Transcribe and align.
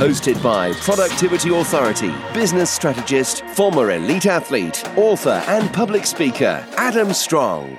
Hosted 0.00 0.42
by 0.42 0.72
Productivity 0.72 1.54
Authority, 1.54 2.10
business 2.32 2.70
strategist, 2.70 3.44
former 3.48 3.90
elite 3.90 4.24
athlete, 4.24 4.82
author, 4.96 5.42
and 5.46 5.70
public 5.74 6.06
speaker, 6.06 6.66
Adam 6.78 7.12
Strong. 7.12 7.78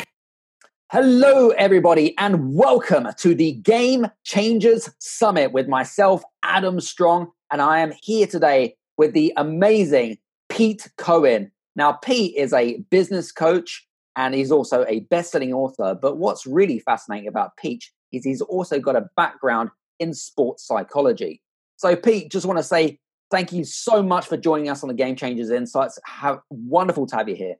Hello, 0.91 1.49
everybody, 1.49 2.16
and 2.20 2.54
welcome 2.54 3.08
to 3.18 3.34
the 3.34 3.54
Game 3.54 4.05
Changers 4.23 4.88
Summit 4.99 5.52
with 5.52 5.68
myself, 5.68 6.22
Adam 6.44 6.80
Strong. 6.80 7.32
And 7.52 7.60
I 7.60 7.80
am 7.80 7.91
here 8.04 8.27
today 8.27 8.76
with 8.98 9.13
the 9.13 9.34
amazing 9.35 10.20
Pete 10.48 10.91
Cohen. 10.98 11.52
Now, 11.76 11.94
Pete 11.94 12.35
is 12.35 12.54
a 12.54 12.82
business 12.91 13.32
coach 13.32 13.88
and 14.16 14.35
he's 14.35 14.52
also 14.52 14.85
a 14.88 14.99
best 14.99 15.32
selling 15.32 15.54
author. 15.54 15.98
But 15.99 16.18
what's 16.18 16.46
really 16.46 16.77
fascinating 16.77 17.30
about 17.30 17.58
Pete 17.58 17.90
is 18.12 18.24
he's 18.24 18.41
also 18.41 18.80
got 18.80 18.96
a 18.96 19.10
background 19.18 19.72
in 19.98 20.13
sports 20.13 20.68
psychology. 20.68 21.41
So, 21.81 21.95
Pete, 21.95 22.31
just 22.31 22.45
want 22.45 22.59
to 22.59 22.63
say 22.63 22.99
thank 23.31 23.52
you 23.52 23.63
so 23.63 24.03
much 24.03 24.27
for 24.27 24.38
joining 24.38 24.70
us 24.70 24.84
on 24.84 24.88
the 24.88 24.94
Game 24.94 25.16
Changers 25.16 25.49
Insights. 25.49 25.98
How 26.04 26.44
wonderful 26.52 27.07
to 27.07 27.16
have 27.16 27.27
you 27.27 27.34
here. 27.34 27.55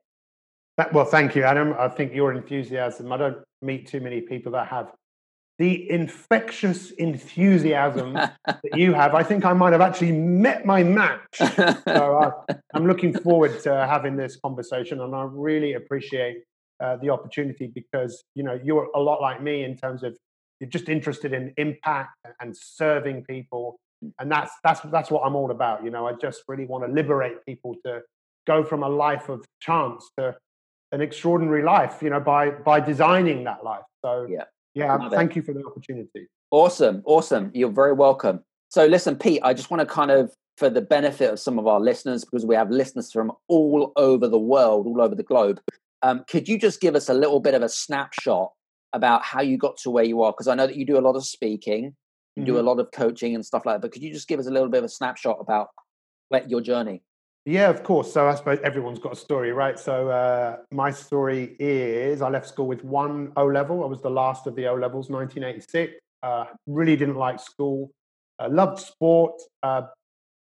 Well, 0.94 1.06
thank 1.06 1.36
you, 1.36 1.42
Adam. 1.42 1.74
I 1.76 1.88
think 1.88 2.14
your 2.14 2.32
enthusiasm, 2.32 3.12
I 3.12 3.18
don't 3.18 3.38
meet 3.64 3.88
too 3.88 4.00
many 4.00 4.22
people 4.22 4.52
that 4.52 4.68
have 4.68 4.92
the 5.58 5.90
infectious 5.90 6.92
enthusiasm 6.92 8.14
that 8.46 8.62
you 8.76 8.94
have. 8.94 9.16
I 9.16 9.24
think 9.24 9.44
I 9.44 9.54
might 9.54 9.72
have 9.72 9.82
actually 9.82 10.12
met 10.12 10.68
my 10.68 10.84
match. 10.84 11.38
So 11.38 12.44
I, 12.48 12.56
am 12.76 12.86
looking 12.86 13.18
forward 13.18 13.60
to 13.64 13.88
having 13.88 14.18
this 14.18 14.36
conversation, 14.36 15.02
and 15.02 15.16
I 15.16 15.24
really 15.32 15.74
appreciate 15.74 16.44
uh, 16.80 16.98
the 16.98 17.10
opportunity 17.10 17.72
because 17.74 18.24
you 18.36 18.44
know 18.44 18.60
you're 18.64 18.88
a 18.94 19.00
lot 19.00 19.20
like 19.20 19.42
me 19.42 19.64
in 19.64 19.76
terms 19.76 20.04
of 20.04 20.16
you're 20.60 20.70
just 20.70 20.90
interested 20.90 21.34
in 21.34 21.56
impact 21.58 22.16
and 22.40 22.56
serving 22.56 23.24
people, 23.24 23.80
and 24.20 24.32
that's 24.32 24.52
that's 24.64 24.82
that's 24.82 25.12
what 25.12 25.22
I'm 25.22 25.36
all 25.36 25.52
about. 25.52 25.84
You 25.84 25.90
know, 25.90 26.08
I 26.08 26.14
just 26.14 26.44
really 26.48 26.66
want 26.66 26.86
to 26.86 26.92
liberate 26.92 27.46
people 27.46 27.76
to 27.86 28.02
go 28.48 28.64
from 28.64 28.84
a 28.84 28.90
life 28.90 29.30
of 29.30 29.46
chance 29.62 30.10
to 30.18 30.36
an 30.92 31.02
extraordinary 31.02 31.64
life. 31.64 32.00
You 32.02 32.10
know, 32.10 32.20
by 32.20 32.52
by 32.52 32.80
designing 32.80 33.44
that 33.46 33.64
life. 33.64 33.84
So 34.04 34.28
yeah 34.30 34.46
yeah, 34.74 34.96
Love 34.96 35.12
thank 35.12 35.32
it. 35.32 35.38
you 35.38 35.42
for 35.42 35.54
the 35.54 35.66
opportunity. 35.66 36.28
Awesome, 36.50 37.02
awesome. 37.06 37.52
You're 37.54 37.72
very 37.72 37.94
welcome. 37.94 38.42
So, 38.70 38.86
listen, 38.86 39.16
Pete, 39.16 39.42
I 39.44 39.54
just 39.54 39.70
want 39.70 39.82
to 39.82 39.86
kind 39.86 40.12
of, 40.12 40.34
for 40.58 40.70
the 40.70 40.82
benefit 40.82 41.32
of 41.32 41.40
some 41.40 41.60
of 41.60 41.68
our 41.68 41.80
listeners, 41.80 42.24
because 42.24 42.46
we 42.46 42.56
have 42.56 42.70
listeners 42.70 43.12
from 43.12 43.32
all 43.48 43.92
over 43.96 44.28
the 44.28 44.40
world, 44.40 44.86
all 44.86 45.02
over 45.02 45.16
the 45.16 45.24
globe, 45.24 45.60
um, 46.04 46.24
could 46.28 46.48
you 46.48 46.58
just 46.58 46.82
give 46.82 46.96
us 46.96 47.10
a 47.10 47.14
little 47.14 47.40
bit 47.40 47.54
of 47.54 47.62
a 47.62 47.70
snapshot 47.70 48.52
about 48.94 49.24
how 49.24 49.42
you 49.42 49.58
got 49.58 49.78
to 49.78 49.90
where 49.90 50.04
you 50.04 50.22
are? 50.22 50.32
Because 50.32 50.48
I 50.48 50.56
know 50.56 50.68
that 50.68 50.76
you 50.76 50.86
do 50.86 50.98
a 50.98 51.02
lot 51.02 51.16
of 51.16 51.26
speaking, 51.26 51.96
mm-hmm. 52.38 52.46
do 52.46 52.56
a 52.56 52.60
mm-hmm. 52.60 52.68
lot 52.68 52.80
of 52.80 52.92
coaching 52.92 53.36
and 53.36 53.46
stuff 53.46 53.66
like 53.66 53.76
that. 53.76 53.82
But 53.82 53.92
could 53.92 54.04
you 54.04 54.14
just 54.14 54.28
give 54.28 54.40
us 54.40 54.48
a 54.48 54.52
little 54.52 54.70
bit 54.70 54.80
of 54.80 54.86
a 54.86 54.90
snapshot 54.90 55.38
about 55.40 55.70
your 56.48 56.62
journey? 56.62 57.04
Yeah, 57.46 57.70
of 57.70 57.84
course. 57.84 58.14
So 58.14 58.28
I 58.28 58.36
suppose 58.36 58.60
everyone's 58.64 59.00
got 59.00 59.14
a 59.14 59.16
story, 59.16 59.52
right? 59.52 59.80
So 59.80 60.10
uh, 60.10 60.58
my 60.72 60.92
story 60.92 61.56
is 61.60 62.22
I 62.22 62.30
left 62.30 62.48
school 62.48 62.68
with 62.68 62.84
one 62.84 63.32
O 63.36 63.46
level. 63.46 63.84
I 63.84 63.88
was 63.88 64.02
the 64.02 64.12
last 64.12 64.46
of 64.46 64.56
the 64.56 64.68
O 64.68 64.76
levels, 64.76 65.10
1986. 65.10 65.94
Uh, 66.22 66.46
really 66.68 66.96
didn't 66.96 67.16
like 67.16 67.40
school. 67.40 67.92
Uh, 68.40 68.48
loved 68.50 68.80
sport. 68.80 69.42
Uh, 69.64 69.84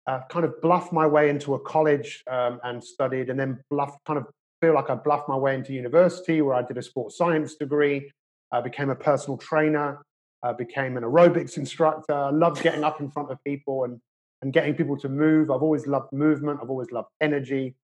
uh, 0.07 0.21
kind 0.29 0.45
of 0.45 0.61
bluffed 0.61 0.93
my 0.93 1.05
way 1.05 1.29
into 1.29 1.55
a 1.55 1.59
college 1.59 2.23
um, 2.31 2.61
and 2.63 2.81
studied, 2.81 3.29
and 3.29 3.37
then 3.37 3.59
bluffed. 3.69 3.97
Kind 4.05 4.17
of 4.17 4.25
feel 4.61 4.73
like 4.73 4.89
I 4.89 4.95
bluffed 4.95 5.27
my 5.27 5.35
way 5.35 5.55
into 5.55 5.73
university 5.73 6.41
where 6.41 6.55
I 6.55 6.61
did 6.61 6.77
a 6.77 6.81
sports 6.81 7.17
science 7.17 7.55
degree. 7.55 8.09
I 8.51 8.61
became 8.61 8.89
a 8.89 8.95
personal 8.95 9.37
trainer. 9.37 10.01
I 10.43 10.53
became 10.53 10.97
an 10.97 11.03
aerobics 11.03 11.57
instructor. 11.57 12.13
I 12.13 12.29
loved 12.29 12.61
getting 12.61 12.83
up 12.83 12.99
in 12.99 13.09
front 13.11 13.31
of 13.31 13.43
people 13.43 13.83
and 13.83 13.99
and 14.41 14.53
getting 14.53 14.75
people 14.75 14.97
to 14.97 15.09
move. 15.09 15.49
I've 15.49 15.63
always 15.63 15.87
loved 15.87 16.13
movement. 16.13 16.59
I've 16.61 16.69
always 16.69 16.91
loved 16.91 17.09
energy. 17.21 17.75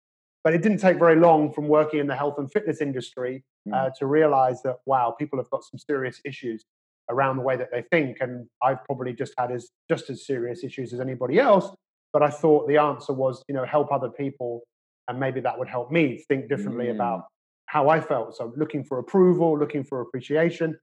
But 0.43 0.53
it 0.53 0.61
didn't 0.61 0.79
take 0.79 0.99
very 0.99 1.15
long 1.15 1.51
from 1.51 1.67
working 1.67 1.99
in 1.99 2.07
the 2.07 2.15
health 2.15 2.37
and 2.37 2.51
fitness 2.51 2.81
industry 2.81 3.43
uh, 3.71 3.75
mm. 3.75 3.95
to 3.95 4.05
realize 4.05 4.61
that, 4.63 4.75
wow, 4.85 5.15
people 5.17 5.39
have 5.39 5.49
got 5.49 5.63
some 5.63 5.79
serious 5.79 6.21
issues 6.25 6.65
around 7.09 7.37
the 7.37 7.41
way 7.43 7.55
that 7.55 7.69
they 7.71 7.83
think. 7.91 8.17
And 8.19 8.47
I've 8.61 8.83
probably 8.83 9.13
just 9.13 9.33
had 9.37 9.51
as, 9.51 9.69
just 9.89 10.09
as 10.09 10.27
serious 10.27 10.63
issues 10.63 10.93
as 10.93 10.99
anybody 10.99 11.39
else. 11.39 11.73
But 12.11 12.21
I 12.21 12.29
thought 12.29 12.67
the 12.67 12.77
answer 12.77 13.13
was, 13.13 13.41
you 13.47 13.55
know, 13.55 13.65
help 13.65 13.91
other 13.91 14.09
people. 14.09 14.61
And 15.07 15.19
maybe 15.19 15.39
that 15.39 15.57
would 15.57 15.69
help 15.69 15.91
me 15.91 16.23
think 16.27 16.49
differently 16.49 16.85
mm. 16.85 16.95
about 16.95 17.23
how 17.65 17.89
I 17.89 17.99
felt. 17.99 18.35
So 18.35 18.53
looking 18.55 18.83
for 18.83 18.99
approval, 18.99 19.57
looking 19.57 19.83
for 19.83 20.01
appreciation. 20.01 20.77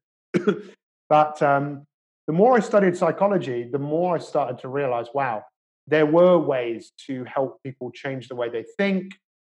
But 1.10 1.42
um, 1.42 1.84
the 2.28 2.32
more 2.32 2.56
I 2.56 2.60
studied 2.60 2.96
psychology, 2.96 3.68
the 3.70 3.80
more 3.80 4.14
I 4.14 4.20
started 4.20 4.58
to 4.60 4.68
realize, 4.68 5.08
wow, 5.12 5.42
there 5.88 6.06
were 6.06 6.38
ways 6.38 6.92
to 7.06 7.24
help 7.24 7.60
people 7.64 7.90
change 7.90 8.28
the 8.28 8.36
way 8.36 8.48
they 8.48 8.64
think. 8.78 9.12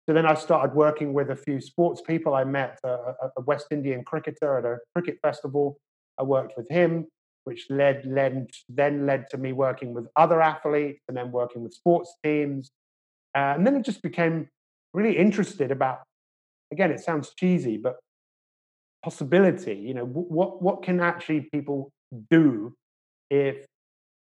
So 0.09 0.15
then 0.15 0.27
I 0.27 0.35
started 0.35 0.75
working 0.75 1.13
with 1.13 1.31
a 1.31 1.37
few 1.37 1.61
sports 1.61 2.01
people. 2.01 2.35
I 2.35 2.45
met 2.45 2.79
a, 2.83 2.97
a 3.37 3.43
West 3.43 3.67
Indian 3.71 4.03
cricketer 4.03 4.59
at 4.59 4.65
a 4.65 4.79
cricket 4.95 5.19
festival. 5.21 5.79
I 6.19 6.23
worked 6.23 6.55
with 6.57 6.69
him, 6.71 7.07
which 7.45 7.67
led, 7.69 8.07
led 8.07 8.51
then 8.71 9.07
led 9.07 9.27
to 9.31 9.37
me 9.37 9.53
working 9.53 9.93
with 9.93 10.07
other 10.17 10.41
athletes 10.41 11.03
and 11.09 11.17
then 11.17 11.31
working 11.31 11.63
with 11.63 11.75
sports 11.75 12.15
teams. 12.25 12.71
Uh, 13.37 13.53
and 13.55 13.67
then 13.67 13.77
it 13.77 13.85
just 13.85 14.03
became 14.03 14.49
really 14.95 15.17
interested 15.17 15.71
about. 15.71 15.99
Again, 16.73 16.91
it 16.91 17.01
sounds 17.01 17.33
cheesy, 17.39 17.77
but 17.77 17.97
possibility. 19.03 19.75
You 19.75 19.95
know, 19.95 20.05
what 20.05 20.63
what 20.63 20.83
can 20.83 21.01
actually 21.01 21.49
people 21.53 21.91
do 22.31 22.75
if 23.31 23.65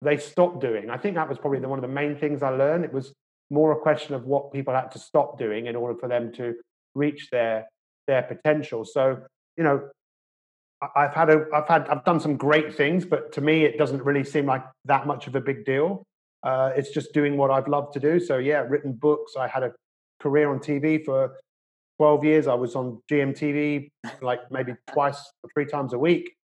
they 0.03 0.17
stop 0.17 0.61
doing. 0.61 0.91
I 0.91 0.97
think 0.97 1.17
that 1.17 1.29
was 1.29 1.39
probably 1.39 1.59
the, 1.61 1.69
one 1.69 1.79
of 1.79 1.83
the 1.83 1.89
main 1.89 2.17
things 2.17 2.43
I 2.43 2.51
learned. 2.51 2.85
It 2.85 2.93
was 2.93 3.13
more 3.51 3.73
a 3.73 3.77
question 3.77 4.15
of 4.15 4.25
what 4.25 4.53
people 4.53 4.75
had 4.75 4.93
to 4.93 4.99
stop 4.99 5.39
doing 5.39 5.67
in 5.67 5.75
order 5.75 5.99
for 5.99 6.09
them 6.09 6.33
to 6.35 6.55
reach 6.95 7.31
their 7.31 7.67
their 8.07 8.23
potential. 8.23 8.85
So, 8.85 9.19
you 9.57 9.65
know, 9.65 9.89
I've 10.97 11.15
had 11.15 11.31
a, 11.31 11.47
I've 11.55 11.69
had, 11.69 11.89
I've 11.89 12.05
done 12.05 12.21
some 12.21 12.37
great 12.37 12.75
things, 12.75 13.05
but 13.05 13.33
to 13.33 13.41
me, 13.41 13.65
it 13.65 13.79
doesn't 13.79 14.03
really 14.03 14.25
seem 14.25 14.47
like 14.47 14.65
that 14.87 15.07
much 15.07 15.27
of 15.27 15.35
a 15.35 15.41
big 15.41 15.65
deal. 15.65 16.05
Uh, 16.43 16.71
it's 16.77 16.91
just 16.91 17.13
doing 17.13 17.37
what 17.37 17.51
I've 17.51 17.69
loved 17.69 17.93
to 17.95 18.01
do. 18.01 18.21
So, 18.21 18.39
yeah, 18.39 18.65
written 18.67 18.93
books. 18.93 19.35
I 19.37 19.49
had 19.49 19.63
a 19.63 19.73
career 20.21 20.51
on 20.51 20.61
TV 20.61 21.05
for 21.05 21.37
12 21.99 22.25
years. 22.25 22.47
I 22.47 22.55
was 22.55 22.75
on 22.75 23.03
GMTV 23.11 23.91
like 24.23 24.41
maybe 24.51 24.75
twice 24.93 25.21
or 25.43 25.51
three 25.55 25.67
times 25.67 25.93
a 25.93 25.99
week. 25.99 26.35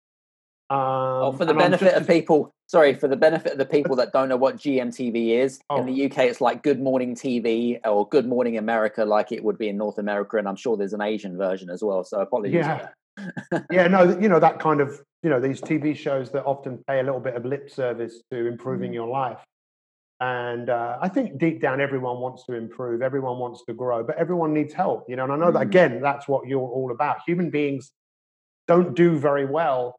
Um, 0.70 0.78
oh, 0.80 1.34
for 1.36 1.44
the 1.44 1.54
benefit 1.54 1.92
just... 1.92 2.00
of 2.00 2.06
people, 2.06 2.50
sorry, 2.68 2.94
for 2.94 3.06
the 3.06 3.16
benefit 3.16 3.52
of 3.52 3.58
the 3.58 3.66
people 3.76 3.96
that 3.96 4.12
don't 4.12 4.28
know 4.28 4.36
what 4.36 4.56
GMTV 4.56 5.38
is, 5.38 5.60
oh. 5.70 5.76
in 5.76 5.86
the 5.86 6.06
UK 6.06 6.18
it's 6.20 6.40
like 6.40 6.62
Good 6.62 6.80
Morning 6.80 7.14
TV 7.14 7.78
or 7.84 8.08
Good 8.08 8.26
Morning 8.26 8.56
America, 8.56 9.04
like 9.04 9.30
it 9.30 9.44
would 9.44 9.58
be 9.58 9.68
in 9.68 9.76
North 9.76 9.98
America, 9.98 10.38
and 10.38 10.48
I'm 10.48 10.56
sure 10.56 10.76
there's 10.76 10.94
an 10.94 11.02
Asian 11.02 11.36
version 11.36 11.70
as 11.70 11.82
well. 11.82 12.02
So 12.02 12.20
apologies. 12.20 12.54
Yeah, 12.54 12.88
yeah, 13.70 13.86
no, 13.86 14.18
you 14.18 14.28
know 14.28 14.40
that 14.40 14.58
kind 14.58 14.80
of 14.80 15.00
you 15.22 15.30
know 15.30 15.38
these 15.38 15.60
TV 15.60 15.94
shows 15.96 16.30
that 16.30 16.44
often 16.44 16.82
pay 16.88 17.00
a 17.00 17.02
little 17.02 17.20
bit 17.20 17.34
of 17.34 17.44
lip 17.44 17.70
service 17.70 18.22
to 18.30 18.46
improving 18.46 18.90
mm. 18.90 18.94
your 18.94 19.08
life. 19.08 19.38
And 20.20 20.70
uh, 20.70 20.98
I 21.00 21.08
think 21.08 21.38
deep 21.38 21.60
down, 21.60 21.80
everyone 21.80 22.20
wants 22.20 22.44
to 22.46 22.54
improve, 22.54 23.02
everyone 23.02 23.38
wants 23.38 23.64
to 23.66 23.74
grow, 23.74 24.04
but 24.04 24.16
everyone 24.16 24.54
needs 24.54 24.72
help, 24.72 25.04
you 25.08 25.16
know. 25.16 25.24
And 25.24 25.32
I 25.32 25.36
know 25.36 25.50
mm. 25.50 25.54
that 25.54 25.62
again, 25.62 26.00
that's 26.00 26.28
what 26.28 26.46
you're 26.46 26.60
all 26.60 26.92
about. 26.92 27.18
Human 27.26 27.50
beings 27.50 27.92
don't 28.68 28.94
do 28.94 29.18
very 29.18 29.44
well 29.44 29.96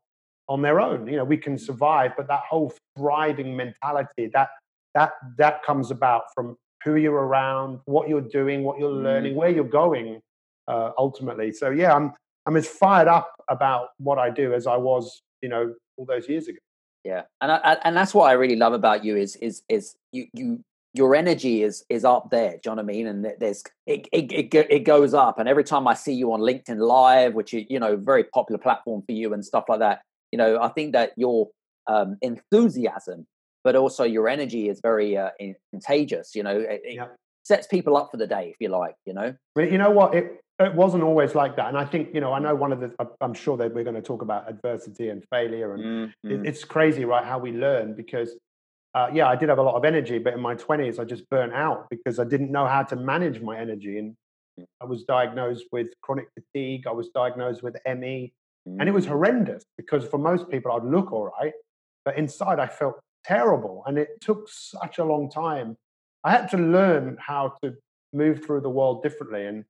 on 0.48 0.62
their 0.62 0.80
own. 0.80 1.08
You 1.08 1.18
know, 1.18 1.26
we 1.26 1.38
can 1.38 1.58
survive, 1.58 2.14
but 2.16 2.28
that 2.28 2.42
whole 2.50 2.74
thriving 2.98 3.56
mentality 3.56 4.30
that 4.34 4.50
that 4.94 5.12
that 5.38 5.64
comes 5.64 5.92
about 5.92 6.24
from 6.34 6.56
who 6.84 6.96
you're 6.96 7.14
around, 7.14 7.80
what 7.86 8.08
you're 8.08 8.22
doing, 8.22 8.64
what 8.64 8.80
you're 8.80 8.92
learning, 8.92 9.34
mm. 9.34 9.38
where 9.38 9.50
you're 9.50 9.64
going, 9.66 10.22
uh, 10.68 10.92
ultimately. 10.98 11.52
So 11.52 11.72
yeah, 11.72 11.94
I'm 11.94 12.14
I'm 12.46 12.56
as 12.56 12.68
fired 12.68 13.08
up 13.08 13.34
about 13.50 13.90
what 13.98 14.18
I 14.18 14.30
do 14.30 14.54
as 14.54 14.66
I 14.66 14.78
was, 14.78 15.22
you 15.42 15.50
know, 15.50 15.74
all 15.98 16.06
those 16.06 16.30
years 16.30 16.48
ago. 16.48 16.60
Yeah, 17.06 17.22
and 17.40 17.52
I, 17.52 17.78
and 17.84 17.96
that's 17.96 18.16
what 18.16 18.25
I 18.25 18.34
really 18.34 18.56
love 18.56 18.74
about 18.74 19.06
you 19.06 19.16
is 19.16 19.36
is 19.36 19.62
is 19.69 19.96
you 20.12 20.25
you 20.34 20.63
your 20.96 21.13
energy 21.13 21.62
is 21.62 21.86
is 21.88 22.04
up 22.04 22.31
there. 22.31 22.54
Do 22.54 22.57
you 22.66 22.72
know 22.72 22.75
what 22.78 22.80
I 22.80 22.94
mean? 22.94 23.06
And 23.06 23.31
there's 23.40 23.63
it, 23.86 24.07
it 24.12 24.31
it 24.31 24.68
it 24.72 24.80
goes 24.86 25.13
up. 25.13 25.38
And 25.38 25.48
every 25.48 25.63
time 25.63 25.88
I 25.88 25.94
see 25.94 26.13
you 26.13 26.34
on 26.34 26.40
LinkedIn 26.40 26.80
Live, 26.80 27.36
which 27.36 27.54
is 27.54 27.66
you 27.69 27.80
know 27.80 27.96
very 27.96 28.24
popular 28.24 28.57
platform 28.57 29.04
for 29.06 29.12
you 29.12 29.34
and 29.34 29.46
stuff 29.46 29.66
like 29.69 29.80
that, 29.80 30.02
you 30.31 30.38
know, 30.38 30.60
I 30.60 30.69
think 30.69 30.94
that 30.94 31.12
your 31.16 31.50
um, 31.86 32.18
enthusiasm, 32.24 33.28
but 33.63 33.75
also 33.75 34.04
your 34.04 34.28
energy 34.28 34.68
is 34.68 34.80
very 34.81 35.16
uh, 35.16 35.30
contagious. 35.72 36.34
You 36.34 36.42
know, 36.42 36.58
it, 36.58 36.81
yeah. 36.86 37.08
Sets 37.46 37.68
people 37.68 37.96
up 37.96 38.10
for 38.12 38.18
the 38.18 38.28
day, 38.28 38.50
if 38.50 38.56
you 38.60 38.70
like, 38.70 38.96
you 39.06 39.14
know? 39.14 39.36
But 39.54 39.72
you 39.72 39.78
know 39.78 39.92
what? 39.92 40.16
It, 40.16 40.44
it 40.60 40.74
wasn't 40.74 41.04
always 41.04 41.36
like 41.36 41.56
that. 41.58 41.68
And 41.68 41.78
I 41.78 41.86
think, 41.86 42.14
you 42.14 42.20
know, 42.20 42.34
I 42.34 42.40
know 42.40 42.56
one 42.56 42.72
of 42.72 42.80
the, 42.80 42.92
I'm 43.22 43.34
sure 43.34 43.56
that 43.58 43.74
we're 43.74 43.84
going 43.84 43.96
to 43.96 44.02
talk 44.02 44.22
about 44.22 44.50
adversity 44.50 45.10
and 45.10 45.24
failure. 45.30 45.76
And 45.76 45.84
mm-hmm. 45.84 46.32
it, 46.32 46.48
it's 46.48 46.64
crazy, 46.64 47.06
right? 47.06 47.24
How 47.24 47.38
we 47.38 47.52
learn 47.52 47.94
because, 47.94 48.32
uh, 48.96 49.10
yeah, 49.14 49.28
I 49.28 49.36
did 49.36 49.50
have 49.50 49.60
a 49.60 49.64
lot 49.64 49.76
of 49.76 49.86
energy, 49.86 50.18
but 50.18 50.34
in 50.34 50.40
my 50.40 50.56
20s, 50.56 51.00
I 51.00 51.04
just 51.04 51.30
burnt 51.30 51.54
out 51.54 51.88
because 51.90 52.20
I 52.20 52.24
didn't 52.24 52.52
know 52.52 52.66
how 52.66 52.84
to 52.84 52.96
manage 52.96 53.42
my 53.42 53.60
energy. 53.60 54.00
And 54.00 54.16
mm. 54.60 54.66
I 54.82 54.86
was 54.86 55.04
diagnosed 55.04 55.66
with 55.72 55.90
chronic 56.02 56.30
fatigue. 56.34 56.88
I 56.88 56.94
was 56.94 57.10
diagnosed 57.10 57.62
with 57.62 57.76
ME. 57.86 58.34
Mm-hmm. 58.68 58.80
And 58.80 58.90
it 58.90 58.94
was 58.94 59.06
mm. 59.06 59.10
horrendous 59.10 59.66
because 59.78 60.06
for 60.06 60.18
most 60.18 60.50
people, 60.50 60.72
I'd 60.72 60.84
look 60.84 61.12
all 61.12 61.32
right. 61.40 61.54
But 62.06 62.18
inside, 62.18 62.60
I 62.60 62.68
felt 62.68 63.00
terrible. 63.24 63.84
And 63.86 64.00
it 64.00 64.22
took 64.22 64.48
such 64.50 64.98
a 64.98 65.04
long 65.04 65.30
time. 65.30 65.76
I 66.25 66.31
had 66.31 66.50
to 66.50 66.57
learn 66.57 67.18
how 67.19 67.54
to 67.63 67.74
move 68.12 68.44
through 68.44 68.62
the 68.62 68.69
world 68.69 69.04
differently. 69.04 69.45
And 69.45 69.63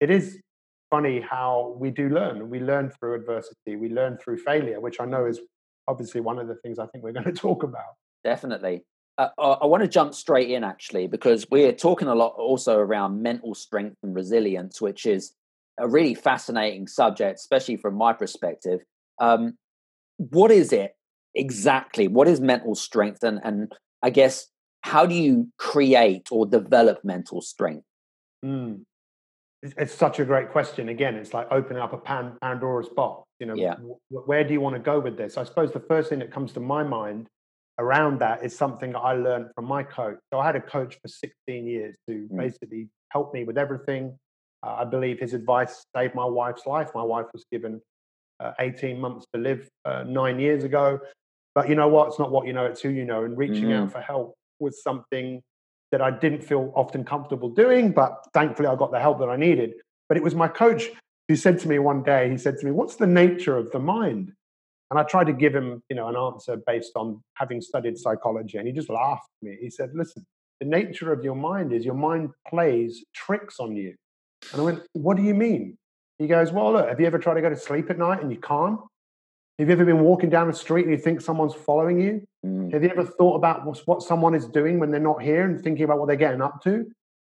it 0.00 0.10
is 0.10 0.38
funny 0.90 1.20
how 1.20 1.76
we 1.80 1.90
do 1.90 2.10
learn. 2.10 2.50
We 2.50 2.60
learn 2.60 2.90
through 2.90 3.14
adversity, 3.14 3.76
we 3.76 3.88
learn 3.88 4.18
through 4.18 4.38
failure, 4.38 4.80
which 4.80 5.00
I 5.00 5.06
know 5.06 5.24
is 5.24 5.40
obviously 5.88 6.20
one 6.20 6.38
of 6.38 6.46
the 6.46 6.56
things 6.56 6.78
I 6.78 6.86
think 6.86 7.02
we're 7.02 7.12
going 7.18 7.24
to 7.24 7.32
talk 7.32 7.62
about. 7.62 7.96
Definitely. 8.22 8.84
Uh, 9.16 9.30
I 9.38 9.66
want 9.66 9.82
to 9.82 9.88
jump 9.88 10.14
straight 10.14 10.50
in 10.50 10.62
actually, 10.62 11.08
because 11.08 11.46
we're 11.50 11.72
talking 11.72 12.06
a 12.06 12.14
lot 12.14 12.34
also 12.36 12.76
around 12.76 13.20
mental 13.22 13.54
strength 13.54 13.96
and 14.02 14.14
resilience, 14.14 14.80
which 14.80 15.06
is 15.06 15.32
a 15.80 15.88
really 15.88 16.14
fascinating 16.14 16.86
subject, 16.86 17.38
especially 17.40 17.78
from 17.78 17.94
my 17.94 18.12
perspective. 18.12 18.80
Um, 19.20 19.56
what 20.18 20.50
is 20.50 20.72
it 20.72 20.92
exactly? 21.34 22.06
What 22.06 22.28
is 22.28 22.40
mental 22.40 22.74
strength? 22.74 23.24
And, 23.24 23.40
and 23.42 23.72
I 24.02 24.10
guess, 24.10 24.46
how 24.82 25.06
do 25.06 25.14
you 25.14 25.48
create 25.58 26.28
or 26.30 26.46
develop 26.46 27.04
mental 27.04 27.40
strength? 27.40 27.84
Mm 28.44 28.84
it's 29.62 29.94
such 29.94 30.20
a 30.20 30.24
great 30.24 30.50
question. 30.50 30.88
Again, 30.88 31.16
it's 31.16 31.34
like 31.34 31.48
opening 31.50 31.82
up 31.82 31.92
a 31.92 31.98
pan, 31.98 32.36
Pandora's 32.40 32.88
box. 32.88 33.26
You 33.40 33.46
know, 33.46 33.54
yeah. 33.54 33.74
w- 33.74 33.98
where 34.08 34.44
do 34.44 34.52
you 34.52 34.60
want 34.60 34.76
to 34.76 34.80
go 34.80 35.00
with 35.00 35.16
this? 35.16 35.36
I 35.36 35.44
suppose 35.44 35.72
the 35.72 35.80
first 35.80 36.10
thing 36.10 36.20
that 36.20 36.30
comes 36.30 36.52
to 36.52 36.60
my 36.60 36.82
mind 36.82 37.26
around 37.78 38.20
that 38.20 38.44
is 38.44 38.56
something 38.56 38.92
that 38.92 39.00
I 39.00 39.14
learned 39.14 39.50
from 39.54 39.64
my 39.64 39.82
coach. 39.82 40.18
So 40.32 40.38
I 40.38 40.46
had 40.46 40.56
a 40.56 40.60
coach 40.60 40.96
for 41.02 41.08
16 41.08 41.66
years 41.66 41.96
who 42.06 42.28
mm. 42.28 42.36
basically 42.36 42.88
helped 43.10 43.34
me 43.34 43.44
with 43.44 43.58
everything. 43.58 44.16
Uh, 44.64 44.76
I 44.78 44.84
believe 44.84 45.18
his 45.18 45.34
advice 45.34 45.84
saved 45.94 46.14
my 46.14 46.24
wife's 46.24 46.66
life. 46.66 46.90
My 46.94 47.02
wife 47.02 47.26
was 47.32 47.44
given 47.50 47.80
uh, 48.40 48.52
18 48.60 49.00
months 49.00 49.26
to 49.34 49.40
live 49.40 49.68
uh, 49.84 50.04
nine 50.04 50.38
years 50.38 50.62
ago. 50.62 51.00
But 51.54 51.68
you 51.68 51.74
know 51.74 51.88
what? 51.88 52.08
It's 52.08 52.18
not 52.18 52.30
what 52.30 52.46
you 52.46 52.52
know, 52.52 52.66
it's 52.66 52.80
who 52.80 52.90
you 52.90 53.04
know. 53.04 53.24
And 53.24 53.36
reaching 53.36 53.64
mm-hmm. 53.64 53.84
out 53.84 53.92
for 53.92 54.00
help 54.00 54.34
was 54.60 54.82
something 54.82 55.42
that 55.90 56.02
I 56.02 56.10
didn't 56.10 56.42
feel 56.42 56.72
often 56.74 57.04
comfortable 57.04 57.48
doing, 57.48 57.92
but 57.92 58.24
thankfully 58.34 58.68
I 58.68 58.76
got 58.76 58.90
the 58.90 59.00
help 59.00 59.18
that 59.20 59.28
I 59.28 59.36
needed. 59.36 59.74
But 60.08 60.16
it 60.16 60.22
was 60.22 60.34
my 60.34 60.48
coach 60.48 60.90
who 61.28 61.36
said 61.36 61.58
to 61.60 61.68
me 61.68 61.78
one 61.78 62.02
day, 62.02 62.30
he 62.30 62.38
said 62.38 62.58
to 62.58 62.66
me, 62.66 62.72
What's 62.72 62.96
the 62.96 63.06
nature 63.06 63.56
of 63.56 63.70
the 63.70 63.78
mind? 63.78 64.32
And 64.90 64.98
I 64.98 65.02
tried 65.02 65.26
to 65.26 65.34
give 65.34 65.54
him, 65.54 65.82
you 65.90 65.96
know, 65.96 66.08
an 66.08 66.16
answer 66.16 66.56
based 66.66 66.92
on 66.96 67.22
having 67.34 67.60
studied 67.60 67.98
psychology. 67.98 68.56
And 68.56 68.66
he 68.66 68.72
just 68.72 68.88
laughed 68.88 69.28
at 69.42 69.48
me. 69.48 69.56
He 69.60 69.70
said, 69.70 69.90
Listen, 69.94 70.24
the 70.60 70.66
nature 70.66 71.12
of 71.12 71.22
your 71.22 71.34
mind 71.34 71.72
is 71.72 71.84
your 71.84 71.94
mind 71.94 72.30
plays 72.48 73.04
tricks 73.14 73.60
on 73.60 73.76
you. 73.76 73.94
And 74.52 74.60
I 74.60 74.64
went, 74.64 74.82
What 74.94 75.16
do 75.16 75.22
you 75.22 75.34
mean? 75.34 75.76
He 76.18 76.26
goes, 76.26 76.52
Well, 76.52 76.72
look, 76.72 76.88
have 76.88 77.00
you 77.00 77.06
ever 77.06 77.18
tried 77.18 77.34
to 77.34 77.42
go 77.42 77.50
to 77.50 77.56
sleep 77.56 77.90
at 77.90 77.98
night 77.98 78.22
and 78.22 78.30
you 78.30 78.38
can't? 78.38 78.80
Have 79.58 79.68
you 79.68 79.72
ever 79.72 79.84
been 79.84 80.00
walking 80.00 80.30
down 80.30 80.46
the 80.46 80.54
street 80.54 80.84
and 80.84 80.92
you 80.92 80.98
think 80.98 81.20
someone's 81.20 81.54
following 81.54 82.00
you? 82.00 82.22
Mm. 82.46 82.72
Have 82.72 82.84
you 82.84 82.90
ever 82.90 83.04
thought 83.04 83.34
about 83.34 83.66
what 83.86 84.02
someone 84.02 84.34
is 84.34 84.46
doing 84.46 84.78
when 84.78 84.92
they're 84.92 85.00
not 85.00 85.20
here 85.20 85.44
and 85.44 85.60
thinking 85.60 85.84
about 85.84 85.98
what 85.98 86.06
they're 86.06 86.16
getting 86.16 86.40
up 86.40 86.62
to? 86.62 86.86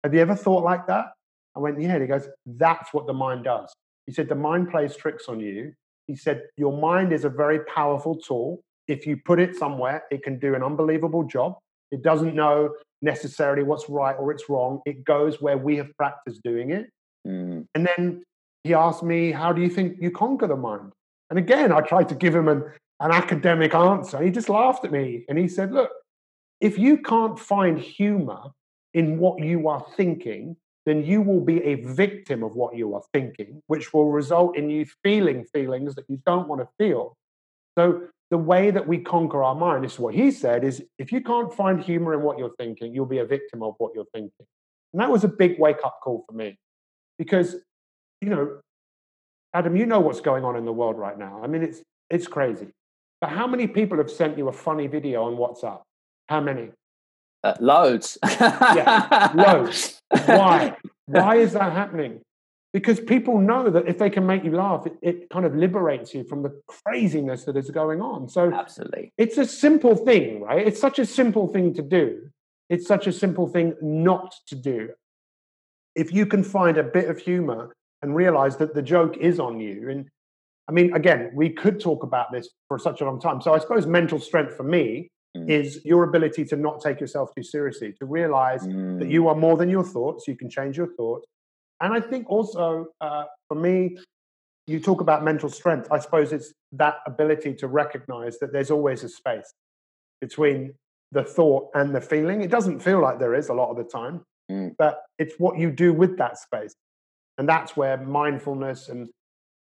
Have 0.05 0.13
you 0.13 0.21
ever 0.21 0.35
thought 0.35 0.63
like 0.63 0.87
that? 0.87 1.07
I 1.55 1.59
went, 1.59 1.81
yeah. 1.81 1.99
he 1.99 2.07
goes, 2.07 2.29
that's 2.45 2.93
what 2.93 3.07
the 3.07 3.13
mind 3.13 3.43
does. 3.43 3.73
He 4.05 4.13
said, 4.13 4.29
the 4.29 4.35
mind 4.35 4.71
plays 4.71 4.95
tricks 4.95 5.25
on 5.27 5.41
you. 5.41 5.73
He 6.07 6.15
said, 6.15 6.43
your 6.55 6.77
mind 6.77 7.11
is 7.11 7.25
a 7.25 7.29
very 7.29 7.59
powerful 7.65 8.15
tool. 8.15 8.61
If 8.87 9.05
you 9.05 9.17
put 9.17 9.39
it 9.39 9.55
somewhere, 9.55 10.03
it 10.09 10.23
can 10.23 10.39
do 10.39 10.55
an 10.55 10.63
unbelievable 10.63 11.23
job. 11.23 11.57
It 11.91 12.03
doesn't 12.03 12.35
know 12.35 12.73
necessarily 13.01 13.63
what's 13.63 13.89
right 13.89 14.15
or 14.17 14.31
it's 14.31 14.49
wrong. 14.49 14.81
It 14.85 15.03
goes 15.03 15.41
where 15.41 15.57
we 15.57 15.75
have 15.77 15.95
practiced 15.97 16.41
doing 16.43 16.71
it. 16.71 16.89
Mm. 17.27 17.65
And 17.75 17.85
then 17.85 18.23
he 18.63 18.73
asked 18.73 19.03
me, 19.03 19.31
how 19.31 19.51
do 19.51 19.61
you 19.61 19.69
think 19.69 19.97
you 19.99 20.09
conquer 20.09 20.47
the 20.47 20.55
mind? 20.55 20.91
And 21.33 21.39
again, 21.39 21.71
I 21.71 21.81
tried 21.81 22.09
to 22.09 22.15
give 22.15 22.35
him 22.35 22.47
an, 22.47 22.63
an 22.99 23.09
academic 23.09 23.73
answer. 23.73 24.21
He 24.21 24.29
just 24.29 24.49
laughed 24.49 24.85
at 24.85 24.91
me 24.91 25.25
and 25.27 25.35
he 25.35 25.47
said, 25.47 25.71
Look, 25.71 25.89
if 26.61 26.77
you 26.77 26.99
can't 26.99 27.39
find 27.39 27.79
humor 27.79 28.51
in 28.93 29.17
what 29.17 29.43
you 29.43 29.67
are 29.67 29.83
thinking, 29.97 30.55
then 30.85 31.03
you 31.03 31.23
will 31.23 31.39
be 31.39 31.59
a 31.63 31.73
victim 31.73 32.43
of 32.43 32.55
what 32.55 32.75
you 32.75 32.93
are 32.93 33.01
thinking, 33.13 33.63
which 33.65 33.95
will 33.95 34.11
result 34.11 34.55
in 34.55 34.69
you 34.69 34.85
feeling 35.01 35.43
feelings 35.45 35.95
that 35.95 36.05
you 36.07 36.21
don't 36.23 36.47
want 36.47 36.61
to 36.61 36.67
feel. 36.77 37.17
So, 37.79 38.03
the 38.29 38.37
way 38.37 38.69
that 38.69 38.87
we 38.87 38.99
conquer 38.99 39.43
our 39.43 39.55
mind, 39.55 39.83
this 39.83 39.93
is 39.93 39.99
what 39.99 40.13
he 40.13 40.29
said, 40.29 40.63
is 40.63 40.83
if 40.99 41.11
you 41.11 41.21
can't 41.21 41.51
find 41.51 41.81
humor 41.81 42.13
in 42.13 42.21
what 42.21 42.37
you're 42.37 42.53
thinking, 42.59 42.93
you'll 42.93 43.07
be 43.07 43.17
a 43.17 43.25
victim 43.25 43.63
of 43.63 43.73
what 43.79 43.93
you're 43.95 44.05
thinking. 44.13 44.45
And 44.93 45.01
that 45.01 45.09
was 45.09 45.23
a 45.23 45.27
big 45.27 45.57
wake 45.57 45.83
up 45.83 45.99
call 46.03 46.25
for 46.29 46.35
me 46.35 46.59
because, 47.17 47.55
you 48.21 48.29
know, 48.29 48.59
Adam, 49.53 49.75
you 49.75 49.85
know 49.85 49.99
what's 49.99 50.21
going 50.21 50.43
on 50.43 50.55
in 50.55 50.65
the 50.65 50.73
world 50.73 50.97
right 50.97 51.17
now. 51.17 51.41
I 51.43 51.47
mean, 51.47 51.63
it's 51.63 51.81
it's 52.09 52.27
crazy. 52.27 52.67
But 53.21 53.29
how 53.29 53.47
many 53.47 53.67
people 53.67 53.97
have 53.99 54.11
sent 54.11 54.37
you 54.37 54.49
a 54.49 54.51
funny 54.51 54.87
video 54.87 55.23
on 55.23 55.35
WhatsApp? 55.35 55.81
How 56.27 56.41
many? 56.41 56.71
Uh, 57.43 57.53
loads. 57.59 58.17
yeah, 58.23 59.31
loads. 59.33 60.01
Why? 60.25 60.75
Why 61.05 61.35
is 61.37 61.53
that 61.53 61.71
happening? 61.73 62.21
Because 62.73 62.99
people 62.99 63.37
know 63.37 63.69
that 63.69 63.87
if 63.87 63.99
they 63.99 64.09
can 64.09 64.25
make 64.25 64.43
you 64.43 64.51
laugh, 64.51 64.87
it, 64.87 64.97
it 65.01 65.29
kind 65.29 65.45
of 65.45 65.55
liberates 65.55 66.13
you 66.13 66.23
from 66.23 66.41
the 66.41 66.59
craziness 66.67 67.43
that 67.45 67.55
is 67.55 67.69
going 67.69 68.01
on. 68.01 68.27
So, 68.27 68.51
absolutely, 68.51 69.13
it's 69.17 69.37
a 69.37 69.45
simple 69.45 69.95
thing, 69.95 70.41
right? 70.41 70.65
It's 70.65 70.79
such 70.79 70.97
a 70.97 71.05
simple 71.05 71.47
thing 71.47 71.73
to 71.75 71.81
do. 71.81 72.29
It's 72.69 72.87
such 72.87 73.05
a 73.05 73.11
simple 73.11 73.47
thing 73.47 73.75
not 73.81 74.33
to 74.47 74.55
do. 74.55 74.89
If 75.95 76.11
you 76.11 76.25
can 76.25 76.43
find 76.43 76.77
a 76.77 76.83
bit 76.83 77.09
of 77.09 77.19
humor 77.19 77.75
and 78.03 78.15
realize 78.15 78.57
that 78.57 78.75
the 78.75 78.81
joke 78.81 79.17
is 79.17 79.39
on 79.39 79.59
you. 79.59 79.89
And 79.89 80.09
I 80.67 80.73
mean, 80.73 80.93
again, 80.93 81.31
we 81.33 81.49
could 81.49 81.79
talk 81.79 82.03
about 82.03 82.31
this 82.31 82.49
for 82.67 82.77
such 82.77 83.01
a 83.01 83.05
long 83.05 83.19
time. 83.19 83.41
So 83.41 83.53
I 83.53 83.59
suppose 83.59 83.87
mental 83.87 84.19
strength 84.19 84.55
for 84.55 84.63
me 84.63 85.09
mm. 85.35 85.49
is 85.49 85.83
your 85.85 86.03
ability 86.03 86.45
to 86.45 86.57
not 86.57 86.81
take 86.81 86.99
yourself 86.99 87.31
too 87.35 87.43
seriously, 87.43 87.93
to 87.99 88.05
realize 88.05 88.61
mm. 88.67 88.99
that 88.99 89.09
you 89.09 89.27
are 89.29 89.35
more 89.35 89.57
than 89.57 89.69
your 89.69 89.83
thoughts, 89.83 90.27
you 90.27 90.35
can 90.35 90.49
change 90.49 90.77
your 90.77 90.93
thoughts. 90.95 91.25
And 91.81 91.93
I 91.93 92.01
think 92.01 92.29
also 92.29 92.87
uh, 93.01 93.23
for 93.47 93.55
me, 93.55 93.97
you 94.67 94.79
talk 94.79 95.01
about 95.01 95.23
mental 95.23 95.49
strength. 95.49 95.87
I 95.91 95.99
suppose 95.99 96.31
it's 96.31 96.53
that 96.73 96.97
ability 97.07 97.53
to 97.55 97.67
recognize 97.67 98.37
that 98.39 98.53
there's 98.53 98.71
always 98.71 99.03
a 99.03 99.09
space 99.09 99.53
between 100.21 100.73
the 101.11 101.23
thought 101.23 101.69
and 101.73 101.95
the 101.95 102.01
feeling. 102.01 102.41
It 102.41 102.51
doesn't 102.51 102.79
feel 102.79 103.01
like 103.01 103.19
there 103.19 103.33
is 103.33 103.49
a 103.49 103.53
lot 103.53 103.69
of 103.69 103.77
the 103.77 103.83
time, 103.83 104.21
mm. 104.51 104.73
but 104.77 105.01
it's 105.19 105.35
what 105.37 105.57
you 105.57 105.71
do 105.71 105.93
with 105.93 106.17
that 106.17 106.37
space 106.37 106.75
and 107.37 107.47
that's 107.47 107.75
where 107.75 107.97
mindfulness 107.97 108.89
and 108.89 109.09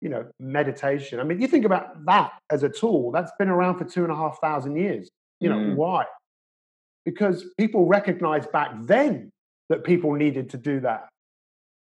you 0.00 0.08
know 0.08 0.26
meditation 0.38 1.20
i 1.20 1.22
mean 1.24 1.40
you 1.40 1.46
think 1.46 1.64
about 1.64 2.04
that 2.06 2.32
as 2.50 2.62
a 2.62 2.68
tool 2.68 3.10
that's 3.12 3.32
been 3.38 3.48
around 3.48 3.78
for 3.78 3.84
two 3.84 4.02
and 4.02 4.12
a 4.12 4.16
half 4.16 4.40
thousand 4.40 4.76
years. 4.76 5.08
You 5.40 5.48
know 5.48 5.56
mm. 5.56 5.74
why? 5.74 6.04
Because 7.04 7.46
people 7.58 7.86
recognized 7.86 8.52
back 8.52 8.72
then 8.82 9.30
that 9.70 9.84
people 9.84 10.12
needed 10.12 10.50
to 10.50 10.58
do 10.58 10.80
that. 10.80 11.08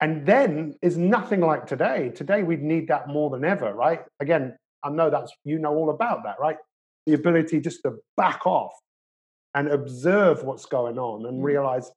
And 0.00 0.26
then 0.26 0.74
is 0.82 0.96
nothing 0.96 1.40
like 1.40 1.66
today. 1.66 2.10
Today 2.14 2.42
we 2.42 2.56
need 2.56 2.88
that 2.88 3.08
more 3.08 3.30
than 3.30 3.44
ever 3.44 3.72
right? 3.74 4.00
Again 4.20 4.56
i 4.84 4.90
know 4.90 5.10
that's 5.10 5.32
you 5.44 5.58
know 5.58 5.74
all 5.74 5.90
about 5.90 6.24
that 6.24 6.36
right? 6.40 6.56
The 7.06 7.14
ability 7.14 7.60
just 7.60 7.82
to 7.84 7.98
back 8.16 8.46
off 8.46 8.72
and 9.54 9.68
observe 9.68 10.44
what's 10.44 10.66
going 10.66 10.98
on 10.98 11.26
and 11.26 11.40
mm. 11.40 11.44
realize 11.44 11.90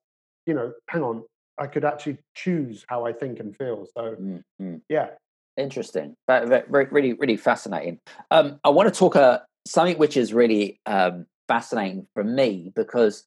you 0.46 0.54
know 0.54 0.74
hang 0.90 1.04
on 1.04 1.24
I 1.58 1.68
could 1.68 1.86
actually 1.86 2.18
choose 2.36 2.86
how 2.88 3.06
I 3.06 3.14
think 3.14 3.40
and 3.40 3.56
feel. 3.56 3.86
So 3.96 4.16
mm-hmm. 4.20 4.76
yeah, 4.90 5.10
interesting, 5.58 6.16
very, 6.28 6.64
really, 6.92 7.14
really 7.14 7.38
fascinating. 7.38 8.00
Um, 8.32 8.60
I 8.64 8.70
want 8.70 8.94
to 8.94 8.98
talk 8.98 9.16
uh, 9.16 9.40
something 9.66 9.98
which 9.98 10.18
is 10.18 10.34
really 10.34 10.80
um, 10.86 11.26
fascinating 11.48 12.08
for 12.14 12.24
me 12.24 12.72
because 12.76 13.26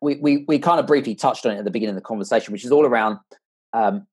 we, 0.00 0.16
we 0.16 0.44
we 0.48 0.58
kind 0.58 0.80
of 0.80 0.86
briefly 0.86 1.14
touched 1.14 1.44
on 1.46 1.52
it 1.52 1.58
at 1.58 1.64
the 1.64 1.70
beginning 1.70 1.96
of 1.96 2.02
the 2.02 2.06
conversation, 2.06 2.52
which 2.52 2.64
is 2.64 2.72
all 2.72 2.86
around 2.86 3.18
um, 3.72 4.06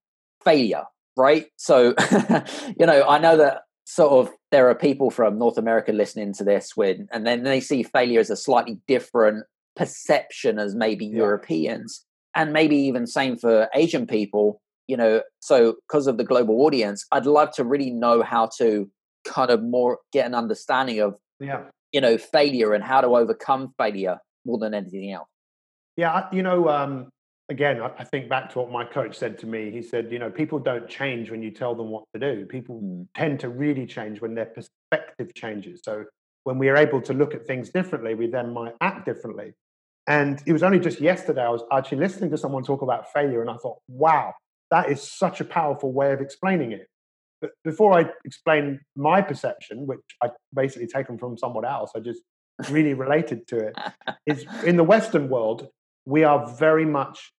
failure, 0.44 0.84
right? 1.18 1.48
So 1.58 1.94
you 2.80 2.86
know, 2.86 3.08
I 3.08 3.20
know 3.20 3.38
that 3.38 3.64
sort 3.86 4.12
of 4.12 4.34
there 4.52 4.70
are 4.70 4.76
people 4.76 5.10
from 5.12 5.38
North 5.38 5.58
America 5.58 5.92
listening 5.92 6.34
to 6.34 6.44
this 6.44 6.76
when 6.76 7.08
and 7.12 7.26
then 7.26 7.44
they 7.44 7.60
see 7.60 7.84
failure 7.84 8.20
as 8.20 8.30
a 8.30 8.38
slightly 8.38 8.80
different 8.88 9.46
perception 9.76 10.60
as 10.60 10.76
maybe 10.76 11.06
yeah. 11.06 11.18
Europeans 11.18 12.06
and 12.36 12.54
maybe 12.54 12.76
even 12.76 13.08
same 13.08 13.38
for 13.38 13.70
Asian 13.74 14.08
people, 14.08 14.62
you 14.88 14.98
know, 14.98 15.22
so 15.40 15.76
because 15.88 16.08
of 16.08 16.18
the 16.18 16.24
global 16.24 16.62
audience, 16.62 17.06
I'd 17.12 17.26
love 17.26 17.52
to 17.56 17.64
really 17.64 17.92
know 17.92 18.24
how 18.24 18.50
to 18.58 18.90
kind 19.26 19.52
of 19.52 19.64
more 19.64 20.00
get 20.12 20.26
an 20.26 20.36
understanding 20.36 21.00
of, 21.00 21.18
yeah. 21.40 21.64
you 21.92 22.02
know, 22.02 22.18
failure 22.18 22.74
and 22.74 22.84
how 22.84 23.02
to 23.02 23.08
overcome 23.08 23.74
failure 23.78 24.18
more 24.46 24.58
than 24.58 24.74
anything 24.74 25.12
else. 25.12 25.28
Yeah, 25.98 26.28
you 26.32 26.42
know, 26.42 26.70
um, 26.70 27.10
again, 27.50 27.82
I, 27.82 28.04
think 28.06 28.30
back 28.30 28.52
to 28.54 28.60
what 28.60 28.72
my 28.72 28.86
coach 28.86 29.18
said 29.18 29.38
to 29.40 29.46
me. 29.46 29.72
He 29.72 29.82
said, 29.82 30.12
you 30.12 30.20
know, 30.20 30.32
people 30.32 30.58
don't 30.58 30.88
change 30.88 31.30
when 31.30 31.44
you 31.44 31.52
tell 31.52 31.76
them 31.76 31.90
what 31.90 32.06
to 32.14 32.20
do. 32.20 32.46
People 32.46 32.80
Mm. 32.82 33.08
tend 33.16 33.40
to 33.42 33.50
really 33.50 33.86
change 33.86 34.22
when 34.22 34.34
their 34.34 34.46
perspective 34.46 35.34
changes. 35.36 35.82
So 35.84 36.06
when 36.44 36.58
we 36.58 36.70
are 36.70 36.78
able 36.78 37.02
to 37.02 37.14
look 37.14 37.36
at 37.36 37.46
things 37.46 37.70
differently, 37.70 38.16
we 38.16 38.28
then 38.28 38.54
might 38.54 38.74
act 38.82 39.06
differently. 39.06 39.54
And 40.08 40.42
it 40.46 40.54
was 40.54 40.64
only 40.64 40.80
just 40.80 41.00
yesterday 41.00 41.44
I 41.44 41.50
was 41.50 41.64
actually 41.72 42.00
listening 42.00 42.32
to 42.32 42.38
someone 42.38 42.64
talk 42.64 42.82
about 42.82 43.12
failure, 43.12 43.42
and 43.42 43.50
I 43.50 43.58
thought, 43.58 43.78
wow, 43.88 44.34
that 44.72 44.90
is 44.90 45.02
such 45.02 45.42
a 45.42 45.46
powerful 45.46 45.92
way 45.92 46.12
of 46.12 46.22
explaining 46.22 46.72
it. 46.72 46.88
But 47.40 47.52
before 47.64 47.98
I 47.98 48.06
explain 48.26 48.80
my 48.96 49.22
perception, 49.22 49.86
which 49.88 50.00
I 50.22 50.30
basically 50.54 50.88
taken 50.88 51.18
from 51.18 51.38
someone 51.38 51.66
else, 51.66 51.92
I 51.96 52.00
just 52.00 52.22
really 52.70 52.94
related 52.94 53.48
to 53.48 53.58
it, 53.58 53.76
is 54.26 54.46
in 54.66 54.78
the 54.78 54.84
Western 54.84 55.30
world, 55.30 55.68
we 56.06 56.24
are 56.24 56.48
very 56.56 56.86
much 56.86 57.32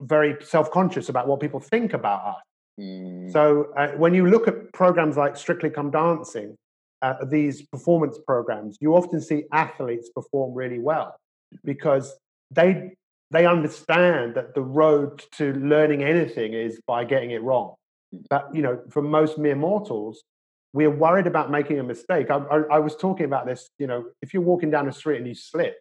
very 0.00 0.36
self-conscious 0.44 1.08
about 1.08 1.26
what 1.26 1.40
people 1.40 1.58
think 1.58 1.92
about 1.92 2.24
us. 2.24 2.42
Mm. 2.80 3.32
So 3.32 3.72
uh, 3.76 3.88
when 3.96 4.14
you 4.14 4.26
look 4.26 4.46
at 4.46 4.72
programs 4.72 5.16
like 5.16 5.36
Strictly 5.36 5.70
Come 5.70 5.90
Dancing, 5.90 6.56
uh, 7.02 7.14
these 7.28 7.62
performance 7.62 8.18
programs, 8.26 8.78
you 8.80 8.94
often 8.94 9.20
see 9.20 9.44
athletes 9.52 10.08
perform 10.14 10.54
really 10.54 10.78
well 10.78 11.16
because 11.64 12.14
they 12.50 12.92
they 13.30 13.46
understand 13.46 14.34
that 14.34 14.54
the 14.54 14.62
road 14.62 15.22
to 15.32 15.52
learning 15.54 16.02
anything 16.02 16.54
is 16.54 16.80
by 16.86 17.04
getting 17.04 17.30
it 17.30 17.42
wrong. 17.42 17.74
But 18.30 18.54
you 18.54 18.62
know, 18.62 18.80
for 18.90 19.02
most 19.02 19.36
mere 19.38 19.56
mortals, 19.56 20.22
we're 20.72 20.90
worried 20.90 21.26
about 21.26 21.50
making 21.50 21.78
a 21.78 21.82
mistake. 21.82 22.30
I, 22.30 22.36
I, 22.36 22.62
I 22.72 22.78
was 22.78 22.96
talking 22.96 23.26
about 23.26 23.46
this. 23.46 23.68
You 23.78 23.86
know, 23.86 24.06
if 24.22 24.32
you're 24.32 24.42
walking 24.42 24.70
down 24.70 24.86
the 24.86 24.92
street 24.92 25.18
and 25.18 25.26
you 25.26 25.34
slip, 25.34 25.76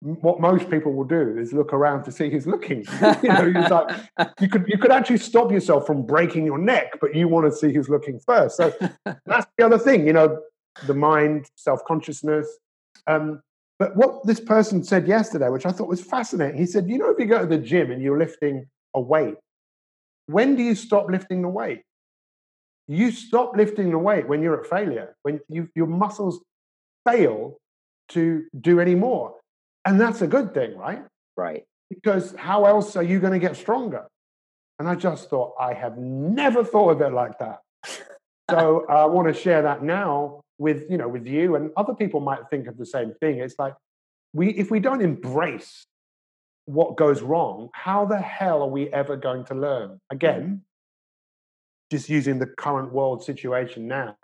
what 0.00 0.40
most 0.40 0.70
people 0.70 0.92
will 0.92 1.04
do 1.04 1.36
is 1.38 1.52
look 1.52 1.72
around 1.72 2.04
to 2.04 2.12
see 2.12 2.30
who's 2.30 2.46
looking. 2.46 2.84
you 3.22 3.28
know, 3.28 3.68
like 3.70 4.30
you 4.40 4.48
could 4.48 4.66
you 4.68 4.78
could 4.78 4.92
actually 4.92 5.18
stop 5.18 5.50
yourself 5.50 5.86
from 5.86 6.02
breaking 6.02 6.44
your 6.44 6.58
neck, 6.58 6.98
but 7.00 7.14
you 7.14 7.28
want 7.28 7.46
to 7.46 7.56
see 7.56 7.72
who's 7.72 7.88
looking 7.88 8.18
first. 8.20 8.56
So 8.56 8.72
that's 9.26 9.46
the 9.56 9.64
other 9.64 9.78
thing, 9.78 10.06
you 10.06 10.12
know, 10.12 10.40
the 10.86 10.94
mind, 10.94 11.46
self 11.56 11.84
consciousness. 11.84 12.46
Um, 13.06 13.40
but 13.78 13.96
what 13.96 14.26
this 14.26 14.40
person 14.40 14.82
said 14.82 15.06
yesterday, 15.06 15.48
which 15.48 15.66
I 15.66 15.70
thought 15.70 15.88
was 15.88 16.00
fascinating, 16.00 16.58
he 16.58 16.66
said, 16.66 16.88
you 16.88 16.98
know, 16.98 17.10
if 17.10 17.18
you 17.18 17.26
go 17.26 17.40
to 17.40 17.46
the 17.46 17.58
gym 17.58 17.90
and 17.90 18.02
you're 18.02 18.18
lifting 18.18 18.66
a 18.94 19.00
weight, 19.00 19.36
when 20.26 20.56
do 20.56 20.62
you 20.62 20.74
stop 20.74 21.08
lifting 21.08 21.42
the 21.42 21.48
weight? 21.48 21.82
You 22.88 23.12
stop 23.12 23.56
lifting 23.56 23.90
the 23.90 23.98
weight 23.98 24.26
when 24.26 24.42
you're 24.42 24.60
at 24.60 24.68
failure, 24.68 25.14
when 25.22 25.40
you, 25.48 25.68
your 25.76 25.86
muscles 25.86 26.40
fail 27.06 27.58
to 28.10 28.44
do 28.60 28.80
any 28.80 28.94
more. 28.94 29.34
And 29.84 30.00
that's 30.00 30.22
a 30.22 30.26
good 30.26 30.54
thing, 30.54 30.76
right? 30.76 31.04
right. 31.36 31.62
because 31.88 32.34
how 32.36 32.64
else 32.64 32.96
are 32.96 33.02
you 33.02 33.20
going 33.20 33.32
to 33.32 33.38
get 33.38 33.56
stronger? 33.56 34.06
And 34.78 34.88
I 34.88 34.94
just 34.94 35.30
thought, 35.30 35.54
I 35.60 35.72
have 35.72 35.98
never 35.98 36.64
thought 36.64 36.90
of 36.90 37.00
it 37.00 37.12
like 37.12 37.38
that. 37.38 37.60
so 38.50 38.86
I 38.88 39.06
want 39.06 39.28
to 39.28 39.34
share 39.34 39.62
that 39.62 39.82
now 39.82 40.42
with 40.58 40.84
you 40.90 40.98
know 40.98 41.08
with 41.08 41.26
you 41.26 41.56
and 41.56 41.70
other 41.76 41.94
people 41.94 42.20
might 42.20 42.48
think 42.50 42.66
of 42.66 42.76
the 42.76 42.86
same 42.86 43.14
thing. 43.20 43.38
It's 43.38 43.58
like 43.58 43.74
we 44.32 44.50
if 44.50 44.70
we 44.70 44.80
don't 44.80 45.02
embrace 45.02 45.86
what 46.66 46.96
goes 46.96 47.22
wrong, 47.22 47.70
how 47.72 48.04
the 48.04 48.18
hell 48.18 48.62
are 48.62 48.68
we 48.68 48.92
ever 48.92 49.16
going 49.16 49.42
to 49.46 49.54
learn? 49.54 49.98
Again, 50.10 50.62
just 51.90 52.10
using 52.10 52.38
the 52.38 52.46
current 52.46 52.92
world 52.92 53.24
situation 53.24 53.88
now. 53.88 54.16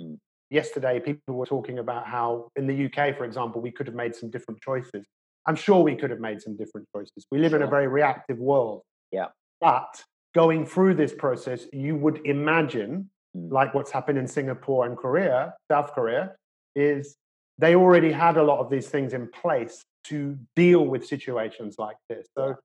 Mm. 0.00 0.18
Yesterday, 0.50 1.00
people 1.00 1.34
were 1.34 1.46
talking 1.46 1.80
about 1.80 2.06
how 2.06 2.48
in 2.54 2.68
the 2.68 2.86
UK, 2.86 3.16
for 3.16 3.24
example, 3.24 3.60
we 3.60 3.72
could 3.72 3.86
have 3.86 3.96
made 3.96 4.14
some 4.14 4.30
different 4.30 4.60
choices. 4.60 5.04
I'm 5.46 5.56
sure 5.56 5.82
we 5.82 5.96
could 5.96 6.10
have 6.10 6.20
made 6.20 6.40
some 6.40 6.56
different 6.56 6.86
choices. 6.94 7.26
We 7.30 7.38
live 7.38 7.54
in 7.54 7.62
a 7.62 7.66
very 7.66 7.88
reactive 7.88 8.38
world. 8.38 8.82
Yeah. 9.10 9.26
But 9.60 10.04
going 10.34 10.66
through 10.66 10.94
this 10.94 11.12
process, 11.12 11.66
you 11.72 11.96
would 11.96 12.20
imagine, 12.24 13.10
Mm. 13.36 13.52
like 13.52 13.74
what's 13.74 13.92
happened 13.92 14.18
in 14.18 14.26
Singapore 14.26 14.86
and 14.86 14.96
Korea, 14.96 15.54
South 15.70 15.92
Korea, 15.92 16.32
is 16.74 17.16
they 17.58 17.76
already 17.76 18.10
had 18.10 18.36
a 18.36 18.42
lot 18.42 18.58
of 18.58 18.70
these 18.70 18.88
things 18.88 19.12
in 19.12 19.28
place 19.28 19.84
to 20.04 20.36
deal 20.56 20.84
with 20.86 21.06
situations 21.06 21.76
like 21.78 21.96
this. 22.08 22.26
So 22.36 22.56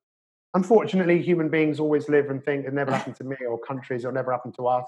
unfortunately, 0.55 1.22
human 1.22 1.50
beings 1.50 1.79
always 1.79 2.10
live 2.10 2.29
and 2.31 2.43
think 2.43 2.65
it 2.65 2.74
never 2.74 2.91
happened 2.95 3.15
to 3.17 3.24
me 3.24 3.36
or 3.48 3.60
countries, 3.60 4.03
it'll 4.03 4.13
never 4.13 4.31
happen 4.31 4.53
to 4.53 4.67
us. 4.67 4.86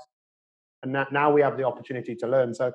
And 0.84 0.96
that, 0.96 1.12
now 1.12 1.32
we 1.32 1.42
have 1.42 1.58
the 1.58 1.64
opportunity 1.64 2.16
to 2.16 2.28
learn. 2.28 2.54
So 2.56 2.72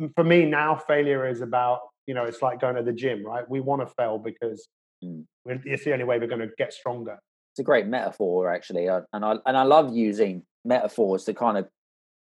um, 0.00 0.10
for 0.14 0.24
me 0.24 0.44
now, 0.46 0.74
failure 0.76 1.28
is 1.28 1.40
about, 1.40 1.80
you 2.06 2.14
know, 2.14 2.24
it's 2.24 2.42
like 2.42 2.60
going 2.60 2.76
to 2.76 2.82
the 2.82 2.92
gym, 2.92 3.24
right? 3.24 3.48
We 3.48 3.60
want 3.60 3.82
to 3.82 3.94
fail 3.94 4.18
because 4.18 4.66
Mm. 5.04 5.24
it's 5.44 5.84
the 5.84 5.92
only 5.92 6.04
way 6.04 6.18
we're 6.18 6.28
going 6.28 6.40
to 6.40 6.50
get 6.56 6.72
stronger. 6.72 7.18
It's 7.52 7.58
a 7.58 7.62
great 7.62 7.86
metaphor, 7.86 8.50
actually, 8.50 8.88
uh, 8.88 9.02
and 9.12 9.24
I 9.24 9.36
and 9.44 9.56
I 9.56 9.64
love 9.64 9.94
using 9.94 10.44
metaphors 10.64 11.24
to 11.24 11.34
kind 11.34 11.58
of, 11.58 11.68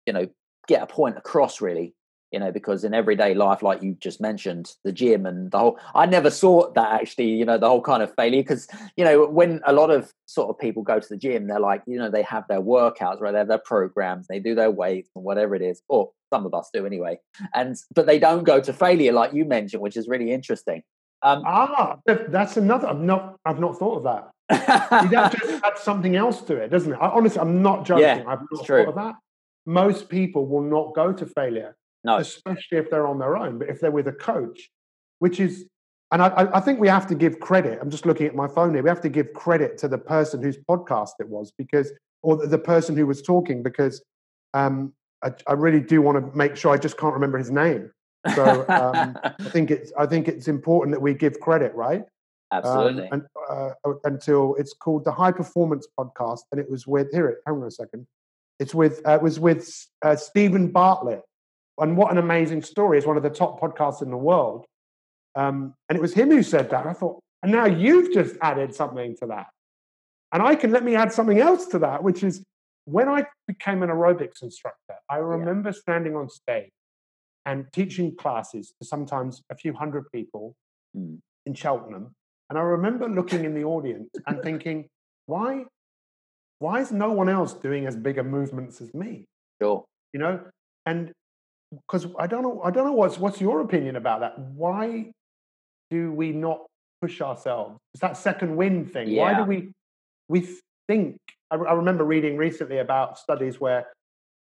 you 0.06 0.14
know, 0.14 0.28
get 0.68 0.82
a 0.82 0.88
point 0.88 1.18
across. 1.18 1.62
Really, 1.62 1.94
you 2.32 2.40
know, 2.40 2.52
because 2.52 2.84
in 2.84 2.94
everyday 2.94 3.34
life, 3.34 3.62
like 3.62 3.82
you 3.82 3.96
just 4.00 4.20
mentioned, 4.20 4.72
the 4.84 4.92
gym 4.92 5.26
and 5.26 5.52
the 5.52 5.60
whole. 5.60 5.80
I 5.94 6.06
never 6.06 6.30
saw 6.30 6.72
that 6.74 7.02
actually. 7.02 7.30
You 7.30 7.46
know, 7.46 7.58
the 7.58 7.68
whole 7.68 7.82
kind 7.82 8.04
of 8.04 8.14
failure 8.16 8.42
because 8.42 8.68
you 8.98 9.06
know 9.06 9.26
when 9.28 9.62
a 9.66 9.74
lot 9.74 9.90
of 9.90 10.12
sort 10.26 10.50
of 10.50 10.60
people 10.60 10.84
go 10.84 11.00
to 11.00 11.08
the 11.10 11.18
gym, 11.18 11.48
they're 11.48 11.60
like, 11.60 11.84
you 11.88 11.98
know, 11.98 12.10
they 12.10 12.24
have 12.24 12.48
their 12.48 12.62
workouts, 12.62 13.22
right? 13.22 13.32
They 13.32 13.38
have 13.40 13.48
their 13.48 13.58
programs, 13.58 14.28
they 14.28 14.40
do 14.40 14.56
their 14.56 14.72
weights 14.72 15.10
and 15.16 15.24
whatever 15.24 15.56
it 15.56 15.62
is, 15.62 15.82
or 15.88 16.12
some 16.34 16.46
of 16.46 16.54
us 16.54 16.70
do 16.74 16.86
anyway. 16.86 17.20
And 17.54 17.76
but 17.94 18.06
they 18.06 18.20
don't 18.20 18.44
go 18.44 18.60
to 18.60 18.74
failure 18.74 19.14
like 19.14 19.34
you 19.34 19.46
mentioned, 19.46 19.82
which 19.82 19.98
is 19.98 20.08
really 20.08 20.32
interesting. 20.32 20.84
Um, 21.22 21.44
Ah, 21.46 21.98
that's 22.06 22.58
another. 22.58 22.88
I've 22.88 23.00
not, 23.00 23.40
I've 23.46 23.60
not 23.60 23.80
thought 23.80 23.98
of 23.98 24.04
that. 24.04 24.32
That 25.10 25.36
just 25.36 25.64
adds 25.64 25.82
something 25.82 26.16
else 26.16 26.42
to 26.44 26.56
it, 26.58 26.70
doesn't 26.70 26.94
it? 26.94 26.98
I, 27.02 27.08
honestly, 27.10 27.40
I'm 27.40 27.64
not 27.64 27.86
joking. 27.86 28.04
Yeah, 28.04 28.24
I've 28.28 28.42
not 28.52 28.68
thought 28.68 28.90
of 28.90 28.96
that. 28.96 29.16
Most 29.66 30.10
people 30.10 30.46
will 30.46 30.62
not 30.62 30.94
go 30.94 31.12
to 31.12 31.26
failure, 31.26 31.76
no, 32.04 32.18
especially 32.18 32.78
if 32.78 32.90
they're 32.90 33.08
on 33.08 33.20
their 33.20 33.36
own. 33.36 33.60
But 33.60 33.70
if 33.70 33.80
they're 33.80 33.92
with 33.92 34.08
a 34.08 34.14
coach, 34.14 34.70
which 35.20 35.40
is, 35.40 35.66
and 36.12 36.22
I- 36.22 36.50
I, 36.54 36.60
think 36.60 36.80
we 36.80 36.88
have 36.88 37.08
to 37.08 37.16
give 37.16 37.40
credit. 37.40 37.80
I'm 37.82 37.90
just 37.90 38.06
looking 38.06 38.28
at 38.28 38.36
my 38.36 38.48
phone 38.48 38.74
here. 38.74 38.84
We 38.84 38.90
have 38.90 39.02
to 39.02 39.10
give 39.10 39.34
credit 39.34 39.78
to 39.80 39.88
the 39.88 39.98
person 39.98 40.42
whose 40.44 40.58
podcast 40.58 41.12
it 41.20 41.28
was 41.28 41.52
because, 41.58 41.92
or 42.22 42.46
the, 42.46 42.58
person 42.60 42.96
who 42.96 43.08
was 43.08 43.22
talking 43.22 43.64
because 43.64 44.04
um, 44.54 44.94
I, 45.24 45.32
I 45.48 45.54
really 45.54 45.82
do 45.82 46.02
want 46.02 46.18
to 46.20 46.38
make 46.38 46.56
sure. 46.56 46.72
I 46.74 46.78
just 46.78 46.98
can't 46.98 47.14
remember 47.14 47.38
his 47.38 47.52
name. 47.52 47.92
So 48.34 48.66
um, 48.70 49.18
I 49.24 49.50
think 49.50 49.72
it's 49.72 49.92
I 49.98 50.06
think 50.06 50.28
it's 50.28 50.48
important 50.48 50.96
that 50.96 51.02
we 51.02 51.14
give 51.14 51.40
credit, 51.40 51.74
right? 51.76 52.04
Um, 52.52 52.60
absolutely. 52.64 53.10
and, 53.12 53.24
uh, 53.50 53.72
until 54.04 54.56
it's 54.56 54.74
called 54.74 55.04
the 55.04 55.12
High 55.12 55.32
Performance 55.32 55.88
Podcast, 56.00 56.42
and 56.52 56.60
it 56.60 56.70
was 56.70 56.88
with 56.88 57.12
here. 57.12 57.28
It 57.28 57.38
hang 57.46 57.56
on 57.56 57.64
a 57.64 57.72
second. 57.72 58.08
It's 58.60 58.74
with 58.74 59.02
uh, 59.06 59.16
it 59.16 59.22
was 59.22 59.40
with 59.40 59.70
uh, 60.02 60.16
Steven 60.16 60.72
Bartlett, 60.72 61.22
and 61.78 61.98
what 61.98 62.12
an 62.12 62.18
amazing 62.18 62.62
story! 62.62 62.98
It's 62.98 63.08
one 63.08 63.18
of 63.18 63.24
the 63.24 63.30
top 63.30 63.60
podcasts 63.60 64.02
in 64.02 64.10
the 64.10 64.18
world, 64.18 64.66
um, 65.36 65.74
and 65.90 65.98
it 65.98 66.02
was 66.02 66.14
him 66.14 66.30
who 66.30 66.44
said 66.44 66.70
that. 66.70 66.86
I 66.86 66.94
thought, 66.94 67.20
and 67.44 67.52
now 67.52 67.66
you've 67.66 68.14
just 68.14 68.36
added 68.42 68.74
something 68.74 69.16
to 69.18 69.28
that, 69.28 69.48
and 70.32 70.42
I 70.42 70.56
can 70.56 70.72
let 70.72 70.84
me 70.84 70.96
add 70.96 71.12
something 71.12 71.40
else 71.40 71.66
to 71.68 71.80
that, 71.80 72.04
which 72.04 72.24
is 72.24 72.44
when 72.86 73.10
I 73.10 73.26
became 73.48 73.84
an 73.84 73.90
aerobics 73.90 74.42
instructor. 74.42 74.96
I 75.10 75.18
remember 75.18 75.74
standing 75.74 76.16
on 76.16 76.30
stage 76.30 76.72
and 77.46 77.66
teaching 77.74 78.16
classes 78.16 78.74
to 78.80 78.88
sometimes 78.88 79.44
a 79.50 79.56
few 79.56 79.74
hundred 79.74 80.06
people 80.12 80.56
Mm. 80.96 81.20
in 81.46 81.54
Cheltenham. 81.54 82.16
And 82.50 82.58
I 82.58 82.62
remember 82.62 83.10
looking 83.10 83.44
in 83.44 83.54
the 83.54 83.64
audience 83.64 84.10
and 84.28 84.42
thinking, 84.42 84.88
why, 85.26 85.66
why 86.60 86.80
is 86.80 86.92
no 86.92 87.12
one 87.12 87.30
else 87.30 87.54
doing 87.54 87.86
as 87.86 87.96
big 87.96 88.18
a 88.18 88.24
movements 88.24 88.82
as 88.82 88.94
me? 88.94 89.26
sure. 89.62 89.86
You 90.14 90.20
know, 90.20 90.40
and 90.86 91.12
because 91.72 92.08
I 92.18 92.28
don't 92.28 92.44
know, 92.44 92.62
I 92.64 92.72
don't 92.72 92.86
know 92.86 92.94
what's 92.94 93.18
what's 93.18 93.42
your 93.42 93.62
opinion 93.62 93.96
about 93.96 94.22
that. 94.22 94.40
Why 94.40 95.12
do 95.90 96.12
we 96.12 96.32
not 96.32 96.66
push 97.02 97.22
ourselves? 97.22 97.78
It's 97.94 98.02
that 98.02 98.18
second 98.18 98.56
wind 98.56 98.94
thing. 98.94 99.16
Why 99.16 99.34
do 99.34 99.44
we 99.44 99.72
we 100.28 100.48
think? 100.88 101.18
I, 101.52 101.56
I 101.56 101.74
remember 101.74 102.04
reading 102.04 102.38
recently 102.38 102.80
about 102.80 103.18
studies 103.18 103.60
where 103.60 103.88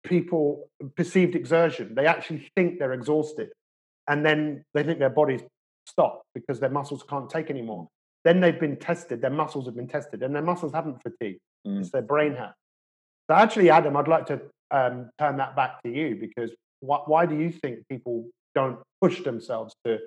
people 0.04 0.68
perceived 0.97 1.37
exertion. 1.37 1.94
They 1.94 2.06
actually 2.06 2.50
think 2.56 2.78
they're 2.78 2.92
exhausted, 2.92 3.50
and 4.09 4.25
then 4.26 4.64
they 4.75 4.82
think 4.82 4.99
their 4.99 5.11
bodies 5.11 5.42
stop 5.87 6.23
because 6.35 6.61
their 6.61 6.71
muscles 6.71 7.04
can't 7.09 7.30
take 7.30 7.50
anymore. 7.50 7.88
Then 8.25 8.40
they've 8.40 8.59
been 8.59 8.76
tested. 8.76 9.21
Their 9.21 9.30
muscles 9.30 9.66
have 9.66 9.76
been 9.76 9.88
tested, 9.88 10.23
and 10.23 10.35
their 10.35 10.42
muscles 10.42 10.73
haven't 10.73 11.02
fatigued. 11.02 11.40
Mm. 11.66 11.81
It's 11.81 11.90
their 11.90 12.02
brain 12.02 12.35
has. 12.35 12.52
So 13.31 13.37
actually, 13.37 13.71
Adam, 13.71 13.97
I'd 13.97 14.09
like 14.09 14.26
to 14.26 14.40
um, 14.71 15.11
turn 15.19 15.37
that 15.37 15.54
back 15.54 15.83
to 15.85 15.90
you 15.90 16.16
because 16.16 16.50
why, 16.81 16.99
why 17.07 17.26
do 17.26 17.37
you 17.37 17.50
think 17.50 17.87
people 17.88 18.28
don't 18.54 18.78
push 19.00 19.23
themselves 19.23 19.75
to 19.85 19.99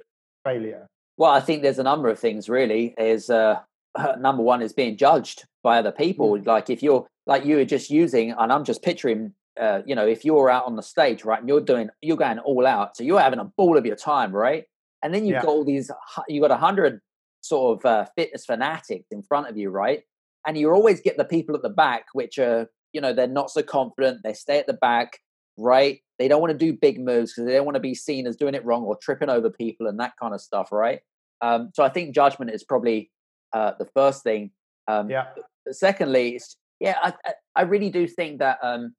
failure? 0.44 0.88
Well, 1.18 1.32
I 1.32 1.40
think 1.40 1.62
there's 1.62 1.80
a 1.80 1.84
number 1.84 2.10
of 2.10 2.20
things 2.20 2.50
really. 2.50 2.94
Is 2.98 3.30
uh, 3.30 3.60
number 4.20 4.44
one 4.44 4.62
is 4.62 4.74
being 4.74 4.98
judged 4.98 5.46
by 5.64 5.80
other 5.80 5.92
people. 5.92 6.40
Like 6.42 6.70
if 6.70 6.84
you're 6.84 7.08
like 7.26 7.46
you 7.46 7.56
were 7.58 7.66
just 7.66 7.90
using, 7.90 8.32
and 8.32 8.52
I'm 8.52 8.64
just 8.66 8.84
picturing, 8.84 9.34
uh, 9.60 9.82
you 9.86 9.96
know, 9.96 10.06
if 10.06 10.26
you're 10.26 10.50
out 10.50 10.66
on 10.66 10.76
the 10.76 10.84
stage, 10.84 11.24
right, 11.26 11.40
and 11.40 11.48
you're 11.50 11.62
doing, 11.62 11.90
you're 12.02 12.18
going 12.18 12.40
all 12.40 12.68
out, 12.68 12.96
so 12.98 13.04
you're 13.04 13.20
having 13.20 13.40
a 13.40 13.46
ball 13.46 13.78
of 13.78 13.86
your 13.86 13.96
time, 13.96 14.32
right, 14.32 14.66
and 15.02 15.14
then 15.14 15.26
you've 15.26 15.36
Yeah. 15.36 15.42
got 15.42 15.50
all 15.50 15.66
these, 15.66 15.90
you 16.28 16.40
got 16.42 16.52
a 16.52 16.58
hundred 16.58 17.02
sort 17.42 17.80
of 17.80 17.86
uh, 17.86 18.06
fitness 18.16 18.46
fanatics 18.46 19.08
in 19.12 19.24
front 19.24 19.48
of 19.48 19.58
you, 19.58 19.70
right, 19.72 20.04
and 20.46 20.58
you 20.58 20.72
always 20.72 21.02
get 21.02 21.18
the 21.18 21.26
people 21.26 21.56
at 21.56 21.62
the 21.62 21.70
back, 21.70 22.06
which 22.14 22.38
are 22.38 22.70
you 22.94 23.02
know 23.02 23.14
they're 23.14 23.28
not 23.28 23.50
so 23.50 23.62
confident. 23.62 24.22
They 24.24 24.34
stay 24.34 24.60
at 24.60 24.68
the 24.68 24.74
back, 24.74 25.20
right? 25.58 26.00
They 26.20 26.28
don't 26.28 26.42
want 26.42 26.52
to 26.52 26.58
do 26.58 26.74
big 26.74 27.00
moves 27.00 27.34
because 27.34 27.46
they 27.46 27.54
don't 27.54 27.66
want 27.66 27.76
to 27.76 27.82
be 27.82 27.96
seen 27.96 28.26
as 28.28 28.38
doing 28.38 28.56
it 28.56 28.64
wrong 28.66 28.84
or 28.84 28.98
tripping 28.98 29.30
over 29.30 29.50
people 29.50 29.88
and 29.88 30.00
that 30.00 30.14
kind 30.22 30.34
of 30.34 30.42
stuff, 30.42 30.72
right? 30.72 31.00
Um, 31.42 31.72
so 31.76 31.84
I 31.84 31.90
think 31.90 32.16
judgment 32.16 32.52
is 32.52 32.64
probably 32.64 33.12
uh, 33.54 33.74
the 33.78 33.88
first 33.94 34.24
thing. 34.24 34.52
Um, 34.88 35.10
yeah. 35.10 35.28
Secondly, 35.72 36.40
yeah, 36.80 36.96
I, 37.02 37.14
I 37.56 37.62
really 37.64 37.90
do 37.90 38.08
think 38.08 38.40
that 38.40 38.60
um, 38.62 38.96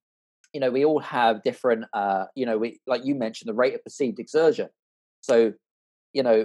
you 0.52 0.60
know 0.60 0.70
we 0.70 0.84
all 0.84 1.00
have 1.00 1.42
different. 1.42 1.84
Uh, 1.92 2.24
you 2.34 2.46
know, 2.46 2.58
we 2.58 2.80
like 2.86 3.04
you 3.04 3.14
mentioned 3.14 3.48
the 3.48 3.54
rate 3.54 3.74
of 3.74 3.84
perceived 3.84 4.18
exertion. 4.18 4.68
So, 5.20 5.52
you 6.12 6.22
know, 6.22 6.44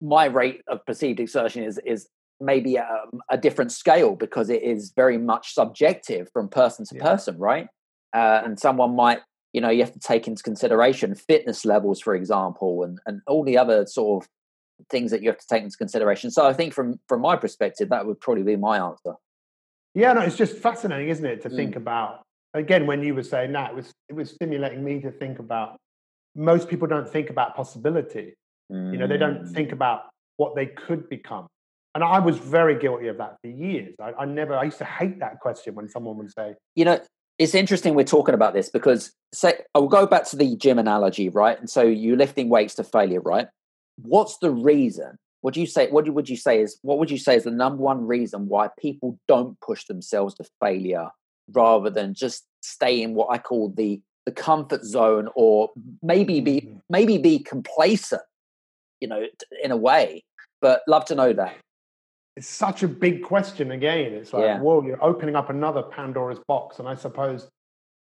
my 0.00 0.26
rate 0.26 0.62
of 0.68 0.84
perceived 0.86 1.20
exertion 1.20 1.62
is 1.64 1.80
is 1.84 2.08
maybe 2.40 2.76
a, 2.76 2.88
a 3.30 3.38
different 3.38 3.72
scale 3.72 4.14
because 4.14 4.50
it 4.50 4.62
is 4.62 4.92
very 4.94 5.18
much 5.18 5.54
subjective 5.54 6.28
from 6.32 6.48
person 6.48 6.84
to 6.86 6.96
yeah. 6.96 7.02
person, 7.02 7.38
right? 7.38 7.68
Uh, 8.14 8.42
and 8.44 8.58
someone 8.58 8.94
might 8.94 9.20
you 9.56 9.62
know 9.62 9.70
you 9.70 9.82
have 9.82 9.92
to 9.92 9.98
take 9.98 10.28
into 10.28 10.42
consideration 10.42 11.14
fitness 11.14 11.64
levels 11.64 11.98
for 12.00 12.14
example 12.14 12.84
and 12.84 12.98
and 13.06 13.22
all 13.26 13.42
the 13.42 13.56
other 13.56 13.86
sort 13.86 14.22
of 14.22 14.28
things 14.90 15.10
that 15.10 15.22
you 15.22 15.28
have 15.28 15.38
to 15.38 15.46
take 15.48 15.62
into 15.62 15.76
consideration 15.78 16.30
so 16.30 16.46
i 16.46 16.52
think 16.52 16.74
from 16.74 17.00
from 17.08 17.22
my 17.22 17.34
perspective 17.36 17.88
that 17.88 18.06
would 18.06 18.20
probably 18.20 18.42
be 18.42 18.54
my 18.54 18.78
answer 18.78 19.14
yeah 19.94 20.12
no 20.12 20.20
it's 20.20 20.36
just 20.36 20.56
fascinating 20.58 21.08
isn't 21.08 21.24
it 21.24 21.40
to 21.40 21.48
mm. 21.48 21.56
think 21.56 21.74
about 21.74 22.22
again 22.52 22.86
when 22.86 23.02
you 23.02 23.14
were 23.14 23.22
saying 23.22 23.52
that 23.52 23.70
it 23.70 23.76
was 23.76 23.92
it 24.10 24.14
was 24.14 24.30
stimulating 24.30 24.84
me 24.84 25.00
to 25.00 25.10
think 25.10 25.38
about 25.38 25.78
most 26.34 26.68
people 26.68 26.86
don't 26.86 27.08
think 27.08 27.30
about 27.30 27.56
possibility 27.56 28.34
mm. 28.70 28.92
you 28.92 28.98
know 28.98 29.06
they 29.06 29.16
don't 29.16 29.46
think 29.48 29.70
mm. 29.70 29.72
about 29.72 30.02
what 30.36 30.54
they 30.54 30.66
could 30.66 31.08
become 31.08 31.46
and 31.96 32.04
I 32.04 32.18
was 32.18 32.36
very 32.36 32.78
guilty 32.78 33.06
of 33.06 33.16
that 33.16 33.38
for 33.40 33.46
years. 33.46 33.94
I, 33.98 34.12
I, 34.18 34.24
never, 34.26 34.54
I 34.54 34.64
used 34.64 34.76
to 34.78 34.84
hate 34.84 35.18
that 35.20 35.40
question 35.40 35.74
when 35.74 35.88
someone 35.88 36.18
would 36.18 36.30
say, 36.30 36.54
You 36.74 36.84
know, 36.84 37.00
it's 37.38 37.54
interesting 37.54 37.94
we're 37.94 38.04
talking 38.04 38.34
about 38.34 38.52
this 38.52 38.68
because 38.68 39.12
say 39.32 39.60
I'll 39.74 39.88
go 39.88 40.06
back 40.06 40.24
to 40.24 40.36
the 40.36 40.56
gym 40.56 40.78
analogy, 40.78 41.30
right? 41.30 41.58
And 41.58 41.70
so 41.70 41.80
you're 41.80 42.18
lifting 42.18 42.50
weights 42.50 42.74
to 42.74 42.84
failure, 42.84 43.22
right? 43.22 43.48
What's 43.96 44.36
the 44.36 44.50
reason? 44.50 45.16
What 45.40 45.54
do 45.54 45.60
you 45.60 45.66
say? 45.66 45.88
What 45.88 46.06
would 46.06 46.28
you 46.28 46.36
say 46.36 46.60
is 46.60 46.78
what 46.82 46.98
would 46.98 47.10
you 47.10 47.16
say 47.16 47.34
is 47.34 47.44
the 47.44 47.50
number 47.50 47.82
one 47.82 48.06
reason 48.06 48.46
why 48.46 48.68
people 48.78 49.18
don't 49.26 49.58
push 49.62 49.86
themselves 49.86 50.34
to 50.34 50.44
failure 50.60 51.08
rather 51.54 51.88
than 51.88 52.12
just 52.12 52.44
stay 52.60 53.00
in 53.00 53.14
what 53.14 53.28
I 53.30 53.38
call 53.38 53.70
the 53.70 54.02
the 54.26 54.32
comfort 54.32 54.84
zone 54.84 55.30
or 55.34 55.70
maybe 56.02 56.42
be 56.42 56.60
mm-hmm. 56.60 56.76
maybe 56.90 57.16
be 57.16 57.38
complacent, 57.38 58.20
you 59.00 59.08
know, 59.08 59.24
in 59.64 59.70
a 59.70 59.78
way. 59.78 60.24
But 60.60 60.82
love 60.86 61.06
to 61.06 61.14
know 61.14 61.32
that 61.32 61.54
it's 62.36 62.48
such 62.48 62.82
a 62.82 62.88
big 62.88 63.22
question 63.22 63.70
again. 63.70 64.12
It's 64.12 64.32
like, 64.32 64.44
yeah. 64.44 64.60
whoa, 64.60 64.82
you're 64.82 65.02
opening 65.02 65.34
up 65.34 65.48
another 65.48 65.82
Pandora's 65.82 66.38
box. 66.46 66.78
And 66.78 66.86
I 66.86 66.94
suppose 66.94 67.48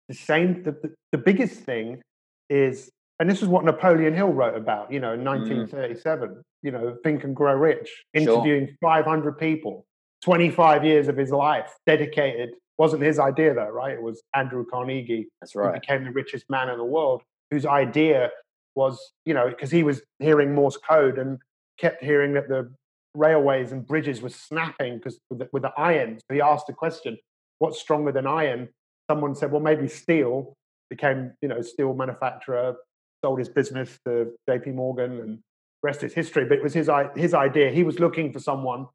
the 0.09 0.15
same, 0.15 0.63
the, 0.65 0.73
the, 0.73 0.95
the, 1.13 1.19
biggest 1.19 1.61
thing 1.61 2.03
is, 2.51 2.91
and 3.21 3.31
this 3.31 3.43
is 3.43 3.49
what 3.49 3.65
Napoleon 3.65 4.13
Hill 4.13 4.33
wrote 4.33 4.57
about, 4.57 4.93
you 4.93 4.99
know, 4.99 5.13
in 5.13 5.25
1937, 5.25 6.29
mm. 6.29 6.43
you 6.63 6.73
know, 6.73 6.97
Think 7.05 7.23
and 7.23 7.35
Grow 7.35 7.55
Rich, 7.55 7.89
interviewing 8.13 8.67
sure. 8.67 8.77
500 8.83 9.39
people, 9.39 9.87
25 10.25 10.85
years 10.85 11.07
of 11.07 11.17
his 11.17 11.31
life 11.31 11.73
dedicated. 11.87 12.51
Wasn't 12.77 13.03
his 13.03 13.21
idea 13.21 13.55
though, 13.55 13.69
right? 13.69 13.93
It 13.93 14.03
was 14.03 14.21
Andrew 14.35 14.67
Carnegie. 14.69 15.29
That's 15.41 15.55
right. 15.55 15.75
Who 15.75 15.81
became 15.81 16.05
the 16.05 16.11
richest 16.11 16.51
man 16.51 16.69
in 16.69 16.77
the 16.77 16.85
world, 16.85 17.23
whose 17.53 17.65
idea 17.65 18.31
was, 18.75 18.99
you 19.25 19.33
know, 19.33 19.49
because 19.49 19.71
he 19.71 19.85
was 19.85 20.03
hearing 20.19 20.53
Morse 20.53 20.77
code 20.77 21.19
and 21.19 21.39
kept 21.79 22.03
hearing 22.03 22.35
that 22.35 22.49
the 22.49 22.73
railways 23.15 23.73
and 23.73 23.87
bridges 23.87 24.21
were 24.21 24.29
snapping 24.29 24.99
because 24.99 25.19
with, 25.31 25.39
the, 25.41 25.49
with 25.53 25.63
the 25.63 25.73
iron. 25.77 26.19
So 26.19 26.35
he 26.35 26.41
asked 26.41 26.69
a 26.69 26.73
question, 26.73 27.17
"What's 27.59 27.81
stronger 27.81 28.13
than 28.13 28.27
iron?" 28.27 28.69
Someone 29.11 29.35
said, 29.35 29.51
"Well, 29.51 29.61
maybe 29.61 29.89
steel." 29.89 30.55
Became 30.91 31.33
you 31.41 31.49
know 31.49 31.63
steel 31.63 31.95
manufacturer, 31.95 32.77
sold 33.25 33.39
his 33.39 33.49
business 33.49 33.99
to 34.07 34.33
J.P. 34.49 34.73
Morgan, 34.73 35.19
and 35.21 35.39
rest 35.83 36.03
is 36.03 36.13
history. 36.13 36.45
But 36.45 36.59
it 36.59 36.63
was 36.63 36.75
his 36.75 36.91
his 37.17 37.35
idea. 37.35 37.71
He 37.71 37.85
was 37.85 37.99
looking 37.99 38.33
for 38.33 38.39
someone 38.39 38.87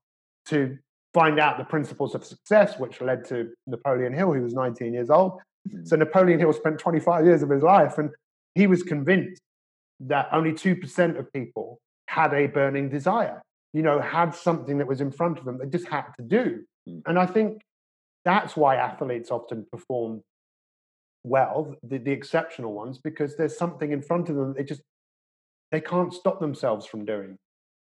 to 0.48 0.78
find 1.14 1.40
out 1.40 1.58
the 1.58 1.64
principles 1.64 2.14
of 2.14 2.24
success, 2.24 2.78
which 2.78 3.02
led 3.02 3.26
to 3.30 3.52
Napoleon 3.66 4.14
Hill, 4.14 4.34
who 4.34 4.44
was 4.44 4.54
19 4.54 4.94
years 4.94 5.10
old. 5.10 5.34
Mm-hmm. 5.68 5.86
So 5.86 5.96
Napoleon 5.96 6.40
Hill 6.40 6.54
spent 6.54 6.78
25 6.78 7.26
years 7.26 7.42
of 7.42 7.50
his 7.50 7.64
life, 7.64 7.98
and 7.98 8.12
he 8.54 8.68
was 8.68 8.84
convinced 8.84 9.42
that 10.02 10.30
only 10.32 10.54
two 10.54 10.76
percent 10.76 11.18
of 11.18 11.32
people 11.34 11.80
had 12.08 12.34
a 12.34 12.48
burning 12.48 12.90
desire 12.90 13.42
you 13.74 13.82
know, 13.82 14.00
had 14.00 14.34
something 14.34 14.78
that 14.80 14.88
was 14.88 15.02
in 15.02 15.12
front 15.12 15.40
of 15.40 15.46
them 15.46 15.58
they 15.58 15.68
just 15.68 15.88
had 15.88 16.06
to 16.18 16.24
do. 16.24 16.64
Mm. 16.88 17.02
And 17.06 17.20
I 17.20 17.26
think 17.26 17.62
that's 18.26 18.56
why 18.56 18.76
athletes 18.76 19.32
often 19.32 19.66
perform 19.72 20.22
well, 21.24 21.76
the, 21.84 21.98
the 21.98 22.12
exceptional 22.12 22.74
ones, 22.74 22.98
because 22.98 23.36
there's 23.36 23.58
something 23.58 23.92
in 23.92 24.02
front 24.02 24.30
of 24.30 24.36
them 24.36 24.54
they 24.56 24.64
just 24.64 24.82
they 25.72 25.82
can't 25.82 26.14
stop 26.14 26.40
themselves 26.40 26.86
from 26.86 27.06
doing. 27.06 27.38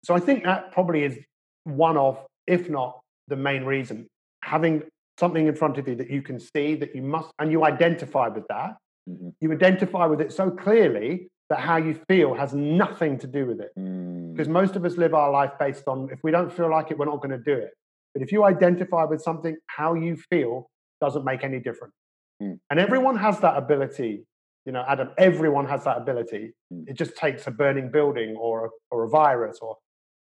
So 0.04 0.14
I 0.14 0.20
think 0.20 0.44
that 0.44 0.72
probably 0.72 1.04
is 1.04 1.18
one 1.64 1.96
of, 1.96 2.18
if 2.46 2.68
not 2.68 3.00
the 3.28 3.36
main 3.36 3.64
reason, 3.64 4.06
having 4.42 4.82
something 5.18 5.46
in 5.46 5.54
front 5.54 5.78
of 5.78 5.86
you 5.88 5.94
that 5.96 6.10
you 6.10 6.22
can 6.22 6.38
see 6.38 6.74
that 6.74 6.94
you 6.94 7.02
must 7.02 7.30
and 7.38 7.50
you 7.50 7.64
identify 7.64 8.28
with 8.28 8.46
that. 8.48 8.76
Mm-hmm. 9.08 9.28
You 9.40 9.52
identify 9.52 10.06
with 10.06 10.20
it 10.20 10.32
so 10.32 10.50
clearly 10.50 11.28
that 11.48 11.60
how 11.60 11.76
you 11.76 11.98
feel 12.08 12.34
has 12.34 12.54
nothing 12.54 13.18
to 13.18 13.26
do 13.26 13.46
with 13.46 13.60
it. 13.60 13.72
Mm. 13.78 14.09
Because 14.32 14.48
most 14.48 14.76
of 14.76 14.84
us 14.84 14.96
live 14.96 15.14
our 15.14 15.30
life 15.30 15.52
based 15.58 15.88
on 15.88 16.08
if 16.12 16.20
we 16.22 16.30
don't 16.30 16.52
feel 16.52 16.70
like 16.70 16.90
it, 16.90 16.98
we're 16.98 17.06
not 17.06 17.20
going 17.22 17.30
to 17.30 17.38
do 17.38 17.54
it. 17.54 17.70
But 18.14 18.22
if 18.22 18.32
you 18.32 18.44
identify 18.44 19.04
with 19.04 19.22
something, 19.22 19.56
how 19.66 19.94
you 19.94 20.16
feel 20.16 20.68
doesn't 21.00 21.24
make 21.24 21.44
any 21.44 21.60
difference. 21.60 21.94
Mm. 22.42 22.58
And 22.70 22.80
everyone 22.80 23.16
has 23.16 23.40
that 23.40 23.56
ability. 23.56 24.24
You 24.66 24.72
know, 24.72 24.84
Adam, 24.86 25.10
everyone 25.16 25.66
has 25.66 25.84
that 25.84 25.96
ability. 25.96 26.52
Mm. 26.72 26.88
It 26.88 26.96
just 26.96 27.16
takes 27.16 27.46
a 27.46 27.50
burning 27.50 27.90
building 27.90 28.36
or 28.36 28.66
a, 28.66 28.68
or 28.90 29.04
a 29.04 29.08
virus 29.08 29.58
or 29.62 29.76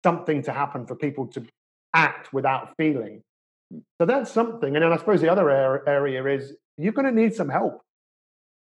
something 0.04 0.42
to 0.42 0.52
happen 0.52 0.86
for 0.86 0.94
people 0.94 1.26
to 1.28 1.44
act 1.94 2.32
without 2.32 2.74
feeling. 2.76 3.22
Mm. 3.72 3.82
So 4.00 4.06
that's 4.06 4.30
something. 4.30 4.76
And 4.76 4.84
then 4.84 4.92
I 4.92 4.96
suppose 4.96 5.20
the 5.20 5.30
other 5.30 5.50
area 5.86 6.24
is 6.26 6.54
you're 6.76 6.92
going 6.92 7.06
to 7.06 7.20
need 7.20 7.34
some 7.34 7.48
help. 7.48 7.82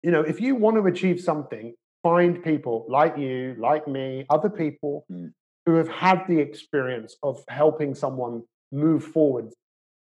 You 0.03 0.11
know, 0.11 0.21
if 0.21 0.41
you 0.41 0.55
want 0.55 0.77
to 0.77 0.85
achieve 0.87 1.21
something, 1.21 1.75
find 2.03 2.43
people 2.43 2.85
like 2.89 3.17
you, 3.17 3.55
like 3.59 3.87
me, 3.87 4.25
other 4.29 4.49
people 4.49 5.05
mm. 5.11 5.31
who 5.65 5.75
have 5.75 5.87
had 5.87 6.23
the 6.27 6.39
experience 6.39 7.15
of 7.23 7.43
helping 7.47 7.95
someone 7.95 8.43
move 8.71 9.03
forward. 9.03 9.53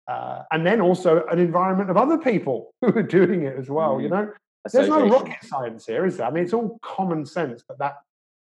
Uh, 0.08 0.44
and 0.52 0.66
then 0.66 0.82
also 0.82 1.26
an 1.32 1.40
environment 1.40 1.90
of 1.90 1.98
other 1.98 2.18
people 2.18 2.74
who 2.82 2.88
are 2.88 3.04
doing 3.04 3.44
it 3.44 3.58
as 3.58 3.70
well. 3.70 3.98
Mm. 3.98 4.04
You 4.04 4.10
know, 4.10 4.34
there's 4.72 4.90
no 4.90 5.08
rocket 5.08 5.44
science 5.44 5.86
here, 5.86 6.06
is 6.06 6.18
there? 6.18 6.28
I 6.28 6.32
mean, 6.32 6.44
it's 6.44 6.54
all 6.54 6.78
common 6.82 7.26
sense, 7.26 7.64
but 7.68 7.80
that 7.80 7.96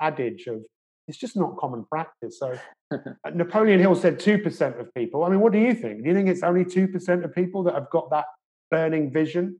adage 0.02 0.47
of 0.47 0.63
it's 1.08 1.17
just 1.17 1.38
not 1.38 1.58
common 1.58 1.86
practice. 1.86 2.38
So 2.39 2.58
uh, 2.91 2.97
Napoleon 3.34 3.80
Hill 3.80 3.95
said 3.95 4.19
2% 4.19 4.80
of 4.80 4.93
people. 4.93 5.23
I 5.23 5.30
mean, 5.30 5.39
what 5.39 5.54
do 5.54 5.60
you 5.60 5.73
think? 5.73 6.04
Do 6.04 6.10
you 6.10 6.15
think 6.15 6.28
it's 6.28 6.43
only 6.43 6.65
2% 6.65 7.23
of 7.23 7.34
people 7.34 7.63
that 7.63 7.76
have 7.76 7.89
got 7.89 8.10
that 8.12 8.26
burning 8.69 9.12
vision? 9.12 9.60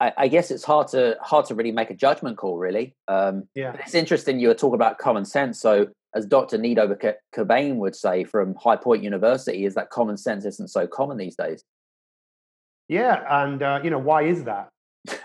I, 0.00 0.12
I, 0.16 0.28
guess 0.28 0.50
it's 0.50 0.64
hard 0.64 0.88
to 0.88 1.16
hard 1.20 1.44
to 1.46 1.54
really 1.54 1.72
make 1.72 1.90
a 1.90 1.94
judgment 1.94 2.38
call. 2.38 2.56
Really, 2.56 2.94
um, 3.06 3.44
yeah. 3.54 3.76
It's 3.78 3.94
interesting 3.94 4.40
you 4.40 4.48
were 4.48 4.54
talking 4.54 4.74
about 4.74 4.98
common 4.98 5.24
sense. 5.24 5.60
So, 5.60 5.88
as 6.14 6.26
Dr. 6.26 6.58
Nido 6.58 6.92
Qubein 7.34 7.76
would 7.76 7.94
say 7.94 8.24
from 8.24 8.54
High 8.54 8.76
Point 8.76 9.04
University, 9.04 9.64
is 9.66 9.74
that 9.74 9.90
common 9.90 10.16
sense 10.16 10.44
isn't 10.46 10.68
so 10.68 10.86
common 10.86 11.18
these 11.18 11.36
days. 11.36 11.62
Yeah, 12.88 13.24
and 13.42 13.62
uh, 13.62 13.80
you 13.84 13.90
know 13.90 13.98
why 13.98 14.22
is 14.22 14.44
that? 14.44 14.70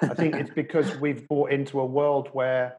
I 0.01 0.13
think 0.13 0.35
it's 0.35 0.51
because 0.55 0.95
we've 0.97 1.27
bought 1.27 1.51
into 1.51 1.79
a 1.79 1.85
world 1.85 2.29
where, 2.33 2.77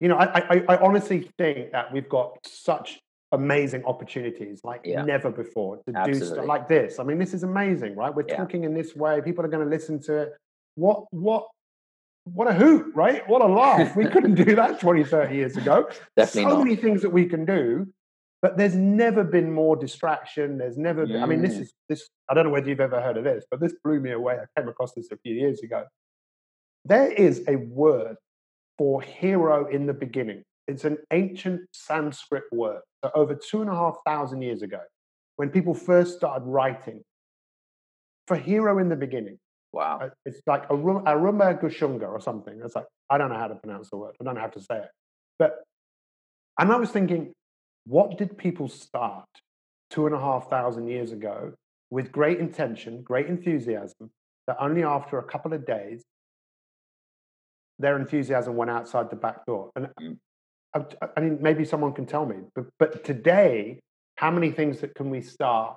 you 0.00 0.08
know, 0.08 0.16
I, 0.16 0.38
I, 0.38 0.64
I 0.68 0.76
honestly 0.78 1.28
think 1.38 1.72
that 1.72 1.92
we've 1.92 2.08
got 2.08 2.38
such 2.46 3.00
amazing 3.32 3.84
opportunities 3.84 4.62
like 4.64 4.80
yeah. 4.84 5.02
never 5.02 5.30
before 5.30 5.76
to 5.76 5.82
Absolutely. 5.94 6.20
do 6.20 6.26
stuff 6.26 6.46
like 6.46 6.66
this. 6.66 6.98
I 6.98 7.04
mean, 7.04 7.18
this 7.18 7.34
is 7.34 7.42
amazing, 7.42 7.94
right? 7.94 8.14
We're 8.14 8.24
yeah. 8.26 8.36
talking 8.36 8.64
in 8.64 8.74
this 8.74 8.96
way. 8.96 9.20
People 9.20 9.44
are 9.44 9.48
going 9.48 9.64
to 9.64 9.70
listen 9.70 10.00
to 10.02 10.16
it 10.16 10.32
what 10.78 11.04
what 11.10 11.48
what 12.24 12.46
a 12.46 12.52
hoot, 12.52 12.94
right? 12.94 13.26
What 13.28 13.42
a 13.42 13.46
laugh. 13.46 13.96
we 13.96 14.06
couldn't 14.06 14.34
do 14.34 14.54
that 14.54 14.80
20, 14.80 15.04
30 15.04 15.34
years 15.34 15.56
ago. 15.56 15.88
Definitely 16.16 16.42
so 16.42 16.56
not. 16.56 16.64
many 16.64 16.76
things 16.76 17.02
that 17.02 17.10
we 17.10 17.24
can 17.24 17.46
do, 17.46 17.86
but 18.42 18.58
there's 18.58 18.76
never 18.76 19.24
been 19.24 19.50
more 19.50 19.76
distraction. 19.76 20.58
There's 20.58 20.76
never 20.76 21.06
been, 21.06 21.22
I 21.22 21.26
mean, 21.26 21.40
this 21.40 21.54
mm. 21.54 21.62
is 21.62 21.72
this, 21.88 22.08
I 22.28 22.34
don't 22.34 22.44
know 22.44 22.50
whether 22.50 22.68
you've 22.68 22.80
ever 22.80 23.00
heard 23.00 23.16
of 23.16 23.24
this, 23.24 23.44
but 23.50 23.60
this 23.60 23.74
blew 23.82 23.98
me 23.98 24.12
away. 24.12 24.34
I 24.34 24.60
came 24.60 24.68
across 24.68 24.92
this 24.92 25.08
a 25.10 25.16
few 25.16 25.34
years 25.34 25.62
ago. 25.62 25.84
There 26.84 27.10
is 27.10 27.42
a 27.48 27.56
word 27.56 28.16
for 28.76 29.00
hero 29.00 29.66
in 29.68 29.86
the 29.86 29.94
beginning. 29.94 30.42
It's 30.66 30.84
an 30.84 30.98
ancient 31.12 31.62
Sanskrit 31.72 32.44
word. 32.52 32.82
So 33.02 33.10
over 33.14 33.34
two 33.34 33.62
and 33.62 33.70
a 33.70 33.74
half 33.74 33.96
thousand 34.06 34.42
years 34.42 34.60
ago, 34.60 34.80
when 35.36 35.48
people 35.48 35.72
first 35.72 36.18
started 36.18 36.44
writing, 36.44 37.02
for 38.26 38.36
hero 38.36 38.78
in 38.78 38.90
the 38.90 38.96
beginning, 38.96 39.38
Wow. 39.78 40.10
It's 40.26 40.40
like 40.44 40.64
Arum, 40.72 41.04
Aruma 41.04 41.56
Gushunga 41.62 42.08
or 42.08 42.20
something. 42.20 42.60
It's 42.64 42.74
like, 42.74 42.86
I 43.08 43.16
don't 43.16 43.30
know 43.30 43.38
how 43.38 43.46
to 43.46 43.54
pronounce 43.54 43.90
the 43.90 43.96
word. 43.96 44.16
I 44.20 44.24
don't 44.24 44.34
know 44.34 44.40
how 44.40 44.48
to 44.48 44.60
say 44.60 44.78
it. 44.78 44.90
But, 45.38 45.62
and 46.58 46.72
I 46.72 46.76
was 46.76 46.90
thinking, 46.90 47.32
what 47.86 48.18
did 48.18 48.36
people 48.36 48.68
start 48.68 49.28
two 49.88 50.06
and 50.06 50.16
a 50.16 50.18
half 50.18 50.50
thousand 50.50 50.88
years 50.88 51.12
ago 51.12 51.52
with 51.90 52.10
great 52.10 52.40
intention, 52.40 53.02
great 53.02 53.26
enthusiasm, 53.26 54.10
that 54.48 54.56
only 54.58 54.82
after 54.82 55.16
a 55.20 55.22
couple 55.22 55.52
of 55.52 55.64
days, 55.64 56.02
their 57.78 57.96
enthusiasm 57.96 58.56
went 58.56 58.72
outside 58.72 59.10
the 59.10 59.16
back 59.16 59.46
door. 59.46 59.70
And 59.76 59.90
mm. 60.02 60.16
I, 60.74 60.80
I 61.16 61.20
mean, 61.20 61.38
maybe 61.40 61.64
someone 61.64 61.92
can 61.92 62.04
tell 62.04 62.26
me, 62.26 62.38
but, 62.56 62.64
but 62.80 63.04
today, 63.04 63.78
how 64.16 64.32
many 64.32 64.50
things 64.50 64.80
that 64.80 64.96
can 64.96 65.08
we 65.08 65.20
start 65.20 65.76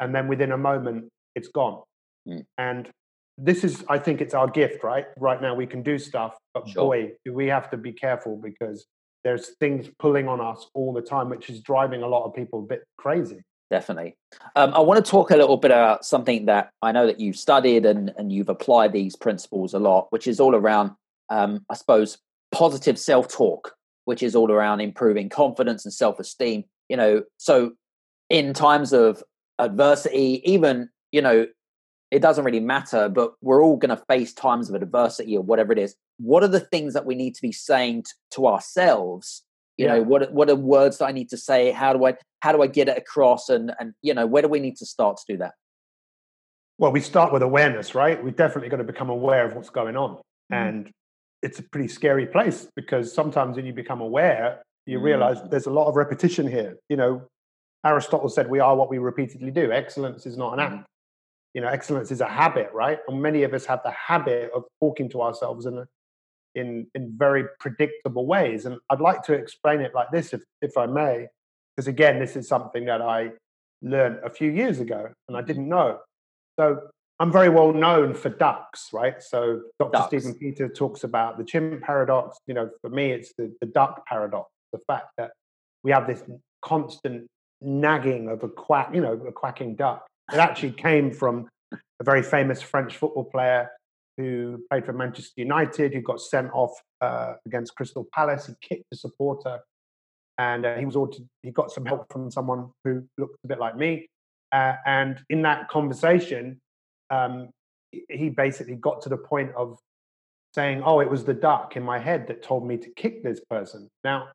and 0.00 0.14
then 0.14 0.28
within 0.28 0.50
a 0.50 0.56
moment 0.56 1.10
it's 1.34 1.48
gone? 1.48 1.82
Mm. 2.26 2.46
And 2.56 2.90
this 3.36 3.64
is, 3.64 3.84
I 3.88 3.98
think, 3.98 4.20
it's 4.20 4.34
our 4.34 4.48
gift, 4.48 4.84
right? 4.84 5.06
Right 5.18 5.40
now 5.40 5.54
we 5.54 5.66
can 5.66 5.82
do 5.82 5.98
stuff, 5.98 6.36
but 6.52 6.68
sure. 6.68 6.84
boy, 6.84 7.12
do 7.24 7.32
we 7.32 7.48
have 7.48 7.70
to 7.70 7.76
be 7.76 7.92
careful 7.92 8.36
because 8.36 8.86
there's 9.24 9.50
things 9.58 9.88
pulling 9.98 10.28
on 10.28 10.40
us 10.40 10.66
all 10.74 10.92
the 10.92 11.00
time, 11.00 11.30
which 11.30 11.48
is 11.48 11.60
driving 11.60 12.02
a 12.02 12.06
lot 12.06 12.24
of 12.24 12.34
people 12.34 12.60
a 12.60 12.62
bit 12.62 12.84
crazy. 12.98 13.42
Definitely. 13.70 14.16
Um, 14.54 14.74
I 14.74 14.80
want 14.80 15.04
to 15.04 15.10
talk 15.10 15.30
a 15.30 15.36
little 15.36 15.56
bit 15.56 15.70
about 15.70 16.04
something 16.04 16.46
that 16.46 16.70
I 16.82 16.92
know 16.92 17.06
that 17.06 17.18
you've 17.18 17.36
studied 17.36 17.86
and, 17.86 18.12
and 18.18 18.30
you've 18.30 18.50
applied 18.50 18.92
these 18.92 19.16
principles 19.16 19.72
a 19.72 19.78
lot, 19.78 20.06
which 20.10 20.26
is 20.26 20.38
all 20.38 20.54
around, 20.54 20.92
um, 21.30 21.64
I 21.70 21.74
suppose, 21.74 22.18
positive 22.52 22.98
self 22.98 23.28
talk, 23.28 23.74
which 24.04 24.22
is 24.22 24.36
all 24.36 24.52
around 24.52 24.80
improving 24.80 25.30
confidence 25.30 25.84
and 25.86 25.94
self 25.94 26.20
esteem. 26.20 26.64
You 26.90 26.98
know, 26.98 27.22
so 27.38 27.72
in 28.28 28.52
times 28.52 28.92
of 28.92 29.22
adversity, 29.58 30.42
even, 30.44 30.90
you 31.10 31.22
know, 31.22 31.46
it 32.14 32.22
doesn't 32.22 32.44
really 32.44 32.60
matter, 32.60 33.08
but 33.08 33.32
we're 33.40 33.60
all 33.60 33.76
going 33.76 33.94
to 33.94 34.02
face 34.08 34.32
times 34.32 34.68
of 34.68 34.76
adversity 34.76 35.36
or 35.36 35.42
whatever 35.42 35.72
it 35.72 35.80
is. 35.80 35.96
What 36.18 36.44
are 36.44 36.48
the 36.48 36.60
things 36.60 36.94
that 36.94 37.04
we 37.04 37.16
need 37.16 37.34
to 37.34 37.42
be 37.42 37.50
saying 37.50 38.04
t- 38.04 38.10
to 38.34 38.46
ourselves? 38.46 39.42
You 39.76 39.86
yeah. 39.86 39.94
know, 39.94 40.02
what 40.04 40.32
what 40.32 40.48
are 40.48 40.54
words 40.54 40.98
that 40.98 41.06
I 41.06 41.12
need 41.12 41.28
to 41.30 41.36
say? 41.36 41.72
How 41.72 41.92
do 41.92 42.06
I 42.06 42.14
how 42.38 42.52
do 42.52 42.62
I 42.62 42.68
get 42.68 42.88
it 42.88 42.96
across? 42.96 43.48
And 43.48 43.72
and 43.80 43.94
you 44.00 44.14
know, 44.14 44.26
where 44.26 44.42
do 44.42 44.48
we 44.48 44.60
need 44.60 44.76
to 44.76 44.86
start 44.86 45.16
to 45.16 45.24
do 45.32 45.38
that? 45.38 45.54
Well, 46.78 46.92
we 46.92 47.00
start 47.00 47.32
with 47.32 47.42
awareness, 47.42 47.96
right? 47.96 48.22
We're 48.22 48.30
definitely 48.30 48.68
going 48.68 48.86
to 48.86 48.92
become 48.92 49.10
aware 49.10 49.44
of 49.44 49.56
what's 49.56 49.70
going 49.70 49.96
on, 49.96 50.14
mm. 50.14 50.20
and 50.52 50.92
it's 51.42 51.58
a 51.58 51.64
pretty 51.64 51.88
scary 51.88 52.26
place 52.26 52.68
because 52.76 53.12
sometimes 53.12 53.56
when 53.56 53.66
you 53.66 53.72
become 53.72 54.00
aware, 54.00 54.62
you 54.86 55.00
realize 55.00 55.38
mm. 55.38 55.50
there's 55.50 55.66
a 55.66 55.72
lot 55.72 55.88
of 55.88 55.96
repetition 55.96 56.46
here. 56.46 56.76
You 56.88 56.96
know, 56.96 57.22
Aristotle 57.84 58.28
said 58.28 58.48
we 58.48 58.60
are 58.60 58.76
what 58.76 58.88
we 58.88 58.98
repeatedly 58.98 59.50
do. 59.50 59.72
Excellence 59.72 60.26
is 60.26 60.36
not 60.36 60.52
an 60.52 60.60
act 60.60 60.86
you 61.54 61.60
know 61.60 61.68
excellence 61.68 62.10
is 62.10 62.20
a 62.20 62.28
habit 62.28 62.70
right? 62.74 62.98
And 63.08 63.22
many 63.22 63.44
of 63.44 63.54
us 63.54 63.64
have 63.66 63.80
the 63.84 63.92
habit 63.92 64.50
of 64.54 64.64
talking 64.80 65.08
to 65.10 65.22
ourselves 65.22 65.66
in 65.66 65.86
in 66.54 66.86
in 66.94 67.14
very 67.16 67.44
predictable 67.60 68.26
ways. 68.26 68.66
And 68.66 68.78
i'd 68.90 69.00
like 69.00 69.22
to 69.24 69.32
explain 69.32 69.80
it 69.80 69.94
like 69.94 70.10
this 70.10 70.32
if 70.32 70.42
if 70.60 70.76
i 70.76 70.86
may 70.86 71.28
because 71.76 71.88
again 71.88 72.18
this 72.18 72.36
is 72.36 72.48
something 72.48 72.84
that 72.86 73.00
i 73.00 73.30
learned 73.82 74.18
a 74.24 74.30
few 74.30 74.50
years 74.50 74.80
ago 74.80 75.08
and 75.28 75.36
i 75.36 75.40
mm-hmm. 75.40 75.46
didn't 75.46 75.68
know. 75.68 76.00
So 76.58 76.80
i'm 77.20 77.32
very 77.32 77.48
well 77.48 77.72
known 77.72 78.14
for 78.14 78.28
ducks 78.28 78.90
right? 78.92 79.22
So 79.22 79.62
dr 79.78 79.92
ducks. 79.92 80.06
stephen 80.08 80.34
peter 80.34 80.68
talks 80.68 81.04
about 81.04 81.38
the 81.38 81.44
chimp 81.44 81.82
paradox. 81.82 82.36
You 82.46 82.54
know 82.54 82.70
for 82.80 82.90
me 82.90 83.12
it's 83.12 83.32
the, 83.38 83.54
the 83.60 83.66
duck 83.66 84.04
paradox 84.06 84.50
the 84.72 84.80
fact 84.88 85.08
that 85.18 85.30
we 85.84 85.92
have 85.92 86.06
this 86.06 86.22
constant 86.62 87.28
nagging 87.60 88.28
of 88.28 88.42
a 88.42 88.48
quack 88.48 88.90
you 88.92 89.00
know 89.00 89.12
a 89.12 89.32
quacking 89.32 89.76
duck 89.76 90.04
it 90.32 90.38
actually 90.38 90.72
came 90.72 91.10
from 91.10 91.48
a 91.72 92.04
very 92.04 92.22
famous 92.22 92.62
French 92.62 92.96
football 92.96 93.24
player 93.24 93.70
who 94.16 94.62
played 94.70 94.86
for 94.86 94.92
Manchester 94.92 95.32
United, 95.36 95.92
who 95.92 96.00
got 96.00 96.20
sent 96.20 96.50
off 96.52 96.72
uh, 97.00 97.34
against 97.46 97.74
Crystal 97.74 98.06
Palace. 98.12 98.46
He 98.46 98.54
kicked 98.60 98.84
a 98.92 98.96
supporter, 98.96 99.60
and 100.38 100.64
uh, 100.64 100.76
he 100.76 100.86
was 100.86 100.96
ordered. 100.96 101.26
He 101.42 101.50
got 101.50 101.70
some 101.70 101.84
help 101.84 102.12
from 102.12 102.30
someone 102.30 102.70
who 102.84 103.04
looked 103.18 103.36
a 103.44 103.48
bit 103.48 103.58
like 103.58 103.76
me. 103.76 104.08
Uh, 104.52 104.74
and 104.86 105.20
in 105.30 105.42
that 105.42 105.68
conversation, 105.68 106.60
um, 107.10 107.50
he 107.90 108.28
basically 108.30 108.76
got 108.76 109.02
to 109.02 109.08
the 109.08 109.16
point 109.16 109.52
of 109.56 109.78
saying, 110.54 110.82
"Oh, 110.84 111.00
it 111.00 111.10
was 111.10 111.24
the 111.24 111.34
duck 111.34 111.76
in 111.76 111.82
my 111.82 111.98
head 111.98 112.28
that 112.28 112.42
told 112.42 112.66
me 112.66 112.76
to 112.78 112.90
kick 112.90 113.22
this 113.24 113.40
person." 113.50 113.88
Now, 114.04 114.28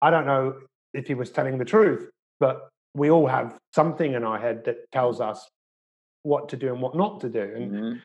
I 0.00 0.10
don't 0.10 0.26
know 0.26 0.54
if 0.94 1.06
he 1.06 1.14
was 1.14 1.30
telling 1.30 1.58
the 1.58 1.64
truth, 1.64 2.08
but 2.38 2.68
we 2.98 3.10
all 3.10 3.26
have 3.26 3.56
something 3.74 4.14
in 4.14 4.24
our 4.24 4.38
head 4.38 4.64
that 4.64 4.90
tells 4.92 5.20
us 5.20 5.48
what 6.22 6.48
to 6.50 6.56
do 6.56 6.72
and 6.72 6.82
what 6.82 6.94
not 6.94 7.20
to 7.20 7.28
do. 7.28 7.42
And 7.42 7.72
mm-hmm. 7.72 7.98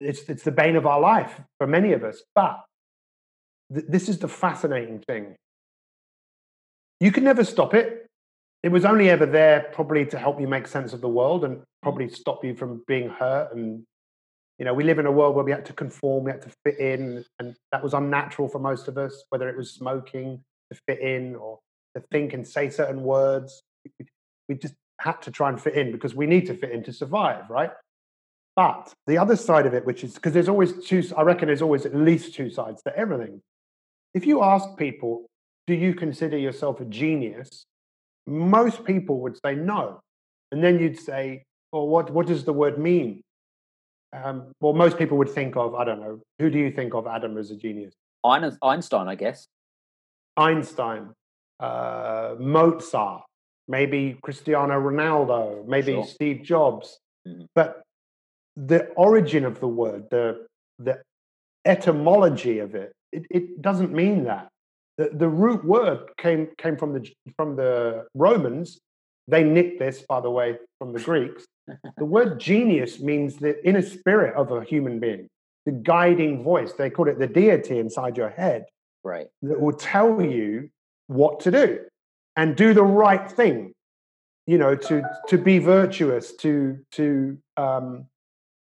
it's, 0.00 0.22
it's 0.28 0.42
the 0.42 0.52
bane 0.52 0.76
of 0.76 0.86
our 0.86 1.00
life 1.00 1.40
for 1.58 1.66
many 1.66 1.92
of 1.92 2.02
us. 2.02 2.22
But 2.34 2.60
th- 3.72 3.86
this 3.88 4.08
is 4.08 4.18
the 4.18 4.28
fascinating 4.28 5.00
thing. 5.06 5.36
You 7.00 7.12
can 7.12 7.24
never 7.24 7.44
stop 7.44 7.74
it. 7.74 8.06
It 8.62 8.70
was 8.70 8.84
only 8.84 9.08
ever 9.08 9.26
there 9.26 9.68
probably 9.72 10.04
to 10.06 10.18
help 10.18 10.40
you 10.40 10.48
make 10.48 10.66
sense 10.66 10.92
of 10.92 11.00
the 11.00 11.08
world 11.08 11.44
and 11.44 11.62
probably 11.82 12.08
stop 12.08 12.44
you 12.44 12.56
from 12.56 12.82
being 12.88 13.08
hurt. 13.08 13.54
And, 13.54 13.84
you 14.58 14.64
know, 14.64 14.74
we 14.74 14.82
live 14.82 14.98
in 14.98 15.06
a 15.06 15.12
world 15.12 15.36
where 15.36 15.44
we 15.44 15.52
had 15.52 15.64
to 15.66 15.72
conform, 15.72 16.24
we 16.24 16.32
had 16.32 16.42
to 16.42 16.50
fit 16.64 16.78
in. 16.80 17.24
And 17.38 17.54
that 17.70 17.84
was 17.84 17.94
unnatural 17.94 18.48
for 18.48 18.58
most 18.58 18.88
of 18.88 18.98
us, 18.98 19.22
whether 19.28 19.48
it 19.48 19.56
was 19.56 19.72
smoking 19.72 20.42
to 20.72 20.80
fit 20.88 20.98
in 21.00 21.36
or 21.36 21.60
to 21.96 22.02
think 22.10 22.32
and 22.32 22.46
say 22.46 22.68
certain 22.68 23.04
words 23.04 23.62
we 24.48 24.54
just 24.56 24.74
had 25.00 25.20
to 25.22 25.30
try 25.30 25.48
and 25.48 25.60
fit 25.60 25.74
in 25.74 25.92
because 25.92 26.14
we 26.14 26.26
need 26.26 26.46
to 26.46 26.54
fit 26.54 26.70
in 26.70 26.82
to 26.84 26.92
survive, 26.92 27.48
right? 27.50 27.70
But 28.56 28.92
the 29.06 29.18
other 29.18 29.36
side 29.36 29.66
of 29.66 29.74
it, 29.74 29.86
which 29.86 30.02
is 30.02 30.14
because 30.14 30.32
there's 30.32 30.48
always 30.48 30.84
two, 30.84 31.04
I 31.16 31.22
reckon 31.22 31.46
there's 31.46 31.62
always 31.62 31.86
at 31.86 31.94
least 31.94 32.34
two 32.34 32.50
sides 32.50 32.82
to 32.82 32.96
everything. 32.96 33.40
If 34.14 34.26
you 34.26 34.42
ask 34.42 34.76
people, 34.76 35.26
do 35.68 35.74
you 35.74 35.94
consider 35.94 36.36
yourself 36.36 36.80
a 36.80 36.84
genius? 36.84 37.66
Most 38.26 38.84
people 38.84 39.20
would 39.20 39.38
say 39.44 39.54
no. 39.54 40.00
And 40.50 40.64
then 40.64 40.80
you'd 40.80 40.98
say, 40.98 41.44
well, 41.72 41.86
what, 41.86 42.10
what 42.10 42.26
does 42.26 42.44
the 42.44 42.52
word 42.52 42.78
mean? 42.78 43.22
Um, 44.12 44.52
well, 44.60 44.72
most 44.72 44.98
people 44.98 45.18
would 45.18 45.28
think 45.28 45.56
of, 45.56 45.74
I 45.74 45.84
don't 45.84 46.00
know, 46.00 46.20
who 46.38 46.50
do 46.50 46.58
you 46.58 46.72
think 46.72 46.94
of, 46.94 47.06
Adam, 47.06 47.36
as 47.36 47.50
a 47.50 47.56
genius? 47.56 47.94
Einstein, 48.24 49.06
I 49.06 49.14
guess. 49.14 49.46
Einstein, 50.36 51.10
uh, 51.60 52.34
Mozart, 52.38 53.22
maybe 53.68 54.18
Cristiano 54.22 54.74
Ronaldo, 54.74 55.66
maybe 55.66 55.92
sure. 55.92 56.04
Steve 56.06 56.42
Jobs. 56.42 56.98
Mm-hmm. 57.26 57.44
But 57.54 57.82
the 58.56 58.86
origin 58.96 59.44
of 59.44 59.60
the 59.60 59.68
word, 59.68 60.08
the 60.10 60.46
the 60.78 61.02
etymology 61.64 62.60
of 62.60 62.74
it, 62.74 62.92
it, 63.12 63.26
it 63.30 63.62
doesn't 63.62 63.92
mean 63.92 64.24
that. 64.24 64.48
The, 64.96 65.10
the 65.12 65.28
root 65.28 65.64
word 65.64 66.10
came 66.16 66.48
came 66.58 66.76
from 66.76 66.94
the 66.94 67.08
from 67.36 67.54
the 67.56 68.06
Romans. 68.14 68.78
They 69.28 69.44
nicked 69.44 69.78
this, 69.78 70.02
by 70.08 70.20
the 70.20 70.30
way, 70.30 70.56
from 70.78 70.92
the 70.94 71.00
Greeks. 71.00 71.44
the 71.98 72.04
word 72.16 72.40
genius 72.40 72.98
means 72.98 73.36
the 73.36 73.64
inner 73.66 73.82
spirit 73.82 74.34
of 74.34 74.50
a 74.50 74.64
human 74.64 74.98
being, 74.98 75.28
the 75.66 75.72
guiding 75.72 76.42
voice. 76.42 76.72
They 76.72 76.88
call 76.88 77.08
it 77.08 77.18
the 77.18 77.26
deity 77.26 77.78
inside 77.78 78.16
your 78.16 78.30
head. 78.30 78.64
Right. 79.04 79.28
That 79.42 79.60
will 79.60 79.76
tell 79.76 80.22
you 80.22 80.70
what 81.06 81.40
to 81.40 81.50
do 81.50 81.87
and 82.38 82.56
do 82.56 82.72
the 82.72 82.82
right 82.82 83.30
thing 83.30 83.74
you 84.46 84.56
know 84.56 84.74
to 84.74 85.02
to 85.28 85.36
be 85.36 85.58
virtuous 85.58 86.32
to 86.36 86.78
to 86.90 87.36
um 87.58 88.06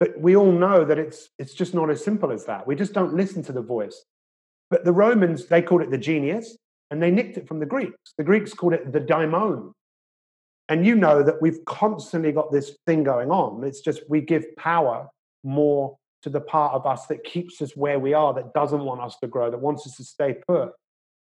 but 0.01 0.18
we 0.18 0.35
all 0.35 0.51
know 0.51 0.85
that 0.85 0.99
it's 0.99 1.29
it's 1.38 1.53
just 1.53 1.75
not 1.75 1.90
as 1.90 2.03
simple 2.03 2.33
as 2.33 2.46
that. 2.46 2.66
We 2.66 2.75
just 2.75 2.94
don't 2.94 3.14
listen 3.14 3.42
to 3.44 3.53
the 3.53 3.61
voice. 3.61 4.03
But 4.70 4.85
the 4.85 4.92
romans 4.92 5.46
they 5.46 5.61
called 5.62 5.83
it 5.83 5.90
the 5.90 5.99
genius 5.99 6.57
and 6.90 7.01
they 7.03 7.11
nicked 7.11 7.37
it 7.37 7.46
from 7.46 7.61
the 7.61 7.66
greeks. 7.66 8.14
The 8.16 8.25
greeks 8.25 8.55
called 8.55 8.73
it 8.73 8.92
the 8.92 9.01
daimon. 9.01 9.73
And 10.70 10.87
you 10.87 10.94
know 10.94 11.23
that 11.23 11.42
we've 11.42 11.62
constantly 11.66 12.33
got 12.33 12.51
this 12.51 12.77
thing 12.87 13.05
going 13.05 13.31
on. 13.31 13.62
It's 13.64 13.81
just 13.81 14.03
we 14.09 14.23
give 14.23 14.44
power 14.57 15.09
more 15.44 15.96
to 16.23 16.31
the 16.31 16.40
part 16.40 16.75
of 16.75 16.87
us 16.87 17.07
that 17.07 17.25
keeps 17.25 17.61
us 17.61 17.77
where 17.77 17.99
we 17.99 18.14
are 18.14 18.33
that 18.35 18.55
doesn't 18.55 18.85
want 18.85 19.01
us 19.01 19.16
to 19.20 19.27
grow 19.27 19.51
that 19.51 19.59
wants 19.59 19.87
us 19.87 19.96
to 19.96 20.05
stay 20.05 20.35
put 20.46 20.73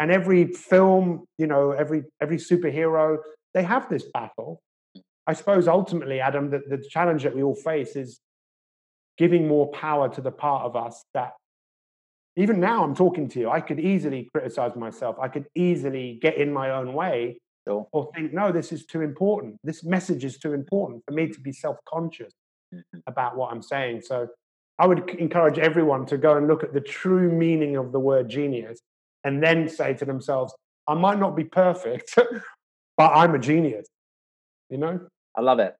and 0.02 0.10
every 0.12 0.48
film 0.48 1.26
you 1.38 1.48
know 1.48 1.72
every 1.72 2.04
every 2.20 2.38
superhero 2.38 3.18
they 3.54 3.64
have 3.64 3.88
this 3.88 4.06
battle. 4.14 4.62
I 5.28 5.34
suppose 5.34 5.68
ultimately 5.68 6.20
adam 6.20 6.50
the, 6.50 6.62
the 6.68 6.84
challenge 6.90 7.24
that 7.24 7.36
we 7.36 7.44
all 7.44 7.56
face 7.56 7.96
is 7.96 8.20
giving 9.18 9.48
more 9.48 9.68
power 9.72 10.10
to 10.10 10.22
the 10.22 10.32
part 10.32 10.64
of 10.64 10.76
us 10.76 11.06
that 11.14 11.34
even 12.36 12.60
now 12.60 12.84
i'm 12.84 12.96
talking 12.96 13.30
to 13.30 13.40
you 13.40 13.50
i 13.50 13.62
could 13.62 13.80
easily 13.80 14.28
criticize 14.34 14.76
myself. 14.76 15.16
I 15.22 15.28
could 15.28 15.46
easily 15.54 16.18
get 16.22 16.36
in 16.38 16.52
my 16.52 16.72
own 16.72 16.94
way 16.94 17.40
sure. 17.68 17.88
or 17.92 18.10
think 18.16 18.34
no 18.34 18.52
this 18.52 18.72
is 18.72 18.86
too 18.86 19.02
important. 19.02 19.58
This 19.64 19.84
message 19.84 20.26
is 20.26 20.40
too 20.40 20.54
important 20.54 21.04
for 21.06 21.14
me 21.14 21.28
to 21.28 21.40
be 21.40 21.52
self-conscious 21.52 22.34
mm-hmm. 22.74 23.00
about 23.06 23.38
what 23.38 23.52
i'm 23.52 23.62
saying. 23.62 24.02
So 24.02 24.30
i 24.80 24.88
would 24.88 25.02
encourage 25.26 25.60
everyone 25.60 26.08
to 26.08 26.18
go 26.18 26.38
and 26.38 26.48
look 26.48 26.64
at 26.64 26.74
the 26.74 26.82
true 26.82 27.32
meaning 27.32 27.76
of 27.76 27.92
the 27.92 28.00
word 28.00 28.28
genius 28.30 28.80
and 29.24 29.42
then 29.44 29.70
say 29.70 29.94
to 29.96 30.06
themselves, 30.06 30.54
I 30.88 30.94
might 30.96 31.20
not 31.20 31.36
be 31.36 31.44
perfect, 31.44 32.18
but 32.98 33.12
I'm 33.14 33.36
a 33.36 33.40
genius. 33.40 33.88
You 34.70 34.78
know? 34.78 35.00
I 35.36 35.42
love 35.42 35.60
it. 35.60 35.76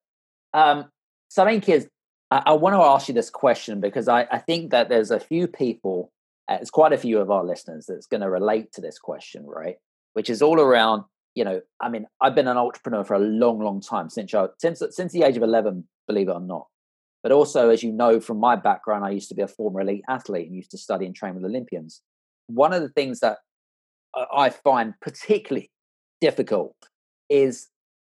Um, 0.54 0.86
so 1.30 1.44
I 1.44 1.48
think 1.48 1.70
is 1.70 1.88
I, 2.30 2.44
I, 2.48 2.54
want 2.54 2.76
to 2.76 2.82
ask 2.82 3.08
you 3.08 3.14
this 3.14 3.30
question 3.30 3.80
because 3.80 4.08
I, 4.08 4.28
I 4.32 4.40
think 4.40 4.72
that 4.72 4.90
there's 4.90 5.12
a 5.12 5.20
few 5.20 5.48
people, 5.48 6.12
uh, 6.50 6.58
it's 6.62 6.70
quite 6.70 6.94
a 6.94 6.98
few 6.98 7.20
of 7.20 7.32
our 7.32 7.46
listeners 7.46 7.86
that's 7.88 8.08
going 8.08 8.22
to 8.22 8.30
relate 8.30 8.72
to 8.74 8.82
this 8.82 8.98
question, 8.98 9.46
right? 9.46 9.76
Which 10.14 10.30
is 10.30 10.42
all 10.42 10.60
around, 10.60 11.04
you 11.36 11.46
know, 11.46 11.62
I 11.82 11.90
mean, 11.90 12.06
I've 12.20 12.36
been 12.36 12.48
an 12.48 12.58
entrepreneur 12.58 13.04
for 13.04 13.14
a 13.14 13.20
long, 13.20 13.60
long 13.60 13.82
time 13.82 14.10
since 14.10 14.34
I, 14.34 14.48
since 14.60 14.84
since 14.90 15.14
the 15.14 15.24
age 15.24 15.38
of 15.38 15.44
eleven, 15.44 15.88
believe 16.08 16.28
it 16.28 16.34
or 16.34 16.42
not. 16.42 16.68
But 17.24 17.32
also, 17.32 17.70
as 17.70 17.84
you 17.84 17.94
know 17.94 18.20
from 18.20 18.38
my 18.38 18.58
background, 18.58 19.06
I 19.06 19.12
used 19.12 19.30
to 19.30 19.36
be 19.36 19.42
a 19.42 19.48
former 19.48 19.80
elite 19.82 20.04
athlete 20.10 20.48
and 20.48 20.56
used 20.56 20.72
to 20.72 20.78
study 20.78 21.06
and 21.06 21.16
train 21.16 21.36
with 21.36 21.46
Olympians. 21.46 22.02
One 22.48 22.74
of 22.74 22.82
the 22.82 22.90
things 22.90 23.20
that 23.22 23.40
I 24.16 24.50
find 24.50 24.94
particularly 25.02 25.72
difficult 26.20 26.76
is 27.30 27.68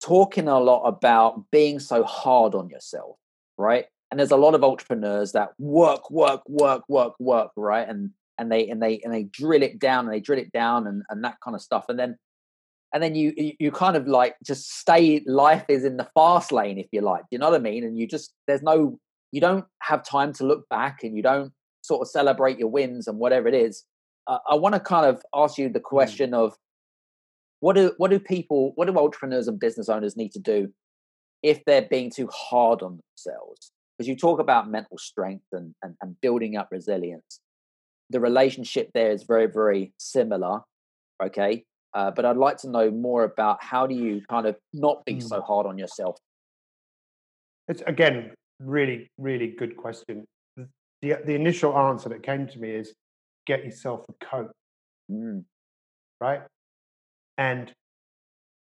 talking 0.03 0.47
a 0.47 0.59
lot 0.59 0.83
about 0.83 1.45
being 1.51 1.79
so 1.79 2.03
hard 2.03 2.53
on 2.53 2.69
yourself, 2.69 3.17
right? 3.57 3.85
And 4.11 4.19
there's 4.19 4.31
a 4.31 4.37
lot 4.37 4.55
of 4.55 4.63
entrepreneurs 4.63 5.31
that 5.31 5.49
work, 5.57 6.11
work, 6.11 6.41
work, 6.47 6.83
work, 6.87 7.13
work, 7.19 7.51
right? 7.55 7.87
And 7.87 8.11
and 8.37 8.51
they 8.51 8.67
and 8.69 8.81
they 8.81 8.99
and 9.03 9.13
they 9.13 9.23
drill 9.23 9.63
it 9.63 9.79
down 9.79 10.05
and 10.05 10.13
they 10.13 10.19
drill 10.19 10.39
it 10.39 10.51
down 10.51 10.87
and, 10.87 11.03
and 11.09 11.23
that 11.23 11.37
kind 11.43 11.55
of 11.55 11.61
stuff. 11.61 11.85
And 11.87 11.97
then 11.97 12.17
and 12.95 13.03
then 13.03 13.13
you 13.13 13.33
you 13.59 13.71
kind 13.71 13.97
of 13.97 14.07
like 14.07 14.35
just 14.43 14.79
stay 14.79 15.21
life 15.25 15.65
is 15.67 15.83
in 15.83 15.97
the 15.97 16.07
fast 16.15 16.51
lane 16.51 16.77
if 16.77 16.87
you 16.91 17.01
like 17.01 17.23
you 17.29 17.37
know 17.37 17.49
what 17.49 17.55
i 17.55 17.59
mean 17.59 17.83
and 17.83 17.99
you 17.99 18.07
just 18.07 18.33
there's 18.47 18.63
no 18.63 18.97
you 19.33 19.41
don't 19.41 19.65
have 19.81 20.03
time 20.03 20.31
to 20.31 20.45
look 20.45 20.67
back 20.69 21.03
and 21.03 21.15
you 21.15 21.21
don't 21.21 21.51
sort 21.81 22.01
of 22.01 22.07
celebrate 22.07 22.57
your 22.57 22.69
wins 22.69 23.07
and 23.07 23.19
whatever 23.19 23.47
it 23.47 23.53
is 23.53 23.83
uh, 24.27 24.39
i 24.49 24.55
want 24.55 24.73
to 24.73 24.79
kind 24.79 25.05
of 25.05 25.21
ask 25.33 25.57
you 25.57 25.69
the 25.69 25.79
hmm. 25.79 25.83
question 25.83 26.31
mm. 26.31 26.45
of 26.45 26.55
what 27.59 27.75
do 27.75 27.93
what 27.97 28.11
do 28.11 28.19
people 28.19 28.71
what 28.75 28.87
do 28.87 28.97
entrepreneurs 28.97 29.47
and 29.47 29.59
business 29.59 29.89
owners 29.89 30.17
need 30.17 30.31
to 30.31 30.39
do 30.39 30.71
if 31.43 31.63
they're 31.65 31.87
being 31.89 32.09
too 32.09 32.27
hard 32.33 32.81
on 32.81 32.99
themselves 33.09 33.71
because 33.97 34.07
you 34.07 34.15
talk 34.15 34.39
about 34.39 34.69
mental 34.69 34.97
strength 34.97 35.45
and, 35.53 35.73
and, 35.81 35.95
and 36.01 36.19
building 36.21 36.57
up 36.57 36.67
resilience 36.71 37.39
the 38.09 38.19
relationship 38.19 38.89
there 38.93 39.11
is 39.11 39.23
very 39.23 39.47
very 39.47 39.93
similar 39.97 40.61
okay 41.23 41.63
uh, 41.95 42.11
but 42.11 42.25
I'd 42.25 42.35
like 42.35 42.57
to 42.57 42.69
know 42.69 42.91
more 42.91 43.23
about 43.23 43.63
how 43.63 43.87
do 43.87 43.95
you 43.95 44.21
kind 44.29 44.45
of 44.45 44.57
not 44.73 45.05
be 45.05 45.21
so 45.21 45.39
mm. 45.39 45.45
hard 45.45 45.65
on 45.65 45.77
yourself. 45.77 46.17
It's 47.69 47.81
again 47.87 48.31
really 48.59 49.09
really 49.17 49.47
good 49.47 49.77
question. 49.77 50.25
The 50.57 51.17
the 51.25 51.33
initial 51.33 51.75
answer 51.77 52.09
that 52.09 52.21
came 52.21 52.47
to 52.47 52.59
me 52.59 52.71
is 52.71 52.93
get 53.45 53.63
yourself 53.65 54.05
a 54.09 54.25
coach, 54.25 54.51
mm. 55.11 55.43
right? 56.19 56.41
And 57.37 57.71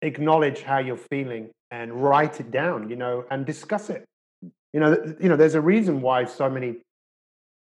acknowledge 0.01 0.61
how 0.61 0.79
you're 0.79 0.97
feeling 0.97 1.51
and 1.71 1.91
write 1.93 2.39
it 2.39 2.51
down, 2.51 2.89
you 2.89 2.95
know, 2.95 3.25
and 3.31 3.45
discuss 3.45 3.89
it. 3.89 4.05
Mm. 4.43 4.51
You 4.73 4.79
know, 4.79 5.15
you 5.19 5.29
know, 5.29 5.35
there's 5.35 5.55
a 5.55 5.61
reason 5.61 6.01
why 6.01 6.25
so 6.25 6.49
many 6.49 6.77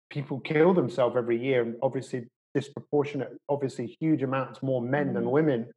people 0.09 0.39
kill 0.39 0.73
themselves 0.73 1.15
every 1.17 1.41
year, 1.41 1.61
and 1.61 1.75
obviously 1.81 2.27
disproportionate, 2.53 3.35
obviously 3.49 3.97
huge 3.99 4.21
amounts 4.21 4.61
more 4.61 4.81
men 4.81 5.13
than 5.13 5.25
mm. 5.25 5.31
women, 5.31 5.71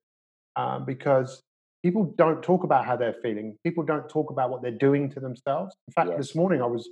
um, 0.57 0.85
because 0.85 1.41
people 1.83 2.05
don't 2.17 2.43
talk 2.43 2.65
about 2.65 2.85
how 2.85 2.97
they're 2.97 3.17
feeling. 3.23 3.57
People 3.65 3.85
don't 3.85 4.09
talk 4.09 4.31
about 4.31 4.51
what 4.51 4.61
they're 4.63 4.71
doing 4.71 5.11
to 5.11 5.21
themselves. 5.21 5.75
In 5.89 5.93
fact, 5.93 6.11
yes. 6.11 6.19
this 6.19 6.35
morning 6.35 6.61
I 6.61 6.67
was 6.67 6.91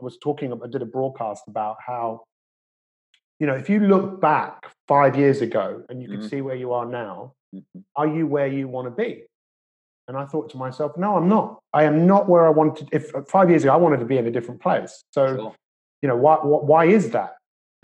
I 0.00 0.04
was 0.04 0.18
talking, 0.18 0.52
I 0.52 0.66
did 0.66 0.82
a 0.82 0.86
broadcast 0.86 1.44
about 1.48 1.76
how, 1.86 2.24
you 3.38 3.46
know, 3.46 3.54
if 3.54 3.68
you 3.68 3.80
look 3.80 4.20
back 4.20 4.70
five 4.88 5.16
years 5.16 5.40
ago 5.42 5.82
and 5.88 6.02
you 6.02 6.08
mm-hmm. 6.08 6.20
can 6.20 6.28
see 6.28 6.40
where 6.40 6.56
you 6.56 6.72
are 6.72 6.86
now, 6.86 7.34
mm-hmm. 7.54 7.80
are 7.94 8.06
you 8.06 8.26
where 8.26 8.46
you 8.46 8.68
want 8.68 8.86
to 8.86 8.90
be? 8.90 9.24
And 10.08 10.16
I 10.16 10.24
thought 10.24 10.50
to 10.50 10.56
myself, 10.56 10.96
no, 10.96 11.16
I'm 11.16 11.28
not. 11.28 11.58
I 11.72 11.84
am 11.84 12.06
not 12.06 12.28
where 12.28 12.46
I 12.46 12.50
wanted. 12.50 12.88
If 12.92 13.10
five 13.28 13.50
years 13.50 13.64
ago 13.64 13.72
I 13.72 13.76
wanted 13.76 13.98
to 14.00 14.06
be 14.06 14.18
in 14.18 14.26
a 14.26 14.30
different 14.30 14.60
place, 14.60 15.02
so 15.10 15.36
sure. 15.36 15.54
you 16.00 16.08
know, 16.08 16.16
why, 16.16 16.36
why 16.36 16.84
is 16.86 17.10
that? 17.10 17.36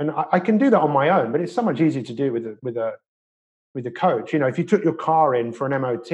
and 0.03 0.11
I, 0.11 0.25
I, 0.33 0.41
can 0.41 0.59
do 0.59 0.71
that 0.71 0.81
on 0.81 0.91
my 0.91 1.09
own, 1.11 1.33
but 1.33 1.41
it's 1.41 1.55
so 1.55 1.62
much 1.62 1.81
easier 1.81 2.03
to 2.03 2.12
do 2.12 2.33
with 2.33 2.47
a, 2.47 2.59
with 2.62 2.77
a 2.77 2.95
with 3.75 3.87
a 3.87 3.91
coach. 3.91 4.33
You 4.33 4.38
know, 4.38 4.47
if 4.47 4.59
you 4.59 4.65
took 4.65 4.85
your 4.85 4.95
car 4.95 5.35
in 5.35 5.53
for 5.53 5.67
an 5.67 5.81
MOT, 5.81 6.12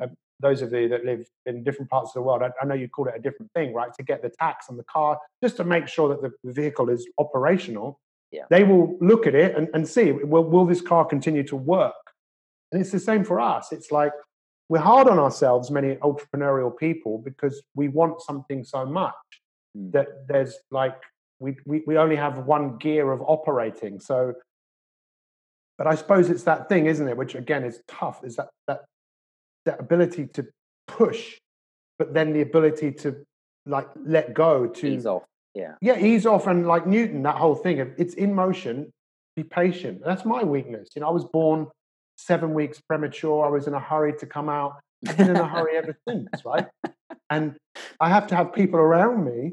uh, 0.00 0.06
those 0.40 0.62
of 0.62 0.72
you 0.72 0.88
that 0.88 1.04
live 1.04 1.26
in 1.44 1.64
different 1.64 1.90
parts 1.90 2.10
of 2.10 2.14
the 2.14 2.22
world, 2.22 2.42
I, 2.42 2.50
I, 2.62 2.64
know 2.64 2.74
you 2.74 2.88
call 2.88 3.08
it 3.08 3.14
a 3.16 3.20
different 3.20 3.52
thing, 3.52 3.74
right? 3.74 3.92
To 3.94 4.02
get 4.02 4.22
the 4.22 4.30
tax 4.30 4.66
on 4.70 4.76
the 4.76 4.84
car, 4.84 5.18
just 5.42 5.56
to 5.56 5.64
make 5.64 5.88
sure 5.88 6.08
that 6.08 6.22
the 6.22 6.52
vehicle 6.52 6.88
is 6.88 7.06
operational. 7.18 7.98
Yeah. 8.30 8.44
They 8.50 8.64
will 8.64 8.98
look 9.00 9.26
at 9.26 9.34
it 9.34 9.56
and, 9.56 9.68
and 9.72 9.88
see 9.88 10.12
will, 10.12 10.44
will 10.44 10.66
this 10.66 10.80
car 10.80 11.04
continue 11.04 11.42
to 11.44 11.56
work? 11.56 11.94
And 12.72 12.80
it's 12.80 12.90
the 12.90 13.00
same 13.00 13.24
for 13.24 13.40
us. 13.40 13.72
It's 13.72 13.90
like 13.90 14.12
we're 14.68 14.80
hard 14.80 15.08
on 15.08 15.18
ourselves, 15.18 15.70
many 15.70 15.94
entrepreneurial 15.96 16.76
people, 16.76 17.18
because 17.18 17.62
we 17.74 17.88
want 17.88 18.20
something 18.20 18.64
so 18.64 18.84
much 18.84 19.14
mm. 19.76 19.90
that 19.92 20.28
there's 20.28 20.58
like 20.70 20.96
we, 21.40 21.56
we, 21.64 21.82
we 21.86 21.96
only 21.96 22.16
have 22.16 22.38
one 22.46 22.76
gear 22.76 23.12
of 23.12 23.22
operating. 23.22 24.00
So, 24.00 24.34
but 25.78 25.86
I 25.86 25.94
suppose 25.94 26.28
it's 26.28 26.42
that 26.42 26.68
thing, 26.68 26.86
isn't 26.86 27.08
it? 27.08 27.16
Which 27.16 27.34
again 27.34 27.64
is 27.64 27.80
tough. 27.88 28.24
Is 28.24 28.36
that 28.36 28.48
that 28.66 28.84
that 29.64 29.80
ability 29.80 30.26
to 30.34 30.46
push, 30.86 31.38
but 31.98 32.12
then 32.12 32.32
the 32.32 32.42
ability 32.42 32.92
to 32.92 33.24
like 33.64 33.88
let 34.04 34.34
go 34.34 34.66
to 34.66 34.86
ease 34.86 35.06
off. 35.06 35.24
Yeah, 35.58 35.74
yeah, 35.80 35.98
ease 35.98 36.24
off 36.24 36.46
and 36.46 36.66
like 36.66 36.86
Newton, 36.86 37.22
that 37.24 37.36
whole 37.36 37.54
thing. 37.54 37.78
It's 37.98 38.14
in 38.14 38.34
motion. 38.34 38.92
Be 39.36 39.42
patient. 39.42 40.02
That's 40.04 40.24
my 40.24 40.42
weakness. 40.42 40.90
You 40.94 41.00
know, 41.00 41.08
I 41.08 41.12
was 41.12 41.24
born 41.24 41.66
seven 42.16 42.54
weeks 42.54 42.80
premature. 42.80 43.44
I 43.44 43.48
was 43.48 43.66
in 43.66 43.74
a 43.74 43.80
hurry 43.80 44.14
to 44.18 44.26
come 44.26 44.48
out. 44.48 44.76
I've 45.06 45.16
been 45.16 45.30
in 45.30 45.36
a 45.36 45.46
hurry 45.46 45.76
ever 45.76 45.96
since, 46.08 46.28
right? 46.44 46.66
And 47.30 47.56
I 48.00 48.08
have 48.08 48.26
to 48.28 48.36
have 48.36 48.52
people 48.52 48.80
around 48.80 49.24
me 49.24 49.52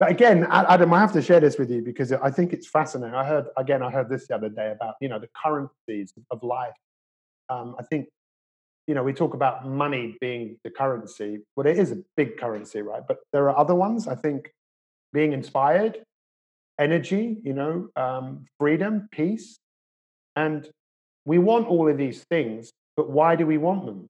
but 0.00 0.10
again, 0.10 0.46
Adam, 0.50 0.94
I 0.94 0.98
have 0.98 1.12
to 1.12 1.20
share 1.20 1.40
this 1.40 1.58
with 1.58 1.70
you 1.70 1.82
because 1.82 2.10
I 2.10 2.30
think 2.30 2.54
it's 2.54 2.66
fascinating. 2.66 3.14
I 3.14 3.22
heard 3.22 3.44
again, 3.58 3.82
I 3.82 3.90
heard 3.90 4.08
this 4.08 4.26
the 4.26 4.34
other 4.34 4.48
day 4.48 4.72
about 4.72 4.94
you 4.98 5.10
know 5.10 5.18
the 5.18 5.28
currencies 5.40 6.14
of 6.30 6.42
life. 6.42 6.72
Um, 7.50 7.76
I 7.78 7.82
think 7.82 8.08
you 8.86 8.94
know 8.94 9.02
we 9.02 9.12
talk 9.12 9.34
about 9.34 9.68
money 9.68 10.16
being 10.18 10.56
the 10.64 10.70
currency, 10.70 11.40
but 11.54 11.66
it 11.66 11.78
is 11.78 11.92
a 11.92 11.98
big 12.16 12.38
currency, 12.38 12.80
right? 12.80 13.02
But 13.06 13.18
there 13.34 13.50
are 13.50 13.58
other 13.58 13.74
ones. 13.74 14.08
I 14.08 14.14
think 14.14 14.50
being 15.12 15.32
inspired, 15.32 15.98
energy, 16.78 17.38
you 17.42 17.52
know, 17.52 17.88
um, 17.96 18.46
freedom, 18.58 19.08
peace, 19.12 19.58
and 20.36 20.68
we 21.24 21.38
want 21.38 21.66
all 21.68 21.88
of 21.88 21.98
these 21.98 22.24
things. 22.30 22.72
But 22.96 23.10
why 23.10 23.36
do 23.36 23.46
we 23.46 23.58
want 23.58 23.86
them? 23.86 24.06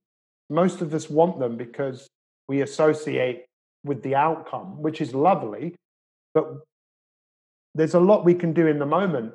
Most 0.48 0.80
of 0.80 0.94
us 0.94 1.08
want 1.08 1.38
them 1.38 1.56
because 1.56 2.08
we 2.48 2.62
associate 2.62 3.46
with 3.84 4.02
the 4.02 4.14
outcome, 4.14 4.82
which 4.82 5.00
is 5.00 5.14
lovely. 5.14 5.74
But 6.34 6.46
there's 7.74 7.94
a 7.94 8.00
lot 8.00 8.24
we 8.24 8.34
can 8.34 8.52
do 8.52 8.66
in 8.66 8.78
the 8.78 8.86
moment 8.86 9.34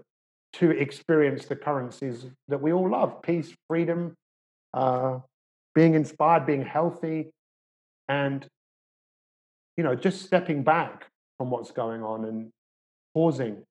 to 0.53 0.71
experience 0.71 1.45
the 1.45 1.55
currencies 1.55 2.25
that 2.47 2.61
we 2.61 2.71
all 2.71 2.89
love 2.89 3.21
peace, 3.21 3.53
freedom, 3.67 4.15
uh, 4.73 5.19
being 5.73 5.95
inspired, 5.95 6.45
being 6.45 6.63
healthy, 6.63 7.31
and 8.07 8.47
you 9.77 9.83
know, 9.83 9.95
just 9.95 10.21
stepping 10.21 10.63
back 10.63 11.07
from 11.37 11.49
what's 11.49 11.71
going 11.71 12.03
on 12.03 12.25
and 12.25 12.51
pausing. 13.13 13.63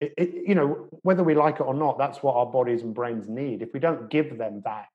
It, 0.00 0.14
it, 0.16 0.48
you 0.48 0.54
know, 0.54 0.88
whether 1.02 1.24
we 1.24 1.34
like 1.34 1.56
it 1.56 1.62
or 1.62 1.74
not, 1.74 1.98
that's 1.98 2.22
what 2.22 2.36
our 2.36 2.46
bodies 2.46 2.82
and 2.82 2.94
brains 2.94 3.28
need. 3.28 3.62
If 3.62 3.72
we 3.72 3.80
don't 3.80 4.08
give 4.08 4.38
them 4.38 4.62
that, 4.64 4.86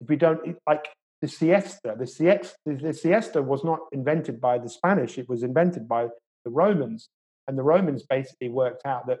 if 0.00 0.08
we 0.08 0.16
don't 0.16 0.56
like 0.66 0.88
the 1.24 1.28
siesta. 1.28 1.94
The 1.98 2.06
siesta, 2.06 2.54
the 2.66 2.92
siesta 2.92 3.40
was 3.40 3.64
not 3.64 3.80
invented 3.92 4.40
by 4.40 4.58
the 4.58 4.68
Spanish, 4.68 5.16
it 5.16 5.28
was 5.28 5.42
invented 5.42 5.88
by 5.88 6.08
the 6.44 6.50
Romans. 6.50 7.08
And 7.48 7.58
the 7.58 7.62
Romans 7.62 8.02
basically 8.02 8.50
worked 8.50 8.86
out 8.86 9.06
that 9.06 9.20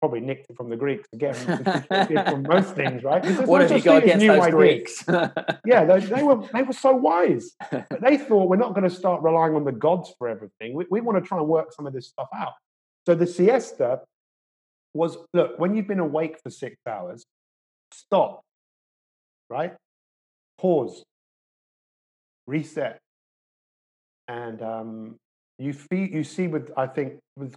probably 0.00 0.20
nicked 0.20 0.50
it 0.50 0.56
from 0.56 0.68
the 0.68 0.76
Greeks 0.76 1.08
again, 1.12 1.34
from 2.26 2.42
most 2.42 2.74
things, 2.74 3.02
right? 3.02 3.24
What 3.46 3.62
have 3.62 3.72
you 3.72 3.82
got 3.82 4.02
against 4.02 4.26
those 4.26 4.40
ideas. 4.40 4.54
Greeks? 4.54 5.04
yeah, 5.66 5.84
they, 5.84 6.00
they, 6.00 6.22
were 6.22 6.46
they 6.52 6.62
were 6.62 6.72
so 6.72 6.92
wise. 6.92 7.52
But 7.70 8.00
they 8.02 8.16
thought 8.16 8.48
we're 8.48 8.56
not 8.56 8.74
going 8.74 8.88
to 8.88 8.94
start 8.94 9.22
relying 9.22 9.54
on 9.54 9.64
the 9.64 9.72
gods 9.72 10.12
for 10.18 10.28
everything. 10.28 10.74
We, 10.74 10.86
we 10.90 11.00
want 11.00 11.22
to 11.22 11.26
try 11.26 11.38
and 11.38 11.46
work 11.46 11.72
some 11.72 11.86
of 11.86 11.92
this 11.92 12.08
stuff 12.08 12.28
out. 12.34 12.54
So 13.06 13.14
the 13.14 13.26
siesta 13.26 14.00
was 14.94 15.18
look 15.32 15.58
when 15.58 15.74
you've 15.74 15.86
been 15.86 16.00
awake 16.00 16.38
for 16.42 16.50
six 16.50 16.76
hours, 16.86 17.24
stop, 17.92 18.42
right? 19.48 19.74
Pause, 20.58 21.04
reset. 22.46 22.98
And 24.28 24.60
um, 24.62 25.16
you 25.58 25.72
feel, 25.72 26.08
you 26.08 26.24
see 26.24 26.48
with 26.48 26.70
I 26.76 26.86
think 26.86 27.18
with 27.36 27.56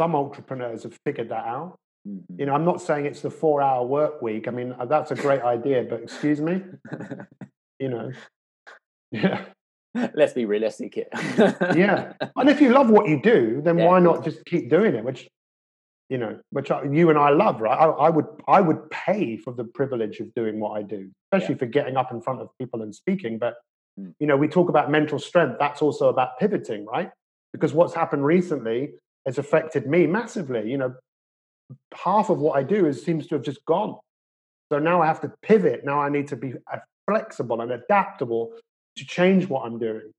some 0.00 0.14
entrepreneurs 0.14 0.82
have 0.84 0.98
figured 1.04 1.28
that 1.30 1.44
out. 1.44 1.78
Mm-hmm. 2.06 2.40
You 2.40 2.46
know, 2.46 2.54
I'm 2.54 2.64
not 2.64 2.80
saying 2.80 3.06
it's 3.06 3.20
the 3.20 3.30
four 3.30 3.62
hour 3.62 3.84
work 3.84 4.22
week. 4.22 4.48
I 4.48 4.50
mean, 4.50 4.74
uh, 4.78 4.86
that's 4.86 5.10
a 5.10 5.14
great 5.14 5.42
idea, 5.42 5.86
but 5.88 6.02
excuse 6.02 6.40
me, 6.40 6.62
you 7.78 7.88
know, 7.88 8.12
yeah. 9.10 9.44
Let's 10.14 10.34
be 10.34 10.44
realistic 10.44 10.94
here. 10.94 11.08
yeah, 11.74 12.12
and 12.36 12.50
if 12.50 12.60
you 12.60 12.70
love 12.70 12.90
what 12.90 13.08
you 13.08 13.20
do, 13.22 13.62
then 13.64 13.78
yeah. 13.78 13.86
why 13.86 13.98
not 13.98 14.24
just 14.24 14.44
keep 14.44 14.68
doing 14.68 14.94
it? 14.94 15.02
Which, 15.02 15.26
you 16.10 16.18
know, 16.18 16.38
which 16.50 16.70
you 16.90 17.08
and 17.08 17.18
I 17.18 17.30
love, 17.30 17.62
right? 17.62 17.78
I, 17.78 17.86
I 17.86 18.10
would, 18.10 18.26
I 18.46 18.60
would 18.60 18.90
pay 18.90 19.38
for 19.38 19.54
the 19.54 19.64
privilege 19.64 20.20
of 20.20 20.34
doing 20.34 20.60
what 20.60 20.72
I 20.72 20.82
do, 20.82 21.10
especially 21.32 21.54
yeah. 21.54 21.60
for 21.60 21.66
getting 21.66 21.96
up 21.96 22.12
in 22.12 22.20
front 22.20 22.42
of 22.42 22.50
people 22.58 22.82
and 22.82 22.94
speaking. 22.94 23.38
But 23.38 23.54
Mm. 23.98 24.14
You 24.18 24.26
know, 24.26 24.36
we 24.36 24.48
talk 24.48 24.68
about 24.68 24.90
mental 24.90 25.18
strength. 25.18 25.56
That's 25.58 25.82
also 25.82 26.08
about 26.08 26.38
pivoting, 26.38 26.86
right? 26.86 27.10
Because 27.52 27.72
what's 27.72 27.94
happened 27.94 28.24
recently 28.24 28.90
has 29.26 29.38
affected 29.38 29.86
me 29.86 30.06
massively. 30.06 30.70
You 30.70 30.78
know, 30.78 30.94
half 31.94 32.30
of 32.30 32.38
what 32.38 32.56
I 32.58 32.62
do 32.62 32.86
is 32.86 33.04
seems 33.04 33.26
to 33.28 33.34
have 33.36 33.44
just 33.44 33.64
gone. 33.66 33.96
So 34.72 34.78
now 34.78 35.02
I 35.02 35.06
have 35.06 35.20
to 35.22 35.32
pivot. 35.42 35.84
Now 35.84 36.00
I 36.00 36.08
need 36.08 36.28
to 36.28 36.36
be 36.36 36.54
uh, 36.72 36.78
flexible 37.10 37.60
and 37.60 37.72
adaptable 37.72 38.52
to 38.96 39.04
change 39.04 39.48
what 39.48 39.64
I'm 39.66 39.78
doing. 39.78 40.12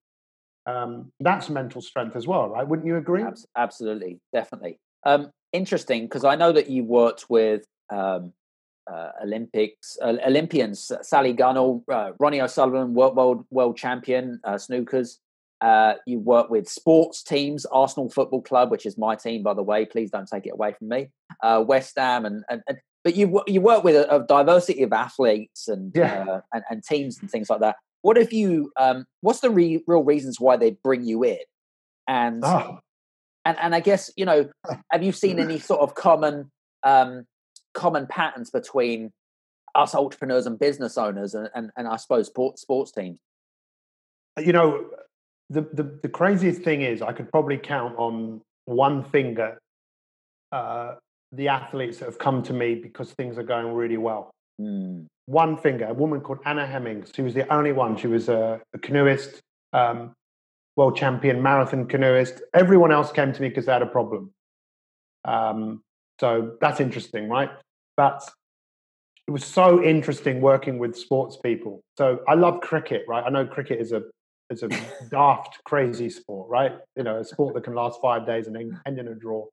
um, 0.67 1.11
that's 1.21 1.49
mental 1.49 1.81
strength 1.81 2.15
as 2.15 2.27
well, 2.27 2.49
right? 2.49 2.67
Wouldn't 2.67 2.87
you 2.87 2.97
agree? 2.97 3.23
Absolutely, 3.55 4.19
definitely. 4.33 4.79
Um, 5.05 5.31
interesting 5.53 6.03
because 6.03 6.25
I 6.25 6.35
know 6.35 6.51
that 6.51 6.69
you 6.69 6.83
worked 6.83 7.25
with 7.29 7.65
um, 7.89 8.33
uh, 8.91 9.11
Olympics 9.23 9.97
uh, 10.01 10.17
Olympians, 10.25 10.91
Sally 11.01 11.33
Gunnell, 11.33 11.83
uh, 11.91 12.11
Ronnie 12.19 12.41
O'Sullivan, 12.41 12.93
world 12.93 13.15
world, 13.15 13.45
world 13.49 13.77
champion 13.77 14.39
uh, 14.43 14.55
snookers. 14.55 15.17
Uh, 15.59 15.95
you 16.05 16.19
work 16.19 16.49
with 16.49 16.69
sports 16.69 17.23
teams, 17.23 17.65
Arsenal 17.65 18.09
Football 18.09 18.41
Club, 18.41 18.69
which 18.69 18.85
is 18.85 18.97
my 18.97 19.15
team, 19.15 19.41
by 19.41 19.53
the 19.53 19.63
way. 19.63 19.85
Please 19.85 20.11
don't 20.11 20.27
take 20.27 20.45
it 20.45 20.53
away 20.53 20.73
from 20.77 20.89
me. 20.89 21.09
Uh, 21.41 21.63
West 21.65 21.93
Ham, 21.97 22.25
and, 22.25 22.43
and, 22.49 22.61
and, 22.67 22.77
but 23.03 23.15
you 23.15 23.41
you 23.47 23.61
work 23.61 23.83
with 23.83 23.95
a, 23.95 24.15
a 24.15 24.25
diversity 24.25 24.83
of 24.83 24.93
athletes 24.93 25.67
and, 25.67 25.91
yeah. 25.95 26.41
and, 26.53 26.63
and 26.69 26.83
teams 26.83 27.19
and 27.19 27.31
things 27.31 27.49
like 27.49 27.61
that. 27.61 27.75
What 28.01 28.17
if 28.17 28.31
you? 28.31 28.71
Um, 28.77 29.05
what's 29.21 29.39
the 29.39 29.49
re- 29.49 29.83
real 29.87 30.03
reasons 30.03 30.39
why 30.39 30.57
they 30.57 30.71
bring 30.71 31.03
you 31.03 31.23
in? 31.23 31.39
And 32.07 32.43
oh. 32.45 32.79
and 33.43 33.57
and 33.59 33.73
I 33.73 33.79
guess 33.79 34.11
you 34.15 34.25
know, 34.25 34.49
have 34.91 35.03
you 35.03 35.11
seen 35.11 35.39
any 35.39 35.59
sort 35.59 35.81
of 35.81 35.95
common 35.95 36.51
um, 36.83 37.25
common 37.73 38.05
patterns 38.07 38.51
between 38.51 39.11
us 39.73 39.95
entrepreneurs 39.95 40.45
and 40.45 40.59
business 40.59 40.97
owners, 40.97 41.33
and 41.33 41.49
and, 41.55 41.71
and 41.75 41.87
I 41.87 41.95
suppose 41.95 42.27
sports 42.27 42.61
sports 42.61 42.91
teams? 42.91 43.17
You 44.37 44.53
know, 44.53 44.85
the, 45.49 45.61
the 45.73 45.99
the 46.03 46.09
craziest 46.09 46.61
thing 46.61 46.81
is 46.81 47.01
I 47.01 47.13
could 47.13 47.31
probably 47.31 47.57
count 47.57 47.95
on 47.97 48.41
one 48.65 49.03
finger 49.03 49.59
uh, 50.51 50.95
the 51.31 51.47
athletes 51.47 51.99
that 51.99 52.05
have 52.05 52.19
come 52.19 52.43
to 52.43 52.53
me 52.53 52.75
because 52.75 53.11
things 53.13 53.37
are 53.37 53.43
going 53.43 53.73
really 53.73 53.97
well. 53.97 54.31
Mm. 54.59 55.05
One 55.25 55.57
finger, 55.57 55.85
a 55.85 55.93
woman 55.93 56.21
called 56.21 56.39
Anna 56.45 56.65
Hemmings. 56.65 57.11
She 57.13 57.21
was 57.21 57.33
the 57.33 57.51
only 57.53 57.73
one. 57.73 57.97
She 57.97 58.07
was 58.07 58.29
a, 58.29 58.61
a 58.73 58.79
canoeist, 58.79 59.41
um, 59.73 60.13
world 60.77 60.95
champion, 60.95 61.41
marathon 61.41 61.85
canoeist. 61.85 62.41
Everyone 62.53 62.91
else 62.91 63.11
came 63.11 63.33
to 63.33 63.41
me 63.41 63.49
because 63.49 63.65
they 63.65 63.73
had 63.73 63.81
a 63.81 63.87
problem. 63.87 64.31
Um, 65.25 65.81
so 66.19 66.55
that's 66.61 66.79
interesting, 66.79 67.27
right? 67.27 67.51
But 67.97 68.23
it 69.27 69.31
was 69.31 69.43
so 69.43 69.83
interesting 69.83 70.39
working 70.39 70.79
with 70.79 70.95
sports 70.95 71.37
people. 71.37 71.81
So 71.97 72.19
I 72.27 72.35
love 72.35 72.61
cricket, 72.61 73.03
right? 73.07 73.23
I 73.25 73.29
know 73.29 73.45
cricket 73.45 73.81
is 73.81 73.91
a 73.91 74.03
is 74.49 74.63
a 74.63 74.69
daft, 75.09 75.59
crazy 75.65 76.09
sport, 76.09 76.49
right? 76.49 76.73
You 76.95 77.03
know, 77.03 77.19
a 77.19 77.25
sport 77.25 77.53
that 77.55 77.63
can 77.63 77.73
last 77.75 77.99
five 78.01 78.25
days 78.25 78.47
and 78.47 78.55
then 78.55 78.79
end 78.85 78.99
in 78.99 79.07
a 79.07 79.15
draw. 79.15 79.45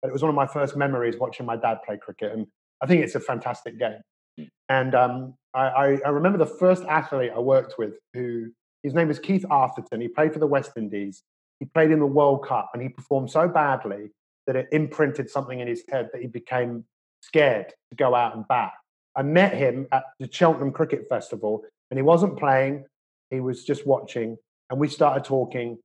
But 0.00 0.08
it 0.08 0.12
was 0.12 0.22
one 0.22 0.28
of 0.28 0.34
my 0.34 0.46
first 0.46 0.76
memories 0.76 1.16
watching 1.16 1.46
my 1.46 1.56
dad 1.56 1.78
play 1.84 1.96
cricket, 1.96 2.32
and 2.32 2.46
I 2.82 2.86
think 2.86 3.04
it's 3.04 3.14
a 3.14 3.20
fantastic 3.20 3.78
game. 3.78 4.48
And 4.68 4.94
um, 4.94 5.34
I, 5.54 5.60
I, 5.60 5.98
I, 6.06 6.08
remember 6.08 6.38
the 6.38 6.46
first 6.46 6.82
athlete 6.84 7.32
I 7.34 7.38
worked 7.38 7.74
with, 7.78 7.94
who 8.14 8.50
his 8.82 8.94
name 8.94 9.08
was 9.08 9.18
Keith 9.18 9.44
Arthurton. 9.50 10.00
He 10.00 10.08
played 10.08 10.32
for 10.32 10.38
the 10.38 10.46
West 10.46 10.72
Indies. 10.76 11.22
He 11.60 11.66
played 11.66 11.90
in 11.90 12.00
the 12.00 12.06
World 12.06 12.46
Cup, 12.46 12.70
and 12.72 12.82
he 12.82 12.88
performed 12.88 13.30
so 13.30 13.46
badly 13.46 14.10
that 14.46 14.56
it 14.56 14.68
imprinted 14.72 15.30
something 15.30 15.60
in 15.60 15.68
his 15.68 15.84
head 15.88 16.08
that 16.12 16.20
he 16.20 16.26
became 16.26 16.84
scared 17.20 17.72
to 17.90 17.96
go 17.96 18.14
out 18.14 18.34
and 18.34 18.48
bat. 18.48 18.72
I 19.14 19.22
met 19.22 19.54
him 19.54 19.86
at 19.92 20.04
the 20.18 20.28
Cheltenham 20.30 20.72
Cricket 20.72 21.08
Festival, 21.08 21.62
and 21.90 21.98
he 21.98 22.02
wasn't 22.02 22.38
playing. 22.38 22.84
He 23.32 23.40
was 23.40 23.64
just 23.64 23.86
watching, 23.86 24.36
and 24.70 24.78
we 24.78 24.88
started 24.88 25.24
talking. 25.24 25.78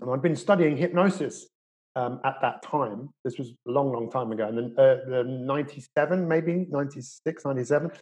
And 0.00 0.10
I'd 0.10 0.22
been 0.22 0.34
studying 0.34 0.76
hypnosis 0.76 1.46
um, 1.94 2.20
at 2.24 2.36
that 2.40 2.62
time. 2.62 3.10
This 3.22 3.38
was 3.38 3.50
a 3.68 3.70
long, 3.70 3.92
long 3.92 4.10
time 4.10 4.32
ago, 4.32 4.48
and 4.48 4.58
then 4.58 4.74
uh, 4.78 4.96
the 5.06 5.24
97, 5.24 6.26
maybe 6.26 6.66
96, 6.70 7.44
97. 7.44 7.92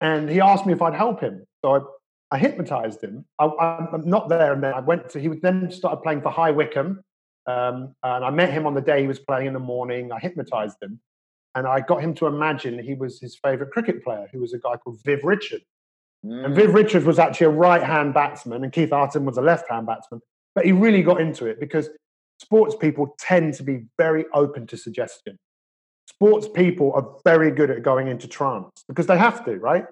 And 0.00 0.28
he 0.28 0.40
asked 0.40 0.66
me 0.66 0.72
if 0.72 0.80
I'd 0.82 0.94
help 0.94 1.20
him. 1.20 1.44
So 1.64 1.74
I, 2.32 2.36
I 2.36 2.38
hypnotized 2.38 3.04
him. 3.04 3.26
I, 3.38 3.88
am 3.92 4.02
not 4.06 4.28
there, 4.28 4.54
and 4.54 4.64
then 4.64 4.72
I 4.72 4.80
went 4.80 5.10
to, 5.10 5.20
he 5.20 5.28
then 5.28 5.70
started 5.70 6.02
playing 6.02 6.22
for 6.22 6.30
High 6.30 6.50
Wycombe. 6.50 7.02
Um, 7.46 7.94
and 8.02 8.24
I 8.24 8.30
met 8.30 8.52
him 8.52 8.66
on 8.66 8.74
the 8.74 8.80
day 8.80 9.02
he 9.02 9.06
was 9.06 9.18
playing 9.18 9.46
in 9.46 9.52
the 9.52 9.58
morning. 9.60 10.12
I 10.12 10.18
hypnotized 10.18 10.76
him. 10.82 11.00
And 11.54 11.66
I 11.66 11.80
got 11.80 12.02
him 12.02 12.14
to 12.14 12.26
imagine 12.26 12.78
he 12.78 12.94
was 12.94 13.20
his 13.20 13.36
favorite 13.36 13.70
cricket 13.70 14.04
player, 14.04 14.28
who 14.32 14.40
was 14.40 14.52
a 14.52 14.58
guy 14.58 14.76
called 14.76 15.00
Viv 15.04 15.24
Richard. 15.24 15.62
Mm. 16.24 16.46
And 16.46 16.54
Viv 16.54 16.74
Richards 16.74 17.04
was 17.04 17.18
actually 17.18 17.46
a 17.46 17.50
right 17.50 17.82
hand 17.82 18.14
batsman, 18.14 18.64
and 18.64 18.72
Keith 18.72 18.90
Arthurton 18.90 19.24
was 19.24 19.38
a 19.38 19.42
left 19.42 19.70
hand 19.70 19.86
batsman. 19.86 20.20
But 20.54 20.64
he 20.64 20.72
really 20.72 21.02
got 21.02 21.20
into 21.20 21.46
it 21.46 21.60
because 21.60 21.88
sports 22.40 22.74
people 22.74 23.14
tend 23.18 23.54
to 23.54 23.62
be 23.62 23.84
very 23.96 24.24
open 24.34 24.66
to 24.68 24.76
suggestion. 24.76 25.38
Sports 26.08 26.48
people 26.48 26.92
are 26.94 27.06
very 27.24 27.50
good 27.50 27.70
at 27.70 27.82
going 27.82 28.08
into 28.08 28.26
trance 28.26 28.70
because 28.88 29.06
they 29.06 29.18
have 29.18 29.44
to, 29.44 29.56
right? 29.56 29.84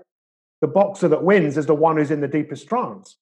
The 0.60 0.66
boxer 0.66 1.08
that 1.08 1.22
wins 1.22 1.58
is 1.58 1.66
the 1.66 1.74
one 1.74 1.98
who's 1.98 2.10
in 2.10 2.20
the 2.20 2.28
deepest 2.28 2.68
trance. 2.68 3.16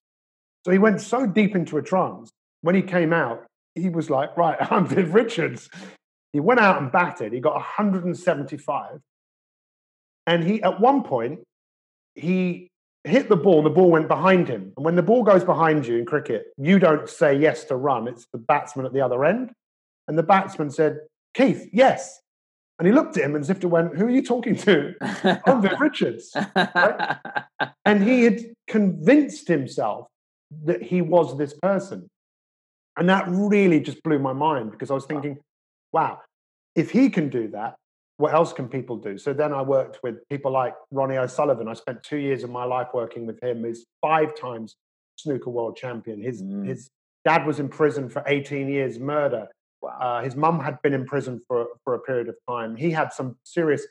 So 0.63 0.71
he 0.71 0.77
went 0.77 1.01
so 1.01 1.27
deep 1.27 1.55
into 1.55 1.77
a 1.77 1.81
trance. 1.83 2.31
When 2.61 2.73
he 2.73 2.81
came 2.81 3.13
out, 3.13 3.45
he 3.75 3.89
was 3.89 4.09
like, 4.09 4.35
right, 4.37 4.57
I'm 4.71 4.87
Viv 4.87 5.13
Richards. 5.13 5.69
He 6.33 6.39
went 6.39 6.59
out 6.59 6.81
and 6.81 6.91
batted. 6.91 7.33
He 7.33 7.39
got 7.39 7.53
175. 7.53 8.99
And 10.27 10.43
he, 10.43 10.63
at 10.63 10.79
one 10.79 11.03
point, 11.03 11.41
he 12.15 12.69
hit 13.05 13.29
the 13.29 13.35
ball 13.35 13.57
and 13.57 13.65
the 13.65 13.71
ball 13.71 13.91
went 13.91 14.07
behind 14.07 14.47
him. 14.47 14.73
And 14.75 14.85
when 14.85 14.95
the 14.95 15.03
ball 15.03 15.23
goes 15.23 15.43
behind 15.43 15.85
you 15.85 15.97
in 15.97 16.05
cricket, 16.05 16.47
you 16.57 16.79
don't 16.79 17.09
say 17.09 17.37
yes 17.37 17.63
to 17.65 17.75
run, 17.75 18.07
it's 18.07 18.27
the 18.31 18.37
batsman 18.37 18.85
at 18.85 18.93
the 18.93 19.01
other 19.01 19.23
end. 19.25 19.51
And 20.07 20.17
the 20.17 20.23
batsman 20.23 20.69
said, 20.69 20.99
Keith, 21.33 21.67
yes. 21.71 22.21
And 22.77 22.87
he 22.87 22.93
looked 22.93 23.17
at 23.17 23.23
him 23.23 23.35
as 23.35 23.49
if 23.49 23.59
to 23.61 23.67
went, 23.67 23.95
Who 23.97 24.05
are 24.05 24.09
you 24.09 24.21
talking 24.21 24.55
to? 24.57 24.93
I'm 25.45 25.61
Viv 25.61 25.79
Richards. 25.79 26.35
Right? 26.55 27.17
And 27.85 28.03
he 28.03 28.23
had 28.23 28.41
convinced 28.67 29.47
himself 29.47 30.07
that 30.65 30.81
he 30.81 31.01
was 31.01 31.37
this 31.37 31.53
person. 31.53 32.09
And 32.97 33.09
that 33.09 33.25
really 33.27 33.79
just 33.79 34.01
blew 34.03 34.19
my 34.19 34.33
mind 34.33 34.71
because 34.71 34.91
I 34.91 34.93
was 34.93 35.05
thinking, 35.05 35.37
wow, 35.91 36.21
if 36.75 36.91
he 36.91 37.09
can 37.09 37.29
do 37.29 37.49
that, 37.49 37.75
what 38.17 38.33
else 38.33 38.53
can 38.53 38.67
people 38.67 38.97
do? 38.97 39.17
So 39.17 39.33
then 39.33 39.53
I 39.53 39.61
worked 39.61 39.99
with 40.01 40.27
people 40.29 40.51
like 40.51 40.73
Ronnie 40.91 41.17
O'Sullivan. 41.17 41.67
I 41.67 41.73
spent 41.73 42.01
two 42.01 42.17
years 42.17 42.43
of 42.43 42.49
my 42.49 42.63
life 42.63 42.87
working 42.93 43.25
with 43.25 43.41
him. 43.43 43.65
He's 43.65 43.85
five 44.01 44.35
times 44.39 44.75
snooker 45.17 45.49
world 45.49 45.75
champion. 45.75 46.21
His 46.21 46.41
mm. 46.41 46.65
his 46.65 46.89
dad 47.25 47.45
was 47.45 47.59
in 47.59 47.67
prison 47.67 48.09
for 48.09 48.23
18 48.25 48.69
years, 48.69 48.99
murder. 48.99 49.47
Wow. 49.81 49.97
Uh, 49.99 50.23
his 50.23 50.35
mum 50.35 50.59
had 50.59 50.81
been 50.81 50.93
in 50.93 51.05
prison 51.05 51.41
for 51.47 51.67
for 51.83 51.93
a 51.95 51.99
period 51.99 52.29
of 52.29 52.35
time. 52.47 52.75
He 52.75 52.91
had 52.91 53.11
some 53.11 53.37
serious 53.43 53.85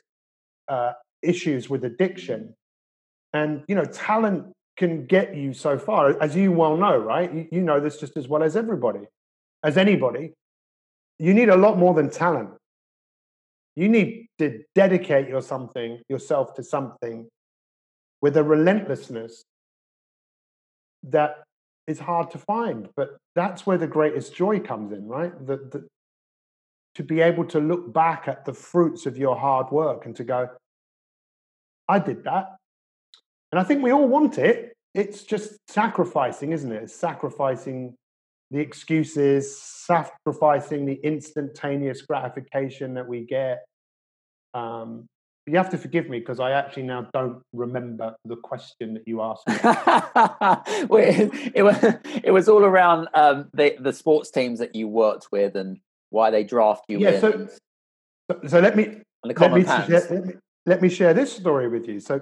uh, 0.67 0.93
issues 1.21 1.69
with 1.69 1.85
addiction, 1.85 2.55
and 3.33 3.63
you 3.67 3.75
know, 3.75 3.85
talent 3.85 4.51
can 4.77 5.05
get 5.05 5.35
you 5.35 5.53
so 5.53 5.77
far, 5.77 6.21
as 6.21 6.35
you 6.35 6.51
well 6.51 6.75
know, 6.75 6.97
right? 6.97 7.33
You, 7.33 7.47
you 7.51 7.61
know 7.61 7.79
this 7.79 7.97
just 7.97 8.17
as 8.17 8.27
well 8.27 8.43
as 8.43 8.57
everybody, 8.57 9.07
as 9.63 9.77
anybody. 9.77 10.33
You 11.17 11.33
need 11.33 11.47
a 11.47 11.55
lot 11.55 11.77
more 11.77 11.93
than 11.93 12.09
talent 12.09 12.49
you 13.75 13.89
need 13.89 14.27
to 14.39 14.63
dedicate 14.73 15.27
your 15.27 15.41
something, 15.41 16.01
yourself 16.07 16.53
to 16.55 16.63
something 16.63 17.27
with 18.21 18.37
a 18.37 18.43
relentlessness 18.43 19.43
that 21.03 21.43
is 21.87 21.99
hard 21.99 22.31
to 22.31 22.37
find. 22.37 22.89
But 22.95 23.17
that's 23.35 23.65
where 23.65 23.77
the 23.77 23.87
greatest 23.87 24.33
joy 24.33 24.59
comes 24.59 24.91
in, 24.91 25.07
right? 25.07 25.33
The, 25.45 25.57
the, 25.57 25.87
to 26.95 27.03
be 27.03 27.19
able 27.19 27.45
to 27.45 27.59
look 27.59 27.93
back 27.93 28.27
at 28.27 28.45
the 28.45 28.53
fruits 28.53 29.05
of 29.05 29.17
your 29.17 29.37
hard 29.37 29.71
work 29.71 30.05
and 30.05 30.15
to 30.15 30.23
go, 30.23 30.49
I 31.87 31.99
did 31.99 32.23
that. 32.23 32.55
And 33.51 33.59
I 33.59 33.63
think 33.63 33.83
we 33.83 33.91
all 33.91 34.07
want 34.07 34.37
it. 34.37 34.73
It's 34.93 35.23
just 35.23 35.57
sacrificing, 35.67 36.53
isn't 36.53 36.71
it? 36.71 36.83
It's 36.83 36.95
sacrificing 36.95 37.95
the 38.55 38.61
excuses, 38.61 39.57
sacrificing 39.61 40.85
the 40.85 40.97
instantaneous 41.03 42.01
gratification 42.01 42.93
that 42.93 43.05
we 43.05 43.25
get. 43.25 43.65
Um, 44.53 45.07
you 45.45 45.57
have 45.57 45.69
to 45.71 45.77
forgive 45.77 46.09
me 46.09 46.19
because 46.19 46.39
I 46.39 46.51
actually 46.51 46.83
now 46.83 47.07
don't 47.13 47.43
remember 47.53 48.15
the 48.23 48.37
question 48.37 48.95
that 48.95 49.03
you 49.05 49.21
asked 49.21 49.47
me. 49.47 49.55
well, 50.87 51.03
it, 51.03 51.51
it, 51.53 51.63
was 51.63 51.77
it 52.23 52.31
was 52.31 52.47
all 52.47 52.63
around 52.63 53.09
um, 53.13 53.49
the 53.53 53.75
the 53.79 53.93
sports 53.93 54.31
teams 54.31 54.59
that 54.59 54.73
you 54.73 54.87
worked 54.87 55.27
with 55.31 55.55
and 55.55 55.77
why 56.09 56.31
they 56.31 56.43
draft 56.45 56.85
you. 56.87 56.99
Yeah, 56.99 57.19
so, 57.19 57.47
so, 58.31 58.39
so 58.47 58.59
let 58.59 58.75
me 58.77 59.01
let 59.23 59.53
me, 59.53 59.63
share, 59.63 59.85
let 59.87 60.25
me 60.25 60.33
let 60.65 60.81
me 60.81 60.89
share 60.89 61.13
this 61.13 61.35
story 61.35 61.67
with 61.67 61.87
you. 61.87 61.99
So 61.99 62.21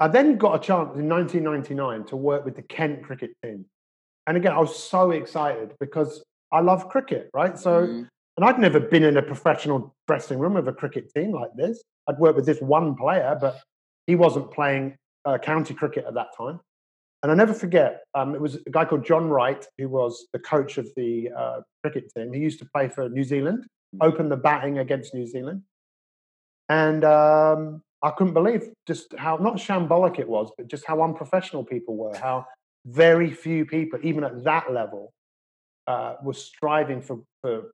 I 0.00 0.08
then 0.08 0.38
got 0.38 0.56
a 0.56 0.58
chance 0.58 0.96
in 0.96 1.08
1999 1.08 2.06
to 2.06 2.16
work 2.16 2.44
with 2.44 2.56
the 2.56 2.62
Kent 2.62 3.04
cricket 3.04 3.30
team. 3.44 3.66
And 4.26 4.36
again, 4.36 4.52
I 4.52 4.58
was 4.60 4.76
so 4.76 5.10
excited 5.10 5.74
because 5.80 6.22
I 6.52 6.60
love 6.60 6.88
cricket, 6.88 7.30
right? 7.34 7.58
So, 7.58 7.86
mm. 7.86 8.08
and 8.36 8.44
I'd 8.44 8.58
never 8.58 8.78
been 8.78 9.02
in 9.02 9.16
a 9.16 9.22
professional 9.22 9.94
dressing 10.06 10.38
room 10.38 10.56
of 10.56 10.68
a 10.68 10.72
cricket 10.72 11.12
team 11.14 11.32
like 11.32 11.50
this. 11.56 11.82
I'd 12.08 12.18
worked 12.18 12.36
with 12.36 12.46
this 12.46 12.60
one 12.60 12.94
player, 12.94 13.36
but 13.40 13.60
he 14.06 14.14
wasn't 14.14 14.50
playing 14.50 14.96
uh, 15.24 15.38
county 15.38 15.74
cricket 15.74 16.04
at 16.06 16.14
that 16.14 16.28
time. 16.36 16.60
And 17.22 17.30
I 17.30 17.34
never 17.36 17.54
forget, 17.54 18.02
um, 18.14 18.34
it 18.34 18.40
was 18.40 18.58
a 18.66 18.70
guy 18.70 18.84
called 18.84 19.04
John 19.04 19.28
Wright, 19.28 19.64
who 19.78 19.88
was 19.88 20.26
the 20.32 20.40
coach 20.40 20.76
of 20.78 20.88
the 20.96 21.30
uh, 21.36 21.60
cricket 21.82 22.10
team. 22.14 22.32
He 22.32 22.40
used 22.40 22.58
to 22.58 22.64
play 22.74 22.88
for 22.88 23.08
New 23.08 23.22
Zealand, 23.24 23.64
mm. 23.94 24.06
open 24.06 24.28
the 24.28 24.36
batting 24.36 24.78
against 24.78 25.14
New 25.14 25.26
Zealand. 25.26 25.62
And 26.68 27.04
um, 27.04 27.82
I 28.02 28.10
couldn't 28.10 28.34
believe 28.34 28.68
just 28.86 29.14
how, 29.16 29.36
not 29.36 29.56
shambolic 29.56 30.18
it 30.18 30.28
was, 30.28 30.50
but 30.56 30.66
just 30.66 30.84
how 30.84 31.02
unprofessional 31.02 31.64
people 31.64 31.96
were, 31.96 32.16
how 32.16 32.46
very 32.86 33.30
few 33.30 33.64
people, 33.64 33.98
even 34.02 34.24
at 34.24 34.44
that 34.44 34.72
level, 34.72 35.12
uh, 35.86 36.14
was 36.22 36.42
striving 36.44 37.00
for, 37.00 37.20
for 37.42 37.72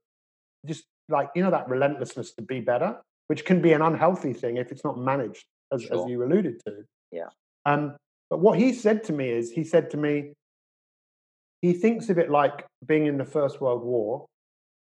just 0.67 0.85
like, 1.09 1.31
you 1.35 1.43
know, 1.43 1.51
that 1.51 1.69
relentlessness 1.69 2.33
to 2.35 2.43
be 2.43 2.61
better, 2.61 3.01
which 3.29 3.45
can 3.45 3.61
be 3.63 3.73
an 3.73 3.83
unhealthy 3.83 4.33
thing 4.33 4.57
if 4.57 4.71
it's 4.73 4.85
not 4.85 4.99
managed, 4.99 5.45
as, 5.73 5.83
Sure. 5.83 6.05
as 6.05 6.11
you 6.11 6.23
alluded 6.25 6.61
to. 6.67 6.85
Yeah. 7.11 7.29
Um, 7.67 7.97
but 8.31 8.41
what 8.41 8.59
he 8.59 8.73
said 8.73 9.05
to 9.05 9.13
me 9.13 9.31
is, 9.31 9.51
he 9.51 9.65
said 9.65 9.91
to 9.91 9.97
me, 9.97 10.33
he 11.63 11.73
thinks 11.73 12.09
of 12.09 12.19
it 12.19 12.31
like 12.31 12.67
being 12.87 13.07
in 13.07 13.19
the 13.19 13.25
First 13.25 13.61
World 13.61 13.83
War, 13.83 14.27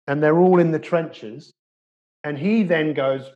and 0.07 0.21
they're 0.21 0.39
all 0.39 0.59
in 0.59 0.71
the 0.71 0.79
trenches, 0.79 1.51
and 2.23 2.37
he 2.37 2.63
then 2.63 2.93
goes, 2.93 3.29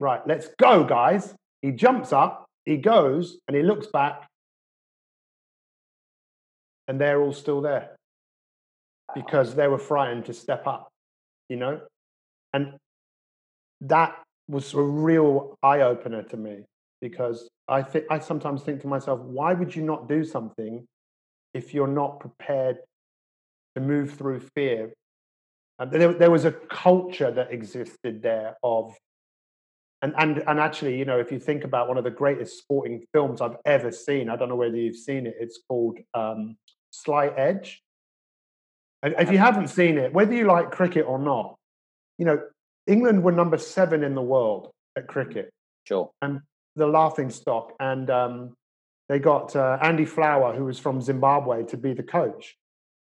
right, 0.00 0.20
let's 0.26 0.48
go, 0.58 0.84
guys. 0.84 1.34
He 1.62 1.70
jumps 1.70 2.12
up, 2.12 2.44
he 2.66 2.76
goes, 2.76 3.38
and 3.46 3.56
he 3.56 3.62
looks 3.62 3.86
back, 3.86 4.26
and 6.88 7.00
they're 7.00 7.20
all 7.20 7.32
still 7.32 7.60
there 7.60 7.96
because 9.14 9.54
they 9.54 9.68
were 9.68 9.78
frightened 9.78 10.24
to 10.26 10.34
step 10.34 10.66
up, 10.66 10.90
you 11.48 11.56
know? 11.56 11.80
And 12.52 12.74
that 13.82 14.16
was 14.48 14.74
a 14.74 14.82
real 14.82 15.56
eye 15.62 15.80
opener 15.80 16.22
to 16.22 16.36
me 16.36 16.64
because 17.00 17.48
I 17.68 17.82
think 17.82 18.06
I 18.10 18.18
sometimes 18.18 18.62
think 18.62 18.80
to 18.82 18.86
myself, 18.86 19.20
why 19.20 19.52
would 19.52 19.74
you 19.74 19.82
not 19.82 20.08
do 20.08 20.24
something 20.24 20.86
if 21.52 21.74
you're 21.74 21.86
not 21.86 22.20
prepared 22.20 22.78
to 23.74 23.80
move 23.80 24.14
through 24.14 24.40
fear? 24.54 24.92
And 25.78 25.90
there, 25.90 26.12
there 26.12 26.30
was 26.30 26.44
a 26.44 26.52
culture 26.52 27.30
that 27.30 27.52
existed 27.52 28.22
there 28.22 28.56
of 28.62 28.94
and, 30.04 30.12
and 30.18 30.44
and 30.46 30.60
actually, 30.60 30.98
you 30.98 31.06
know, 31.06 31.18
if 31.18 31.32
you 31.32 31.38
think 31.38 31.64
about 31.64 31.88
one 31.88 31.96
of 31.96 32.04
the 32.04 32.10
greatest 32.10 32.58
sporting 32.58 33.02
films 33.14 33.40
I've 33.40 33.56
ever 33.64 33.90
seen, 33.90 34.28
I 34.28 34.36
don't 34.36 34.50
know 34.50 34.56
whether 34.56 34.76
you've 34.76 34.96
seen 34.96 35.26
it. 35.26 35.34
It's 35.40 35.60
called 35.66 35.98
um, 36.12 36.58
Slight 37.02 37.34
Edge. 37.36 37.82
If 39.02 39.30
you 39.30 39.38
haven't 39.38 39.68
seen 39.68 39.98
it, 39.98 40.12
whether 40.12 40.32
you 40.32 40.46
like 40.46 40.70
cricket 40.70 41.04
or 41.06 41.18
not, 41.18 41.56
you 42.18 42.24
know, 42.24 42.40
England 42.86 43.22
were 43.22 43.32
number 43.32 43.58
seven 43.58 44.02
in 44.02 44.14
the 44.14 44.22
world 44.22 44.70
at 44.96 45.06
cricket, 45.06 45.50
Sure. 45.84 46.10
And 46.22 46.40
the 46.76 46.86
laughing 46.86 47.30
stock, 47.30 47.74
and 47.78 48.10
um, 48.10 48.54
they 49.08 49.18
got 49.18 49.54
uh, 49.54 49.78
Andy 49.80 50.04
Flower, 50.04 50.54
who 50.54 50.64
was 50.64 50.78
from 50.78 51.00
Zimbabwe, 51.00 51.64
to 51.66 51.76
be 51.76 51.92
the 51.92 52.02
coach, 52.02 52.56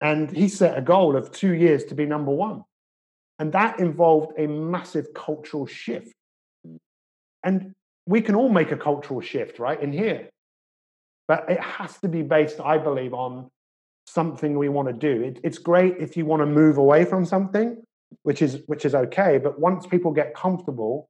and 0.00 0.30
he 0.30 0.48
set 0.48 0.78
a 0.78 0.82
goal 0.82 1.16
of 1.16 1.32
two 1.32 1.54
years 1.54 1.84
to 1.86 1.94
be 1.94 2.06
number 2.06 2.30
one, 2.30 2.64
and 3.38 3.52
that 3.52 3.80
involved 3.80 4.38
a 4.38 4.46
massive 4.46 5.12
cultural 5.14 5.66
shift. 5.66 6.12
And 7.42 7.72
we 8.06 8.20
can 8.20 8.34
all 8.34 8.50
make 8.50 8.72
a 8.72 8.76
cultural 8.76 9.20
shift, 9.20 9.58
right, 9.58 9.80
in 9.80 9.92
here, 9.92 10.28
but 11.26 11.50
it 11.50 11.60
has 11.60 11.98
to 11.98 12.08
be 12.08 12.22
based, 12.22 12.60
I 12.60 12.78
believe, 12.78 13.14
on 13.14 13.48
something 14.06 14.56
we 14.56 14.68
want 14.68 14.88
to 14.88 14.94
do. 14.94 15.22
It, 15.22 15.40
it's 15.42 15.58
great 15.58 15.96
if 15.98 16.16
you 16.16 16.24
want 16.24 16.40
to 16.40 16.46
move 16.46 16.78
away 16.78 17.04
from 17.04 17.26
something, 17.26 17.82
which 18.22 18.40
is 18.40 18.62
which 18.66 18.84
is 18.84 18.94
okay. 18.94 19.38
But 19.38 19.60
once 19.60 19.86
people 19.86 20.12
get 20.12 20.34
comfortable, 20.34 21.08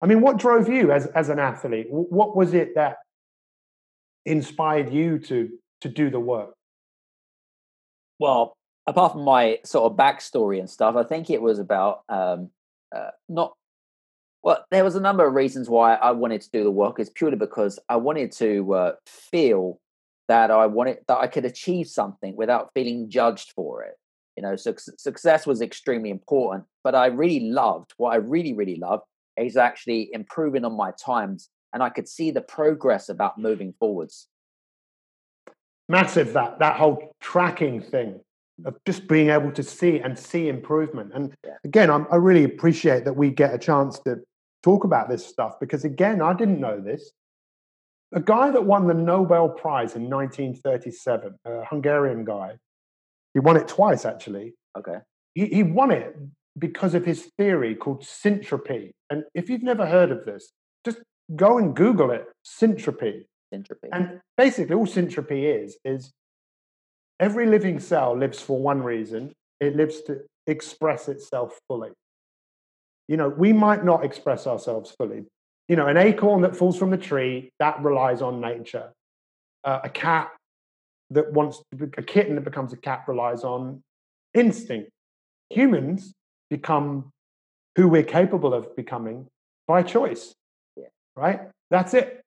I 0.00 0.06
mean, 0.06 0.20
what 0.20 0.38
drove 0.38 0.68
you 0.68 0.92
as 0.92 1.06
as 1.06 1.28
an 1.28 1.38
athlete? 1.38 1.86
What 1.90 2.36
was 2.36 2.54
it 2.54 2.74
that 2.76 2.98
inspired 4.24 4.92
you 4.92 5.18
to 5.20 5.50
to 5.82 5.88
do 5.88 6.10
the 6.10 6.20
work? 6.20 6.54
Well, 8.18 8.56
apart 8.86 9.12
from 9.12 9.22
my 9.22 9.58
sort 9.64 9.90
of 9.90 9.98
backstory 9.98 10.58
and 10.58 10.68
stuff, 10.68 10.96
I 10.96 11.04
think 11.04 11.30
it 11.30 11.42
was 11.42 11.58
about 11.58 12.02
um, 12.08 12.50
uh, 12.94 13.10
not. 13.28 13.54
Well, 14.42 14.64
there 14.70 14.84
was 14.84 14.94
a 14.94 15.00
number 15.00 15.26
of 15.26 15.34
reasons 15.34 15.68
why 15.68 15.94
I 15.94 16.12
wanted 16.12 16.40
to 16.42 16.50
do 16.50 16.62
the 16.62 16.70
work. 16.70 17.00
It's 17.00 17.10
purely 17.10 17.36
because 17.36 17.80
I 17.88 17.96
wanted 17.96 18.30
to 18.32 18.72
uh, 18.72 18.92
feel 19.04 19.80
that 20.28 20.50
I 20.50 20.66
wanted 20.66 20.98
that 21.08 21.18
I 21.18 21.26
could 21.26 21.44
achieve 21.44 21.88
something 21.88 22.36
without 22.36 22.70
feeling 22.74 23.10
judged 23.10 23.52
for 23.52 23.82
it. 23.82 23.98
You 24.36 24.42
know, 24.42 24.54
suc 24.56 24.78
success 24.78 25.46
was 25.46 25.60
extremely 25.60 26.10
important, 26.10 26.64
but 26.84 26.94
I 26.94 27.06
really 27.06 27.50
loved 27.50 27.94
what 27.96 28.12
I 28.12 28.16
really, 28.16 28.52
really 28.52 28.76
loved 28.76 29.02
is 29.36 29.56
actually 29.56 30.10
improving 30.12 30.64
on 30.64 30.76
my 30.76 30.92
times, 30.92 31.48
and 31.72 31.82
I 31.82 31.90
could 31.90 32.08
see 32.08 32.30
the 32.30 32.40
progress 32.40 33.08
about 33.08 33.38
moving 33.38 33.74
forwards. 33.80 34.28
Massive 35.88 36.32
that 36.34 36.58
that 36.58 36.76
whole 36.76 37.16
tracking 37.20 37.80
thing 37.80 38.20
of 38.64 38.76
just 38.84 39.08
being 39.08 39.30
able 39.30 39.52
to 39.52 39.62
see 39.62 39.98
and 40.00 40.18
see 40.18 40.48
improvement. 40.48 41.12
And 41.14 41.32
Yeah. 41.44 41.56
again, 41.64 41.90
I'm, 41.90 42.06
I 42.10 42.16
really 42.16 42.44
appreciate 42.44 43.04
that 43.04 43.14
we 43.14 43.30
get 43.30 43.54
a 43.54 43.58
chance 43.58 43.98
to 44.00 44.16
talk 44.62 44.84
about 44.84 45.08
this 45.08 45.24
stuff 45.24 45.58
because 45.60 45.84
again, 45.84 46.20
I 46.20 46.34
didn't 46.34 46.60
know 46.60 46.80
this. 46.80 47.12
A 48.12 48.20
guy 48.20 48.50
that 48.50 48.64
won 48.64 48.86
the 48.86 48.94
Nobel 48.94 49.48
Prize 49.48 49.94
in 49.94 50.08
1937, 50.08 51.34
a 51.44 51.64
Hungarian 51.66 52.24
guy, 52.24 52.56
he 53.34 53.40
won 53.40 53.56
it 53.56 53.68
twice 53.68 54.04
actually. 54.04 54.54
Okay. 54.76 54.98
he, 55.34 55.46
he 55.46 55.62
won 55.62 55.90
it 55.90 56.16
because 56.58 56.94
of 56.94 57.04
his 57.04 57.30
theory 57.38 57.74
called 57.74 58.02
syntropy. 58.02 58.92
And 59.10 59.24
if 59.34 59.48
you've 59.48 59.62
never 59.62 59.86
heard 59.86 60.10
of 60.10 60.24
this, 60.24 60.52
just 60.84 60.98
go 61.36 61.58
and 61.58 61.74
Google 61.74 62.10
it 62.10 62.26
syntropy. 62.46 63.24
Entropy. 63.52 63.88
And 63.92 64.20
basically, 64.36 64.74
all 64.74 64.86
syntropy 64.86 65.64
is, 65.64 65.78
is 65.84 66.12
every 67.20 67.46
living 67.46 67.80
cell 67.80 68.16
lives 68.16 68.40
for 68.40 68.58
one 68.58 68.82
reason 68.82 69.32
it 69.60 69.74
lives 69.74 70.02
to 70.02 70.20
express 70.46 71.08
itself 71.08 71.58
fully. 71.66 71.90
You 73.08 73.16
know, 73.16 73.28
we 73.28 73.52
might 73.52 73.84
not 73.84 74.04
express 74.04 74.46
ourselves 74.46 74.94
fully. 74.96 75.24
You 75.68 75.76
know, 75.76 75.86
an 75.86 75.96
acorn 75.96 76.42
that 76.42 76.56
falls 76.56 76.78
from 76.78 76.90
the 76.90 76.96
tree, 76.96 77.50
that 77.58 77.82
relies 77.82 78.22
on 78.22 78.40
nature. 78.40 78.90
Uh, 79.64 79.80
a 79.84 79.90
cat 79.90 80.30
that 81.10 81.32
wants 81.32 81.62
to 81.70 81.76
be, 81.76 81.86
a 81.98 82.02
kitten 82.02 82.34
that 82.36 82.44
becomes 82.44 82.72
a 82.72 82.76
cat 82.76 83.04
relies 83.06 83.44
on 83.44 83.82
instinct. 84.34 84.90
Humans 85.50 86.12
become 86.50 87.10
who 87.76 87.88
we're 87.88 88.02
capable 88.02 88.54
of 88.54 88.74
becoming 88.76 89.26
by 89.66 89.82
choice. 89.82 90.34
Yeah. 90.76 90.86
Right? 91.16 91.40
That's 91.70 91.94
it. 91.94 92.22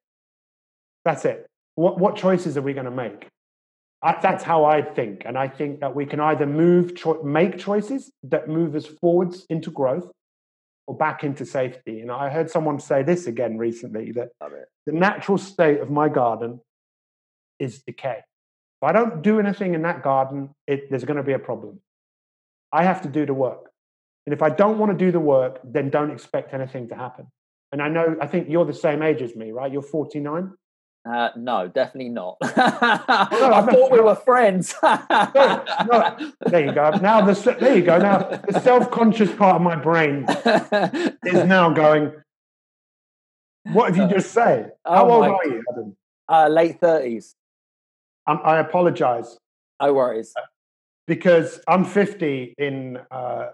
That's 1.04 1.26
it. 1.26 1.48
What, 1.76 2.00
what 2.00 2.16
choices 2.16 2.58
are 2.58 2.62
we 2.62 2.74
going 2.74 2.86
to 2.86 2.92
make? 2.92 3.28
I, 4.04 4.18
that's 4.22 4.44
how 4.44 4.66
I 4.66 4.82
think. 4.82 5.24
And 5.26 5.38
I 5.38 5.48
think 5.48 5.80
that 5.80 5.96
we 5.96 6.06
can 6.06 6.20
either 6.20 6.46
move, 6.46 6.96
cho- 6.96 7.22
make 7.24 7.58
choices 7.58 8.12
that 8.24 8.48
move 8.48 8.76
us 8.76 8.86
forwards 8.86 9.46
into 9.50 9.72
growth 9.72 10.12
or 10.88 10.96
back 10.96 11.24
into 11.24 11.46
safety. 11.46 12.02
And 12.02 12.12
I 12.12 12.30
heard 12.30 12.50
someone 12.50 12.80
say 12.80 13.04
this 13.04 13.28
again 13.28 13.58
recently 13.58 14.12
that 14.14 14.30
the 14.86 14.92
natural 14.92 15.38
state 15.38 15.80
of 15.80 15.90
my 15.90 16.10
garden 16.10 16.60
is 17.60 17.82
decay. 17.84 18.20
If 18.82 18.90
I 18.90 18.92
don't 18.92 19.22
do 19.22 19.40
anything 19.40 19.76
in 19.76 19.84
that 19.84 20.02
garden, 20.02 20.50
it, 20.66 20.90
there's 20.90 21.06
going 21.06 21.18
to 21.18 21.24
be 21.24 21.34
a 21.34 21.40
problem. 21.40 21.80
I 22.72 22.84
have 22.84 23.04
to 23.04 23.10
do 23.10 23.26
the 23.26 23.34
work. 23.34 23.72
And 24.26 24.34
if 24.34 24.42
I 24.42 24.50
don't 24.50 24.80
want 24.80 24.92
to 24.92 24.98
do 24.98 25.12
the 25.12 25.20
work, 25.20 25.60
then 25.64 25.90
don't 25.90 26.12
expect 26.12 26.54
anything 26.54 26.88
to 26.90 26.96
happen. 26.96 27.28
And 27.72 27.82
I 27.82 27.88
know, 27.88 28.18
I 28.20 28.28
think 28.28 28.50
you're 28.50 28.66
the 28.66 28.74
same 28.74 29.02
age 29.02 29.22
as 29.22 29.36
me, 29.36 29.52
right? 29.52 29.72
You're 29.72 29.82
49. 29.82 30.54
Uh, 31.04 31.30
no, 31.36 31.68
definitely 31.68 32.10
not. 32.10 32.38
I 32.44 33.28
I 33.32 33.62
thought 33.72 33.92
we 33.92 34.00
were 34.00 34.16
friends. 34.16 34.76
no. 34.84 36.32
There 36.46 36.66
you 36.66 36.72
go. 36.74 36.92
Now 37.02 37.22
the 37.26 37.58
there 37.60 37.76
you 37.76 37.84
go. 37.84 37.98
Now 37.98 38.20
the 38.20 38.60
self-conscious 38.60 39.34
part 39.36 39.56
of 39.56 39.62
my 39.64 39.76
brain 39.76 40.26
is 41.26 41.44
now 41.48 41.72
going. 41.72 42.12
What 43.74 43.94
have 43.94 43.98
you 43.98 44.08
just 44.16 44.32
said? 44.32 44.74
How 44.86 45.08
Oh 45.10 45.12
old 45.24 45.26
are 45.26 45.46
you, 45.46 45.64
Adam? 45.72 45.96
uh, 46.30 46.48
late 46.48 46.80
thirties. 46.80 47.34
Um, 48.28 48.40
I 48.44 48.60
apologize 48.60 49.38
No 49.82 49.94
worries. 49.94 50.34
because 51.08 51.60
I'm 51.68 51.84
50 51.84 52.54
in 52.60 53.00
uh, 53.10 53.48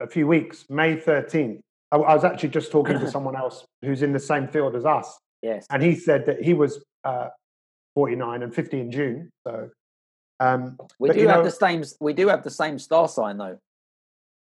a 0.00 0.06
few 0.06 0.26
weeks, 0.26 0.66
May 0.68 0.96
13th. 0.96 1.60
I, 1.90 1.96
I 1.96 2.14
was 2.14 2.24
actually 2.24 2.50
just 2.50 2.70
talking 2.70 2.98
to 2.98 3.10
someone 3.10 3.34
else 3.36 3.64
who's 3.82 4.02
in 4.02 4.12
the 4.12 4.18
same 4.20 4.46
field 4.48 4.76
as 4.76 4.84
us, 4.84 5.18
Yes. 5.42 5.66
and 5.70 5.82
he 5.82 5.94
said 5.94 6.26
that 6.26 6.42
he 6.42 6.52
was 6.54 6.84
uh, 7.04 7.28
49 7.94 8.42
and 8.42 8.54
50 8.54 8.80
in 8.80 8.90
June. 8.92 9.30
So 9.46 9.70
um, 10.38 10.76
We 10.98 11.08
but 11.08 11.16
do 11.16 11.26
have 11.28 11.38
know- 11.38 11.44
the 11.44 11.50
same. 11.50 11.82
We 12.00 12.12
do 12.12 12.28
have 12.28 12.42
the 12.44 12.50
same 12.50 12.78
star 12.78 13.08
sign, 13.08 13.38
though. 13.38 13.58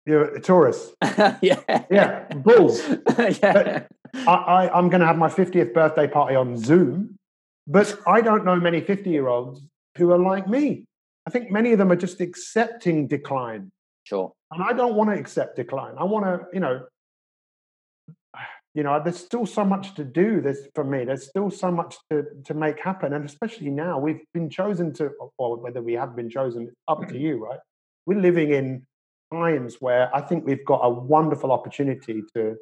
you're 0.06 0.36
a 0.36 0.42
Taurus. 0.42 0.94
yeah. 1.42 1.62
Yeah, 1.90 2.28
bulls. 2.34 2.82
yeah. 3.18 3.84
I, 4.28 4.34
I, 4.34 4.78
I'm 4.78 4.90
going 4.90 5.02
to 5.02 5.08
have 5.08 5.18
my 5.18 5.30
50th 5.30 5.74
birthday 5.74 6.08
party 6.08 6.36
on 6.36 6.58
Zoom, 6.58 7.16
but 7.68 7.98
I 8.08 8.22
don't 8.22 8.44
know 8.46 8.56
many 8.58 8.82
50 8.82 9.10
year 9.10 9.28
olds 9.28 9.62
who 9.98 10.12
are 10.12 10.18
like 10.20 10.48
me. 10.48 10.86
I 11.28 11.30
think 11.30 11.52
many 11.52 11.72
of 11.72 11.78
them 11.78 11.92
are 11.92 11.96
just 11.96 12.20
accepting 12.20 13.08
decline. 13.08 13.70
Sure. 14.04 14.34
And 14.52 14.64
I 14.64 14.74
don't 14.74 14.96
want 14.96 15.10
to 15.12 15.16
accept 15.18 15.56
decline. 15.56 15.94
I 15.98 16.04
want 16.04 16.26
to, 16.26 16.48
you 16.54 16.60
know, 16.60 16.86
you 18.74 18.84
know, 18.84 19.02
there's 19.04 19.18
still 19.18 19.46
so 19.46 19.66
much 19.66 19.96
to 19.96 20.04
do. 20.04 20.40
There's 20.42 20.68
for 20.74 20.84
me. 20.84 21.04
There's 21.04 21.28
still 21.28 21.50
so 21.50 21.72
much 21.72 21.98
to 22.10 22.26
to 22.46 22.54
make 22.54 22.80
happen, 22.80 23.14
and 23.14 23.26
especially 23.26 23.70
now 23.70 24.00
we've 24.00 24.22
been 24.34 24.50
chosen 24.50 24.94
to, 24.94 25.12
or 25.38 25.58
whether 25.58 25.82
we 25.82 25.94
have 25.94 26.16
been 26.16 26.30
chosen, 26.30 26.72
up 26.88 27.08
to 27.10 27.18
you, 27.18 27.44
right? 27.44 27.60
We're 28.06 28.20
living 28.20 28.52
in 28.52 28.86
times 29.32 29.78
where 29.80 30.14
I 30.16 30.22
think 30.22 30.46
we've 30.46 30.66
got 30.66 30.82
a 30.84 30.90
wonderful 30.90 31.52
opportunity 31.52 32.24
to 32.34 32.56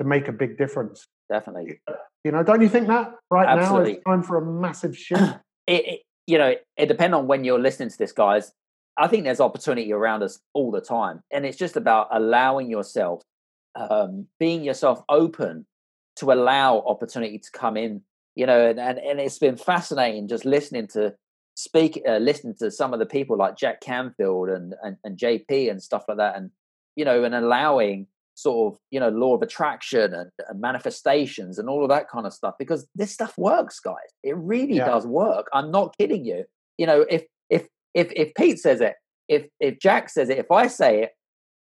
to 0.00 0.04
make 0.04 0.28
a 0.28 0.32
big 0.32 0.56
difference. 0.56 1.06
Definitely. 1.28 1.80
You 2.24 2.32
know, 2.32 2.42
don't 2.42 2.62
you 2.62 2.68
think 2.68 2.88
that 2.88 3.14
right 3.30 3.44
now 3.44 3.62
Absolutely. 3.62 3.92
it's 3.94 4.04
time 4.04 4.22
for 4.22 4.38
a 4.38 4.44
massive 4.44 4.96
shift? 5.06 5.22
It, 5.66 5.86
it, 5.86 6.00
you 6.26 6.38
know, 6.38 6.54
it 6.76 6.86
depends 6.86 7.14
on 7.14 7.26
when 7.26 7.44
you're 7.44 7.58
listening 7.58 7.90
to 7.90 7.98
this, 7.98 8.12
guys. 8.12 8.52
I 8.96 9.08
think 9.08 9.24
there's 9.24 9.40
opportunity 9.40 9.92
around 9.92 10.22
us 10.22 10.38
all 10.52 10.70
the 10.70 10.80
time, 10.80 11.20
and 11.30 11.46
it's 11.46 11.56
just 11.56 11.76
about 11.76 12.08
allowing 12.12 12.70
yourself, 12.70 13.22
um, 13.74 14.26
being 14.38 14.64
yourself 14.64 15.02
open 15.08 15.66
to 16.16 16.32
allow 16.32 16.78
opportunity 16.80 17.38
to 17.38 17.50
come 17.52 17.76
in. 17.76 18.02
You 18.34 18.46
know, 18.46 18.70
and 18.70 18.78
and, 18.78 18.98
and 18.98 19.20
it's 19.20 19.38
been 19.38 19.56
fascinating 19.56 20.28
just 20.28 20.44
listening 20.44 20.86
to 20.88 21.14
speak, 21.56 22.00
uh, 22.08 22.18
listening 22.18 22.54
to 22.60 22.70
some 22.70 22.92
of 22.92 22.98
the 23.00 23.06
people 23.06 23.36
like 23.36 23.56
Jack 23.56 23.80
Canfield 23.80 24.48
and, 24.48 24.74
and 24.82 24.96
and 25.04 25.18
JP 25.18 25.70
and 25.70 25.82
stuff 25.82 26.04
like 26.08 26.18
that, 26.18 26.36
and 26.36 26.50
you 26.96 27.04
know, 27.04 27.24
and 27.24 27.34
allowing 27.34 28.06
sort 28.40 28.72
of 28.72 28.80
you 28.90 28.98
know 28.98 29.08
law 29.08 29.34
of 29.34 29.42
attraction 29.42 30.14
and, 30.14 30.30
and, 30.48 30.60
manifestations 30.60 31.58
and 31.58 31.68
all 31.68 31.82
of 31.82 31.90
that 31.90 32.08
kind 32.08 32.26
of 32.26 32.32
stuff 32.32 32.54
because 32.58 32.86
this 32.94 33.12
stuff 33.12 33.36
works 33.36 33.80
guys 33.80 33.96
it 34.22 34.36
really 34.36 34.76
yeah. 34.76 34.86
does 34.86 35.06
work 35.06 35.46
i'm 35.52 35.70
not 35.70 35.96
kidding 35.98 36.24
you 36.24 36.44
you 36.78 36.86
know 36.86 37.04
if 37.10 37.24
if 37.50 37.66
if 37.94 38.10
if 38.16 38.32
pete 38.34 38.58
says 38.58 38.80
it 38.80 38.94
if 39.28 39.46
if 39.58 39.78
jack 39.78 40.08
says 40.08 40.28
it 40.28 40.38
if 40.38 40.50
i 40.50 40.66
say 40.66 41.02
it 41.02 41.10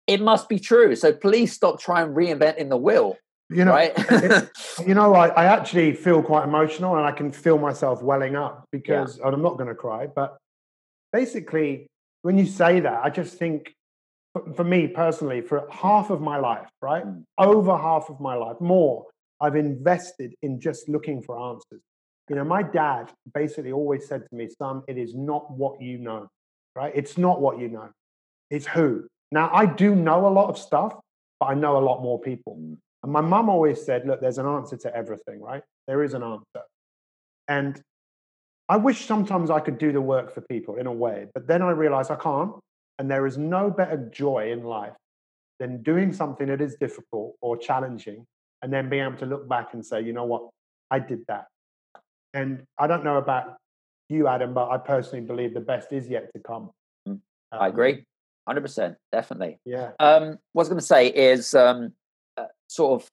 it 0.06 0.20
must 0.20 0.48
be 0.48 0.58
true 0.58 0.94
so 0.94 1.12
please 1.12 1.52
stop 1.52 1.80
trying 1.80 2.08
reinventing 2.08 2.68
the 2.68 2.76
wheel 2.76 3.16
you 3.50 3.64
know 3.64 3.72
right? 3.72 3.92
it, 3.96 4.50
you 4.86 4.94
know 4.94 5.14
I, 5.14 5.28
I 5.28 5.44
actually 5.44 5.92
feel 5.94 6.22
quite 6.22 6.44
emotional 6.44 6.96
and 6.96 7.04
i 7.04 7.12
can 7.12 7.30
feel 7.30 7.58
myself 7.58 8.02
welling 8.02 8.36
up 8.36 8.64
because 8.72 9.18
yeah. 9.18 9.26
i'm 9.26 9.42
not 9.42 9.56
going 9.56 9.68
to 9.68 9.74
cry 9.74 10.06
but 10.06 10.36
basically 11.12 11.86
when 12.22 12.38
you 12.38 12.46
say 12.46 12.80
that 12.80 13.00
i 13.04 13.10
just 13.10 13.36
think 13.38 13.74
for 14.54 14.64
me 14.64 14.88
personally, 14.88 15.40
for 15.40 15.66
half 15.70 16.10
of 16.10 16.20
my 16.20 16.38
life, 16.38 16.68
right? 16.82 17.06
Mm. 17.06 17.24
Over 17.38 17.76
half 17.76 18.10
of 18.10 18.20
my 18.20 18.34
life, 18.34 18.60
more, 18.60 19.06
I've 19.40 19.56
invested 19.56 20.34
in 20.42 20.60
just 20.60 20.88
looking 20.88 21.22
for 21.22 21.38
answers. 21.38 21.82
You 22.28 22.36
know, 22.36 22.44
my 22.44 22.62
dad 22.62 23.12
basically 23.32 23.72
always 23.72 24.08
said 24.08 24.22
to 24.28 24.34
me, 24.34 24.48
son, 24.48 24.82
it 24.88 24.96
is 24.96 25.14
not 25.14 25.50
what 25.50 25.80
you 25.80 25.98
know, 25.98 26.28
right? 26.74 26.92
It's 26.94 27.18
not 27.18 27.40
what 27.40 27.58
you 27.58 27.68
know, 27.68 27.90
it's 28.50 28.66
who. 28.66 29.06
Now, 29.32 29.50
I 29.52 29.66
do 29.66 29.94
know 29.94 30.26
a 30.26 30.28
lot 30.28 30.48
of 30.48 30.58
stuff, 30.58 30.94
but 31.40 31.46
I 31.46 31.54
know 31.54 31.78
a 31.78 31.84
lot 31.84 32.02
more 32.02 32.20
people. 32.20 32.56
Mm. 32.60 32.76
And 33.02 33.12
my 33.12 33.20
mum 33.20 33.48
always 33.48 33.84
said, 33.84 34.06
look, 34.06 34.20
there's 34.20 34.38
an 34.38 34.46
answer 34.46 34.76
to 34.78 34.96
everything, 34.96 35.40
right? 35.40 35.62
There 35.86 36.02
is 36.02 36.14
an 36.14 36.22
answer. 36.22 36.64
And 37.48 37.80
I 38.68 38.78
wish 38.78 39.04
sometimes 39.04 39.50
I 39.50 39.60
could 39.60 39.78
do 39.78 39.92
the 39.92 40.00
work 40.00 40.32
for 40.32 40.40
people 40.40 40.76
in 40.76 40.86
a 40.86 40.92
way, 40.92 41.26
but 41.34 41.46
then 41.46 41.60
I 41.60 41.70
realize 41.70 42.10
I 42.10 42.16
can't 42.16 42.52
and 42.98 43.10
there 43.10 43.26
is 43.26 43.36
no 43.36 43.70
better 43.70 44.08
joy 44.12 44.52
in 44.52 44.62
life 44.62 44.94
than 45.58 45.82
doing 45.82 46.12
something 46.12 46.46
that 46.46 46.60
is 46.60 46.76
difficult 46.76 47.34
or 47.40 47.56
challenging 47.56 48.24
and 48.62 48.72
then 48.72 48.88
being 48.88 49.04
able 49.04 49.18
to 49.18 49.26
look 49.26 49.48
back 49.48 49.74
and 49.74 49.84
say, 49.84 50.00
you 50.00 50.12
know 50.12 50.24
what, 50.24 50.48
I 50.90 50.98
did 50.98 51.24
that. 51.28 51.46
And 52.32 52.64
I 52.78 52.86
don't 52.86 53.04
know 53.04 53.18
about 53.18 53.56
you, 54.08 54.26
Adam, 54.26 54.54
but 54.54 54.70
I 54.70 54.78
personally 54.78 55.24
believe 55.24 55.54
the 55.54 55.60
best 55.60 55.92
is 55.92 56.08
yet 56.08 56.32
to 56.34 56.40
come. 56.40 56.70
Mm, 57.08 57.20
I 57.52 57.68
um, 57.68 57.74
agree. 58.48 58.62
100%, 58.62 58.96
definitely. 59.12 59.58
Yeah. 59.64 59.90
Um, 59.98 60.38
what 60.52 60.62
I 60.62 60.64
was 60.64 60.68
going 60.68 60.80
to 60.80 60.86
say 60.86 61.08
is 61.08 61.54
um, 61.54 61.92
uh, 62.36 62.44
sort 62.68 63.02
of 63.02 63.08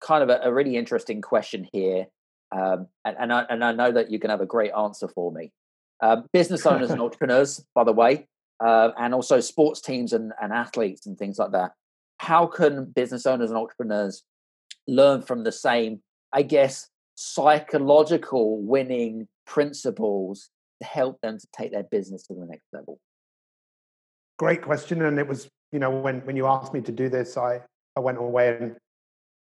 kind 0.00 0.22
of 0.22 0.28
a, 0.28 0.48
a, 0.48 0.52
really 0.52 0.76
interesting 0.76 1.20
question 1.20 1.68
here. 1.72 2.06
Um, 2.52 2.88
and, 3.04 3.16
and, 3.18 3.32
I, 3.32 3.44
and 3.48 3.64
I 3.64 3.72
know 3.72 3.92
that 3.92 4.10
you 4.10 4.18
can 4.18 4.30
have 4.30 4.40
a 4.40 4.46
great 4.46 4.72
answer 4.72 5.08
for 5.08 5.32
me. 5.32 5.52
Um, 6.00 6.26
business 6.32 6.66
owners 6.66 6.90
and 6.90 7.00
entrepreneurs, 7.00 7.64
by 7.74 7.84
the 7.84 7.92
way, 7.92 8.28
uh, 8.64 8.90
and 8.98 9.14
also 9.14 9.40
sports 9.40 9.80
teams 9.80 10.12
and, 10.12 10.32
and 10.40 10.52
athletes 10.52 11.06
and 11.06 11.18
things 11.18 11.38
like 11.38 11.52
that. 11.52 11.72
How 12.18 12.46
can 12.46 12.86
business 12.86 13.26
owners 13.26 13.50
and 13.50 13.58
entrepreneurs 13.58 14.22
learn 14.86 15.22
from 15.22 15.44
the 15.44 15.52
same, 15.52 16.00
I 16.32 16.42
guess, 16.42 16.88
psychological 17.14 18.62
winning 18.62 19.28
principles 19.46 20.50
to 20.80 20.86
help 20.86 21.20
them 21.20 21.38
to 21.38 21.46
take 21.56 21.72
their 21.72 21.84
business 21.84 22.26
to 22.26 22.34
the 22.34 22.46
next 22.46 22.66
level? 22.72 22.98
Great 24.38 24.62
question. 24.62 25.02
And 25.02 25.18
it 25.18 25.26
was, 25.26 25.48
you 25.72 25.78
know, 25.78 25.90
when, 25.90 26.20
when 26.20 26.36
you 26.36 26.46
asked 26.46 26.74
me 26.74 26.80
to 26.82 26.92
do 26.92 27.08
this, 27.08 27.36
I, 27.36 27.60
I 27.96 28.00
went 28.00 28.18
away 28.18 28.56
and, 28.56 28.76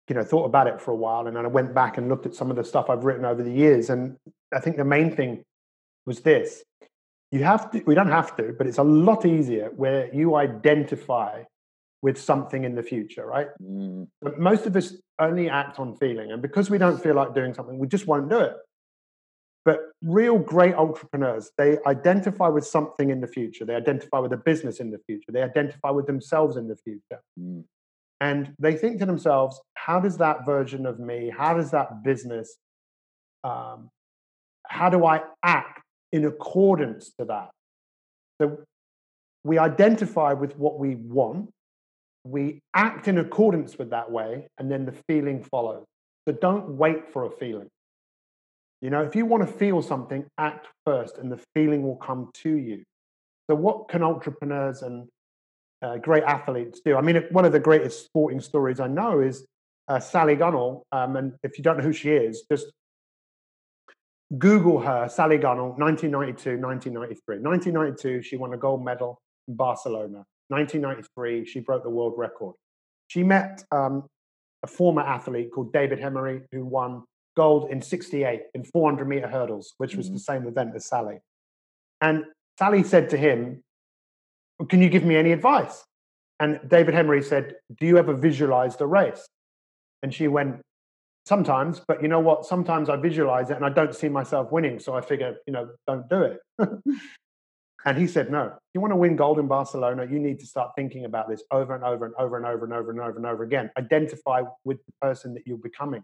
you 0.09 0.15
know, 0.15 0.23
thought 0.23 0.45
about 0.45 0.67
it 0.67 0.81
for 0.81 0.91
a 0.91 0.95
while. 0.95 1.27
And 1.27 1.35
then 1.35 1.45
I 1.45 1.49
went 1.49 1.73
back 1.73 1.97
and 1.97 2.09
looked 2.09 2.25
at 2.25 2.35
some 2.35 2.49
of 2.49 2.57
the 2.57 2.63
stuff 2.63 2.89
I've 2.89 3.05
written 3.05 3.25
over 3.25 3.41
the 3.41 3.51
years. 3.51 3.89
And 3.89 4.17
I 4.53 4.59
think 4.59 4.77
the 4.77 4.85
main 4.85 5.15
thing 5.15 5.43
was 6.05 6.21
this 6.21 6.63
you 7.33 7.43
have 7.43 7.71
to 7.71 7.81
we 7.85 7.95
don't 7.95 8.11
have 8.11 8.35
to 8.37 8.53
but 8.57 8.67
it's 8.67 8.77
a 8.77 8.83
lot 8.83 9.25
easier 9.25 9.71
where 9.75 10.13
you 10.13 10.35
identify 10.35 11.43
with 12.01 12.17
something 12.17 12.63
in 12.63 12.75
the 12.75 12.83
future 12.83 13.25
right 13.25 13.47
mm. 13.61 14.07
but 14.21 14.39
most 14.39 14.65
of 14.65 14.75
us 14.75 14.93
only 15.19 15.49
act 15.49 15.79
on 15.79 15.95
feeling 15.95 16.31
and 16.31 16.41
because 16.41 16.69
we 16.69 16.77
don't 16.77 17.01
feel 17.01 17.15
like 17.15 17.33
doing 17.33 17.53
something 17.53 17.79
we 17.79 17.87
just 17.87 18.05
won't 18.05 18.29
do 18.29 18.39
it 18.39 18.55
but 19.65 19.79
real 20.03 20.37
great 20.37 20.75
entrepreneurs 20.75 21.51
they 21.57 21.77
identify 21.85 22.47
with 22.47 22.65
something 22.65 23.09
in 23.09 23.21
the 23.21 23.27
future 23.27 23.65
they 23.65 23.75
identify 23.75 24.19
with 24.19 24.33
a 24.33 24.37
business 24.37 24.79
in 24.79 24.91
the 24.91 24.99
future 25.05 25.31
they 25.31 25.43
identify 25.43 25.89
with 25.89 26.05
themselves 26.05 26.57
in 26.57 26.67
the 26.67 26.75
future 26.75 27.21
mm. 27.39 27.63
and 28.21 28.53
they 28.59 28.75
think 28.75 28.99
to 28.99 29.05
themselves 29.05 29.61
how 29.75 29.99
does 29.99 30.17
that 30.17 30.45
version 30.45 30.85
of 30.85 30.99
me 30.99 31.31
how 31.35 31.53
does 31.53 31.71
that 31.71 32.03
business 32.03 32.57
um, 33.43 33.89
how 34.67 34.89
do 34.89 35.05
i 35.05 35.21
act 35.43 35.83
in 36.13 36.25
accordance 36.25 37.11
to 37.19 37.25
that. 37.25 37.49
So 38.39 38.59
we 39.43 39.57
identify 39.57 40.33
with 40.33 40.55
what 40.55 40.79
we 40.79 40.95
want, 40.95 41.49
we 42.23 42.61
act 42.73 43.07
in 43.07 43.17
accordance 43.17 43.77
with 43.77 43.89
that 43.89 44.09
way, 44.09 44.47
and 44.57 44.71
then 44.71 44.85
the 44.85 44.93
feeling 45.07 45.43
follows. 45.43 45.85
So 46.25 46.35
don't 46.35 46.77
wait 46.77 47.11
for 47.11 47.25
a 47.25 47.31
feeling. 47.31 47.67
You 48.83 48.89
know, 48.89 49.01
if 49.01 49.15
you 49.15 49.25
want 49.25 49.47
to 49.47 49.51
feel 49.51 49.81
something, 49.81 50.25
act 50.37 50.67
first, 50.85 51.17
and 51.17 51.31
the 51.31 51.39
feeling 51.55 51.83
will 51.83 51.95
come 51.95 52.29
to 52.43 52.57
you. 52.57 52.83
So, 53.49 53.55
what 53.55 53.87
can 53.87 54.03
entrepreneurs 54.03 54.81
and 54.81 55.07
uh, 55.81 55.99
great 55.99 56.23
athletes 56.23 56.81
do? 56.83 56.97
I 56.97 57.01
mean, 57.01 57.23
one 57.31 57.45
of 57.45 57.53
the 57.53 57.61
greatest 57.61 58.03
sporting 58.03 58.41
stories 58.41 58.81
I 58.81 58.87
know 58.87 59.21
is 59.21 59.45
uh, 59.87 60.01
Sally 60.01 60.35
Gunnell. 60.35 60.81
Um, 60.91 61.15
and 61.15 61.31
if 61.43 61.57
you 61.57 61.63
don't 61.63 61.77
know 61.77 61.83
who 61.83 61.93
she 61.93 62.09
is, 62.09 62.43
just 62.51 62.73
Google 64.37 64.81
her, 64.81 65.07
Sally 65.07 65.37
Gunnell, 65.37 65.77
1992, 65.79 66.57
1993. 66.57 67.37
1992, 67.37 68.21
she 68.21 68.35
won 68.35 68.53
a 68.53 68.57
gold 68.57 68.83
medal 68.83 69.17
in 69.47 69.55
Barcelona. 69.55 70.25
1993, 70.49 71.45
she 71.45 71.61
broke 71.61 71.83
the 71.83 71.89
world 71.89 72.15
record. 72.17 72.53
She 73.07 73.23
met 73.23 73.63
um, 73.71 74.09
a 74.61 74.67
former 74.67 75.03
athlete 75.03 75.51
called 75.53 75.71
David 75.71 76.01
Hemery, 76.01 76.41
who 76.51 76.65
won 76.65 77.03
gold 77.35 77.69
in 77.71 77.81
68 77.81 78.43
in 78.53 78.63
400 78.63 79.07
meter 79.07 79.27
hurdles, 79.27 79.73
which 79.77 79.95
was 79.95 80.07
mm-hmm. 80.07 80.15
the 80.15 80.19
same 80.19 80.47
event 80.47 80.75
as 80.75 80.85
Sally. 80.85 81.19
And 82.01 82.25
Sally 82.59 82.83
said 82.83 83.09
to 83.11 83.17
him, 83.17 83.63
Can 84.69 84.81
you 84.81 84.89
give 84.89 85.03
me 85.03 85.15
any 85.15 85.31
advice? 85.31 85.83
And 86.39 86.59
David 86.67 86.95
Hemery 86.95 87.23
said, 87.23 87.55
Do 87.79 87.85
you 87.85 87.97
ever 87.97 88.13
visualize 88.13 88.75
the 88.77 88.87
race? 88.87 89.27
And 90.01 90.13
she 90.13 90.27
went, 90.27 90.61
sometimes 91.25 91.81
but 91.87 92.01
you 92.01 92.07
know 92.07 92.19
what 92.19 92.45
sometimes 92.45 92.89
i 92.89 92.95
visualize 92.95 93.49
it 93.49 93.55
and 93.55 93.65
i 93.65 93.69
don't 93.69 93.95
see 93.95 94.09
myself 94.09 94.51
winning 94.51 94.79
so 94.79 94.93
i 94.93 95.01
figure 95.01 95.35
you 95.47 95.53
know 95.53 95.69
don't 95.87 96.09
do 96.09 96.21
it 96.21 96.39
and 97.85 97.97
he 97.97 98.07
said 98.07 98.29
no 98.29 98.47
if 98.47 98.53
you 98.73 98.81
want 98.81 98.91
to 98.91 98.97
win 98.97 99.15
gold 99.15 99.39
in 99.39 99.47
barcelona 99.47 100.05
you 100.09 100.19
need 100.19 100.39
to 100.39 100.45
start 100.45 100.71
thinking 100.75 101.05
about 101.05 101.29
this 101.29 101.41
over 101.51 101.73
and 101.73 101.83
over 101.83 102.05
and 102.05 102.13
over 102.15 102.37
and 102.37 102.45
over 102.45 102.65
and 102.65 102.73
over 102.73 102.91
and 102.91 102.99
over 102.99 103.17
and 103.17 103.25
over 103.25 103.43
again 103.43 103.71
identify 103.77 104.41
with 104.65 104.85
the 104.85 104.91
person 105.01 105.33
that 105.33 105.43
you're 105.45 105.57
becoming 105.57 106.03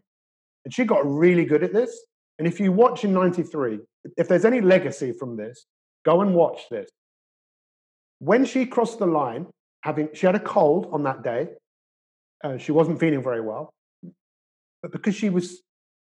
and 0.66 0.74
she 0.74 0.84
got 0.84 1.06
really 1.06 1.46
good 1.46 1.64
at 1.64 1.74
this 1.74 2.06
and 2.38 2.48
if 2.48 2.60
you 2.60 2.72
watch 2.72 3.04
in 3.04 3.14
93 3.14 3.80
if 4.18 4.28
there's 4.28 4.46
any 4.46 4.62
legacy 4.62 5.12
from 5.12 5.36
this 5.38 5.66
go 6.06 6.22
and 6.22 6.34
watch 6.34 6.62
this 6.70 6.90
when 8.20 8.46
she 8.46 8.66
crossed 8.66 9.00
the 9.00 9.06
line 9.06 9.48
having 9.82 10.10
she 10.14 10.26
had 10.26 10.36
a 10.36 10.40
cold 10.40 10.90
on 10.92 11.04
that 11.04 11.24
day 11.24 11.48
uh, 12.44 12.58
she 12.58 12.72
wasn't 12.72 13.00
feeling 13.00 13.24
very 13.24 13.42
well 13.42 13.74
but 14.82 14.92
because 14.92 15.16
she 15.16 15.30
was 15.30 15.62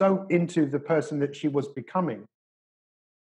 so 0.02 0.26
into 0.30 0.66
the 0.66 0.80
person 0.80 1.20
that 1.20 1.36
she 1.36 1.48
was 1.48 1.68
becoming, 1.70 2.26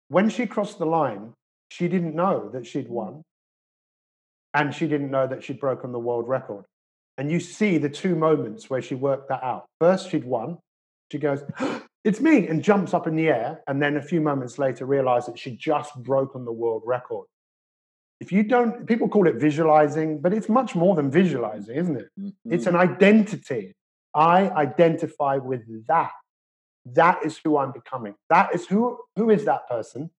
when 0.08 0.28
she 0.28 0.46
crossed 0.46 0.78
the 0.78 0.86
line, 0.86 1.34
she 1.68 1.88
didn't 1.88 2.14
know 2.14 2.48
that 2.52 2.66
she'd 2.66 2.88
won 2.88 3.22
and 4.54 4.74
she 4.74 4.88
didn't 4.88 5.10
know 5.10 5.26
that 5.26 5.44
she'd 5.44 5.60
broken 5.60 5.92
the 5.92 5.98
world 5.98 6.26
record. 6.26 6.64
And 7.18 7.30
you 7.30 7.40
see 7.40 7.78
the 7.78 7.90
two 7.90 8.14
moments 8.14 8.70
where 8.70 8.80
she 8.80 8.94
worked 8.94 9.28
that 9.28 9.42
out. 9.42 9.66
First, 9.80 10.10
she'd 10.10 10.24
won. 10.24 10.58
She 11.10 11.18
goes, 11.18 11.42
It's 12.04 12.20
me, 12.20 12.46
and 12.46 12.62
jumps 12.62 12.94
up 12.94 13.06
in 13.06 13.16
the 13.16 13.28
air. 13.28 13.60
And 13.66 13.82
then 13.82 13.96
a 13.96 14.02
few 14.02 14.20
moments 14.20 14.58
later, 14.58 14.86
realized 14.86 15.28
that 15.28 15.38
she'd 15.38 15.58
just 15.58 15.94
broken 15.96 16.44
the 16.44 16.52
world 16.52 16.82
record. 16.86 17.26
If 18.20 18.32
you 18.32 18.42
don't, 18.44 18.86
people 18.86 19.08
call 19.08 19.26
it 19.26 19.34
visualizing, 19.34 20.20
but 20.20 20.32
it's 20.32 20.48
much 20.48 20.74
more 20.74 20.94
than 20.94 21.10
visualizing, 21.10 21.76
isn't 21.76 21.96
it? 21.96 22.08
Mm-hmm. 22.18 22.52
It's 22.52 22.66
an 22.66 22.76
identity. 22.76 23.74
I 24.14 24.48
identify 24.50 25.36
with 25.36 25.86
that. 25.88 26.12
That 26.86 27.24
is 27.24 27.38
who 27.44 27.58
I'm 27.58 27.72
becoming. 27.72 28.14
That 28.30 28.54
is 28.54 28.66
who 28.66 28.98
who 29.16 29.30
is 29.30 29.44
that 29.44 29.68
person? 29.68 30.10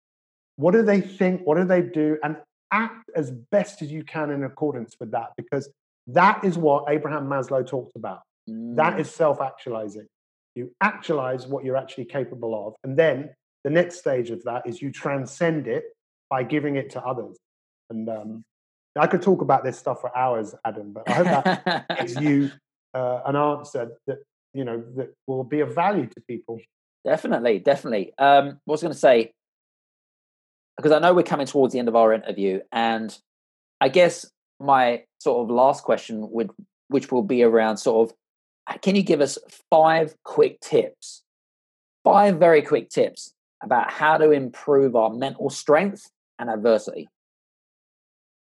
What 0.57 0.71
do 0.71 0.83
they 0.83 1.01
think? 1.01 1.41
What 1.43 1.57
do 1.57 1.63
they 1.63 1.81
do? 1.81 2.17
And 2.23 2.37
act 2.71 3.09
as 3.15 3.31
best 3.31 3.81
as 3.81 3.91
you 3.91 4.03
can 4.03 4.29
in 4.29 4.43
accordance 4.43 4.95
with 4.99 5.11
that, 5.11 5.29
because 5.37 5.69
that 6.07 6.43
is 6.43 6.57
what 6.57 6.85
Abraham 6.87 7.27
Maslow 7.27 7.65
talked 7.65 7.95
about. 7.95 8.21
Mm. 8.49 8.75
That 8.75 8.99
is 8.99 9.09
self-actualizing. 9.09 10.07
You 10.55 10.71
actualize 10.81 11.47
what 11.47 11.63
you're 11.63 11.77
actually 11.77 12.05
capable 12.05 12.67
of. 12.67 12.75
And 12.83 12.97
then 12.97 13.29
the 13.63 13.69
next 13.69 13.99
stage 13.99 14.29
of 14.29 14.43
that 14.43 14.67
is 14.67 14.81
you 14.81 14.91
transcend 14.91 15.67
it 15.67 15.85
by 16.29 16.43
giving 16.43 16.75
it 16.75 16.89
to 16.91 17.01
others. 17.01 17.37
And 17.89 18.09
um, 18.09 18.43
I 18.97 19.07
could 19.07 19.21
talk 19.21 19.41
about 19.41 19.63
this 19.63 19.77
stuff 19.77 20.01
for 20.01 20.15
hours, 20.17 20.53
Adam, 20.65 20.93
but 20.93 21.09
I 21.09 21.13
hope 21.13 21.25
that 21.25 21.85
gives 21.99 22.15
you 22.19 22.51
uh, 22.93 23.21
an 23.25 23.35
answer 23.35 23.91
that 24.07 24.17
you 24.53 24.63
know 24.63 24.83
that 24.95 25.13
will 25.27 25.43
be 25.43 25.59
of 25.59 25.73
value 25.73 26.07
to 26.07 26.21
people. 26.27 26.59
Definitely, 27.05 27.59
definitely. 27.59 28.13
Um, 28.17 28.59
what 28.65 28.73
was 28.73 28.81
going 28.81 28.93
to 28.93 28.99
say 28.99 29.31
because 30.79 30.93
I 30.93 30.99
know 30.99 31.13
we're 31.13 31.23
coming 31.23 31.45
towards 31.45 31.73
the 31.73 31.79
end 31.79 31.89
of 31.89 31.95
our 31.97 32.13
interview, 32.13 32.61
and 32.71 33.15
I 33.81 33.89
guess 33.89 34.25
my 34.61 35.03
sort 35.19 35.43
of 35.43 35.53
last 35.53 35.83
question 35.83 36.29
would, 36.31 36.51
which 36.87 37.11
will 37.11 37.21
be 37.21 37.43
around 37.43 37.77
sort 37.77 38.09
of, 38.09 38.15
Uh, 38.69 38.77
can 38.77 38.95
you 38.95 39.01
give 39.01 39.21
us 39.21 39.37
five 39.69 40.15
quick 40.23 40.59
tips, 40.59 41.23
five 42.03 42.37
very 42.37 42.61
quick 42.61 42.89
tips 42.89 43.33
about 43.63 43.91
how 43.91 44.17
to 44.17 44.31
improve 44.31 44.95
our 44.95 45.09
mental 45.09 45.49
strength 45.49 46.09
and 46.37 46.49
adversity? 46.49 47.09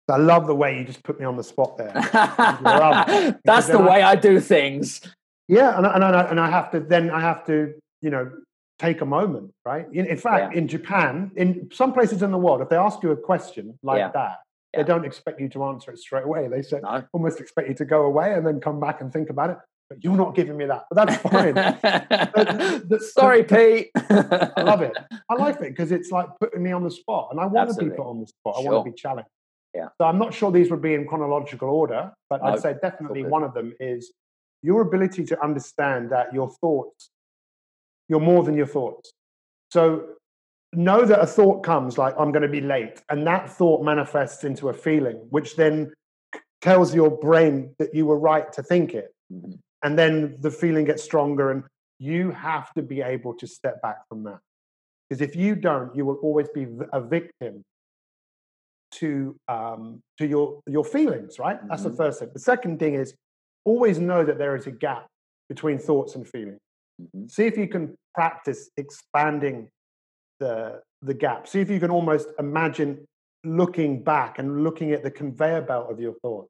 I 0.08 0.18
love 0.18 0.46
the 0.46 0.54
way 0.54 0.78
you 0.78 0.84
just 0.84 1.02
put 1.02 1.18
me 1.18 1.24
on 1.24 1.36
the 1.36 1.44
spot 1.44 1.78
there. 1.78 1.92
That's 3.44 3.68
the 3.68 3.78
way 3.78 4.02
I, 4.02 4.12
I, 4.12 4.16
do 4.16 4.38
things. 4.38 5.00
Yeah, 5.48 5.76
and, 5.76 5.86
and, 5.86 6.04
I, 6.04 6.22
and 6.24 6.38
I 6.38 6.50
have 6.50 6.70
to 6.72 6.80
then 6.80 7.10
I 7.10 7.20
have 7.20 7.46
to 7.46 7.72
you 8.02 8.10
know 8.10 8.30
take 8.78 9.00
a 9.00 9.06
moment, 9.06 9.52
right? 9.64 9.86
In, 9.92 10.06
in 10.06 10.18
fact, 10.18 10.52
yeah. 10.52 10.58
in 10.58 10.68
Japan, 10.68 11.30
in 11.36 11.70
some 11.72 11.92
places 11.92 12.22
in 12.22 12.32
the 12.32 12.38
world, 12.38 12.60
if 12.60 12.68
they 12.68 12.76
ask 12.76 13.02
you 13.02 13.12
a 13.12 13.16
question 13.16 13.78
like 13.82 13.98
yeah. 13.98 14.10
that, 14.12 14.38
yeah. 14.72 14.82
they 14.82 14.86
don't 14.86 15.04
expect 15.04 15.40
you 15.40 15.48
to 15.50 15.64
answer 15.64 15.90
it 15.90 15.98
straight 15.98 16.24
away. 16.24 16.48
They 16.48 16.60
say, 16.60 16.80
no. 16.82 17.04
almost 17.12 17.40
expect 17.40 17.68
you 17.68 17.74
to 17.76 17.84
go 17.84 18.02
away 18.02 18.34
and 18.34 18.46
then 18.46 18.60
come 18.60 18.80
back 18.80 19.00
and 19.00 19.12
think 19.12 19.30
about 19.30 19.50
it. 19.50 19.58
But 19.88 20.02
you're 20.02 20.16
not 20.16 20.34
giving 20.34 20.56
me 20.56 20.66
that. 20.66 20.84
But 20.90 21.06
that's 21.06 21.22
fine. 21.22 23.00
Sorry, 23.00 23.44
Pete. 23.44 23.90
I 23.94 24.62
love 24.62 24.82
it. 24.82 24.96
I 25.28 25.34
like 25.34 25.56
it 25.56 25.70
because 25.70 25.92
it's 25.92 26.10
like 26.10 26.26
putting 26.40 26.62
me 26.62 26.72
on 26.72 26.84
the 26.84 26.90
spot, 26.90 27.28
and 27.30 27.40
I 27.40 27.46
want 27.46 27.68
Absolutely. 27.68 27.90
to 27.90 27.90
be 27.90 27.96
put 27.96 28.08
on 28.08 28.20
the 28.20 28.26
spot. 28.26 28.56
Sure. 28.56 28.70
I 28.70 28.72
want 28.72 28.86
to 28.86 28.90
be 28.92 28.96
challenged. 28.96 29.28
Yeah. 29.74 29.88
So 29.98 30.06
I'm 30.06 30.18
not 30.18 30.32
sure 30.32 30.50
these 30.50 30.70
would 30.70 30.82
be 30.82 30.94
in 30.94 31.06
chronological 31.06 31.68
order, 31.68 32.12
but 32.30 32.42
no. 32.42 32.50
I'd 32.50 32.60
say 32.60 32.76
definitely 32.80 33.24
one 33.24 33.42
of 33.42 33.54
them 33.54 33.74
is 33.80 34.12
your 34.62 34.80
ability 34.82 35.24
to 35.26 35.42
understand 35.42 36.10
that 36.10 36.32
your 36.32 36.48
thoughts 36.60 37.10
you're 38.08 38.20
more 38.20 38.42
than 38.42 38.56
your 38.56 38.66
thoughts. 38.66 39.12
So 39.70 40.04
know 40.72 41.04
that 41.04 41.20
a 41.20 41.26
thought 41.26 41.62
comes 41.62 41.98
like, 41.98 42.14
I'm 42.18 42.32
going 42.32 42.42
to 42.42 42.48
be 42.48 42.60
late. 42.60 43.02
And 43.08 43.26
that 43.26 43.50
thought 43.50 43.84
manifests 43.84 44.44
into 44.44 44.68
a 44.68 44.72
feeling, 44.72 45.16
which 45.30 45.56
then 45.56 45.92
tells 46.60 46.94
your 46.94 47.10
brain 47.10 47.74
that 47.78 47.94
you 47.94 48.06
were 48.06 48.18
right 48.18 48.52
to 48.52 48.62
think 48.62 48.94
it. 48.94 49.14
Mm-hmm. 49.32 49.52
And 49.84 49.98
then 49.98 50.36
the 50.40 50.50
feeling 50.50 50.86
gets 50.86 51.02
stronger. 51.02 51.50
And 51.50 51.62
you 51.98 52.32
have 52.32 52.72
to 52.74 52.82
be 52.82 53.00
able 53.02 53.34
to 53.34 53.46
step 53.46 53.80
back 53.82 54.08
from 54.08 54.24
that. 54.24 54.38
Because 55.08 55.20
if 55.20 55.36
you 55.36 55.54
don't, 55.54 55.94
you 55.94 56.04
will 56.04 56.16
always 56.16 56.48
be 56.48 56.66
a 56.92 57.00
victim 57.00 57.62
to 58.92 59.36
um, 59.48 60.00
to 60.18 60.26
your 60.26 60.60
your 60.66 60.84
feelings. 60.84 61.38
Right. 61.38 61.58
Mm-hmm. 61.58 61.68
That's 61.68 61.82
the 61.82 61.90
mm-hmm. 61.90 61.96
first 61.98 62.20
thing. 62.20 62.30
The 62.32 62.40
second 62.40 62.78
thing 62.78 62.94
is 62.94 63.14
always 63.64 63.98
know 63.98 64.24
that 64.24 64.38
there 64.38 64.56
is 64.56 64.66
a 64.66 64.70
gap 64.70 65.06
between 65.48 65.78
thoughts 65.78 66.14
and 66.14 66.26
feelings. 66.26 66.60
Mm-hmm. 67.00 67.26
See 67.28 67.44
if 67.44 67.56
you 67.56 67.68
can 67.68 67.96
practice 68.14 68.70
expanding 68.76 69.68
the 70.40 70.80
the 71.02 71.14
gap. 71.14 71.46
See 71.46 71.60
if 71.60 71.70
you 71.70 71.80
can 71.80 71.90
almost 71.90 72.28
imagine 72.38 73.06
looking 73.44 74.02
back 74.02 74.38
and 74.38 74.64
looking 74.64 74.92
at 74.92 75.02
the 75.02 75.10
conveyor 75.10 75.62
belt 75.62 75.90
of 75.90 76.00
your 76.00 76.14
thoughts 76.22 76.48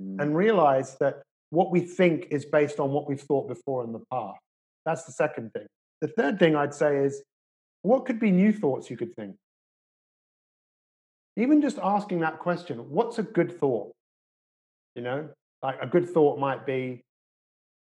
mm. 0.00 0.20
and 0.20 0.36
realize 0.36 0.96
that 1.00 1.22
what 1.50 1.70
we 1.70 1.80
think 1.80 2.28
is 2.30 2.44
based 2.44 2.80
on 2.80 2.90
what 2.90 3.08
we've 3.08 3.20
thought 3.20 3.48
before 3.48 3.84
in 3.84 3.92
the 3.92 4.02
past. 4.10 4.40
That's 4.84 5.04
the 5.04 5.12
second 5.12 5.52
thing. 5.52 5.66
The 6.00 6.08
third 6.08 6.38
thing 6.38 6.56
I'd 6.56 6.74
say 6.74 6.98
is 6.98 7.22
what 7.82 8.04
could 8.04 8.18
be 8.18 8.30
new 8.30 8.52
thoughts 8.52 8.90
you 8.90 8.96
could 8.96 9.14
think? 9.14 9.36
Even 11.36 11.60
just 11.60 11.78
asking 11.82 12.20
that 12.20 12.38
question, 12.38 12.78
what's 12.90 13.18
a 13.18 13.22
good 13.22 13.58
thought? 13.58 13.92
You 14.94 15.02
know, 15.02 15.28
like 15.62 15.76
a 15.80 15.86
good 15.86 16.08
thought 16.08 16.38
might 16.38 16.66
be, 16.66 17.02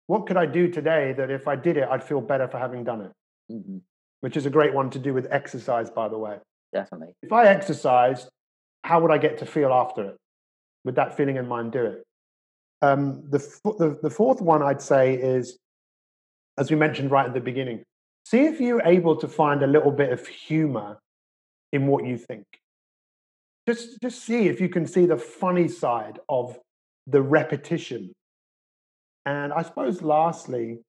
what 0.07 0.27
could 0.27 0.37
I 0.37 0.45
do 0.45 0.67
today 0.67 1.13
that 1.13 1.31
if 1.31 1.47
I 1.47 1.55
did 1.55 1.77
it, 1.77 1.87
I'd 1.89 2.03
feel 2.03 2.21
better 2.21 2.47
for 2.47 2.59
having 2.59 2.83
done 2.83 3.01
it? 3.01 3.11
Mm-hmm. 3.51 3.77
Which 4.21 4.37
is 4.37 4.45
a 4.45 4.49
great 4.49 4.73
one 4.73 4.89
to 4.91 4.99
do 4.99 5.13
with 5.13 5.27
exercise, 5.31 5.89
by 5.89 6.07
the 6.07 6.17
way. 6.17 6.37
Definitely. 6.73 7.13
If 7.23 7.31
I 7.31 7.47
exercised, 7.47 8.27
how 8.83 8.99
would 8.99 9.11
I 9.11 9.17
get 9.17 9.37
to 9.39 9.45
feel 9.45 9.71
after 9.71 10.03
it? 10.09 10.17
Would 10.83 10.95
that 10.95 11.17
feeling 11.17 11.37
in 11.37 11.47
mind, 11.47 11.71
do 11.71 11.85
it. 11.85 12.03
Um, 12.81 13.23
the, 13.29 13.39
the, 13.63 13.97
the 14.03 14.09
fourth 14.09 14.41
one 14.41 14.61
I'd 14.61 14.81
say 14.81 15.15
is, 15.15 15.57
as 16.57 16.69
we 16.69 16.77
mentioned 16.77 17.11
right 17.11 17.25
at 17.25 17.33
the 17.33 17.39
beginning, 17.39 17.83
see 18.25 18.45
if 18.45 18.59
you're 18.59 18.83
able 18.83 19.15
to 19.17 19.27
find 19.27 19.63
a 19.63 19.67
little 19.67 19.91
bit 19.91 20.11
of 20.11 20.27
humor 20.27 20.99
in 21.71 21.87
what 21.87 22.05
you 22.05 22.17
think. 22.17 22.45
Just, 23.67 23.99
just 24.01 24.23
see 24.23 24.47
if 24.47 24.61
you 24.61 24.69
can 24.69 24.85
see 24.85 25.05
the 25.05 25.17
funny 25.17 25.67
side 25.67 26.19
of 26.29 26.57
the 27.07 27.21
repetition 27.21 28.11
and 29.25 29.51
I 29.51 29.63
suppose, 29.63 30.01
lastly, 30.01 30.79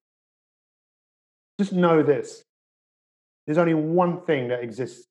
just 1.58 1.72
know 1.72 2.02
this 2.02 2.42
there's 3.46 3.58
only 3.58 3.74
one 3.74 4.22
thing 4.22 4.48
that 4.48 4.62
exists 4.62 5.06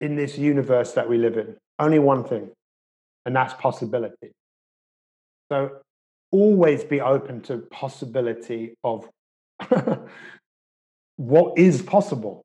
in 0.00 0.16
this 0.16 0.36
universe 0.36 0.92
that 0.92 1.08
we 1.08 1.16
live 1.16 1.38
in, 1.38 1.56
only 1.78 2.00
one 2.00 2.24
thing, 2.24 2.50
and 3.24 3.34
that's 3.34 3.54
possibility. 3.54 4.32
So 5.50 5.78
always 6.30 6.84
be 6.84 7.00
open 7.00 7.40
to 7.42 7.58
possibility 7.70 8.74
of 8.82 9.08
what 11.16 11.58
is 11.58 11.82
possible, 11.82 12.42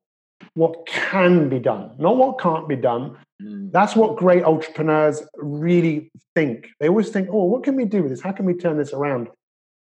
what 0.54 0.86
can 0.86 1.48
be 1.48 1.58
done, 1.58 1.92
not 1.98 2.16
what 2.16 2.38
can't 2.38 2.68
be 2.68 2.76
done. 2.76 3.16
Mm. 3.42 3.72
That's 3.72 3.96
what 3.96 4.16
great 4.16 4.44
entrepreneurs 4.44 5.22
really 5.36 6.10
think. 6.34 6.68
They 6.78 6.88
always 6.88 7.08
think, 7.08 7.28
oh, 7.32 7.44
what 7.44 7.64
can 7.64 7.74
we 7.74 7.84
do 7.84 8.02
with 8.02 8.12
this? 8.12 8.20
How 8.20 8.32
can 8.32 8.44
we 8.44 8.54
turn 8.54 8.76
this 8.76 8.92
around? 8.92 9.28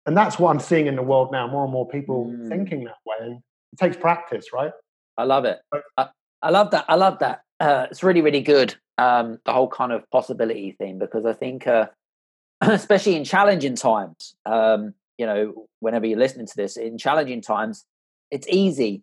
and 0.07 0.17
that's 0.17 0.39
what 0.39 0.51
I'm 0.51 0.61
seeing 0.61 0.87
in 0.87 0.97
the 0.97 1.03
world 1.03 1.33
now. 1.33 1.47
More 1.49 1.65
and 1.65 1.73
more 1.73 1.87
people 1.87 2.27
mm. 2.27 2.49
thinking 2.49 2.85
that 2.85 2.97
way, 3.05 3.17
and 3.21 3.37
it 3.73 3.79
takes 3.79 3.97
practice, 3.97 4.47
right? 4.55 4.71
I 5.19 5.25
love 5.25 5.45
it. 5.45 5.59
I, 5.99 6.09
I 6.43 6.51
love 6.51 6.71
that. 6.71 6.85
I 6.89 6.95
love 6.95 7.19
that. 7.19 7.43
Uh, 7.59 7.89
it's 7.91 8.03
really, 8.03 8.23
really 8.23 8.41
good. 8.41 8.77
Um, 8.99 9.39
the 9.45 9.53
whole 9.53 9.69
kind 9.69 9.93
of 9.93 10.09
possibility 10.11 10.73
thing, 10.73 10.99
because 10.99 11.27
I 11.27 11.33
think, 11.33 11.67
uh, 11.67 11.87
especially 12.61 13.17
in 13.17 13.25
challenging 13.25 13.77
times, 13.77 14.35
um, 14.47 14.95
you 15.19 15.27
know, 15.27 15.69
whenever 15.81 16.07
you're 16.07 16.19
listening 16.19 16.47
to 16.47 16.57
this, 16.57 16.77
in 16.77 16.99
challenging 16.99 17.41
times, 17.41 17.85
it's 18.31 18.49
easy 18.49 19.03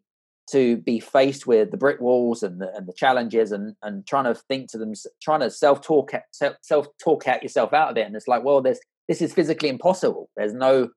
to 0.51 0.77
be 0.77 0.99
faced 0.99 1.47
with 1.47 1.71
the 1.71 1.77
brick 1.77 2.01
walls 2.01 2.43
and 2.43 2.59
the, 2.59 2.73
and 2.75 2.87
the 2.87 2.93
challenges 2.93 3.51
and, 3.51 3.75
and 3.81 4.05
trying 4.05 4.25
to 4.25 4.35
think 4.35 4.69
to 4.69 4.77
them, 4.77 4.93
trying 5.21 5.39
to 5.39 5.49
self 5.49 5.81
talk, 5.81 6.11
self 6.61 6.87
talk 7.01 7.27
out 7.27 7.41
yourself 7.41 7.73
out 7.73 7.91
of 7.91 7.97
it. 7.97 8.05
And 8.05 8.15
it's 8.15 8.27
like, 8.27 8.43
well, 8.43 8.61
there's 8.61 8.79
this 9.07 9.21
is 9.21 9.33
physically 9.33 9.69
impossible. 9.69 10.29
There's 10.35 10.53
no, 10.53 10.89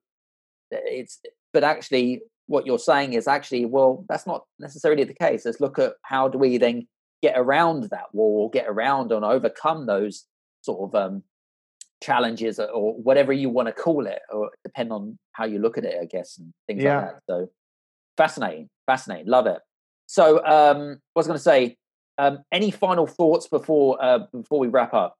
it's, 0.71 1.19
but 1.53 1.63
actually, 1.63 2.21
what 2.47 2.65
you're 2.65 2.79
saying 2.79 3.13
is 3.13 3.27
actually, 3.27 3.65
well, 3.65 4.05
that's 4.07 4.25
not 4.25 4.45
necessarily 4.59 5.03
the 5.03 5.13
case. 5.13 5.45
Let's 5.45 5.59
look 5.59 5.79
at 5.79 5.93
how 6.03 6.27
do 6.29 6.37
we 6.37 6.57
then 6.57 6.87
get 7.21 7.37
around 7.37 7.83
that 7.89 8.13
wall 8.13 8.49
get 8.49 8.67
around 8.67 9.11
and 9.11 9.25
overcome 9.25 9.85
those 9.85 10.25
sort 10.61 10.87
of 10.87 10.95
um, 10.95 11.23
challenges 12.01 12.59
or 12.59 12.93
whatever 12.93 13.33
you 13.33 13.49
want 13.49 13.67
to 13.67 13.73
call 13.73 14.07
it, 14.07 14.19
or 14.31 14.51
depend 14.63 14.91
on 14.91 15.17
how 15.31 15.45
you 15.45 15.59
look 15.59 15.77
at 15.77 15.83
it, 15.83 15.97
I 16.01 16.05
guess, 16.05 16.37
and 16.37 16.53
things 16.67 16.83
yeah. 16.83 16.97
like 16.97 17.05
that. 17.05 17.21
So 17.29 17.49
fascinating, 18.17 18.69
fascinating, 18.85 19.27
love 19.27 19.47
it. 19.47 19.59
So, 20.07 20.37
um, 20.45 20.99
I 21.15 21.19
was 21.19 21.27
going 21.27 21.37
to 21.37 21.43
say, 21.43 21.75
um, 22.17 22.39
any 22.51 22.71
final 22.71 23.05
thoughts 23.05 23.47
before 23.47 24.03
uh, 24.03 24.19
before 24.31 24.59
we 24.59 24.67
wrap 24.67 24.93
up? 24.93 25.15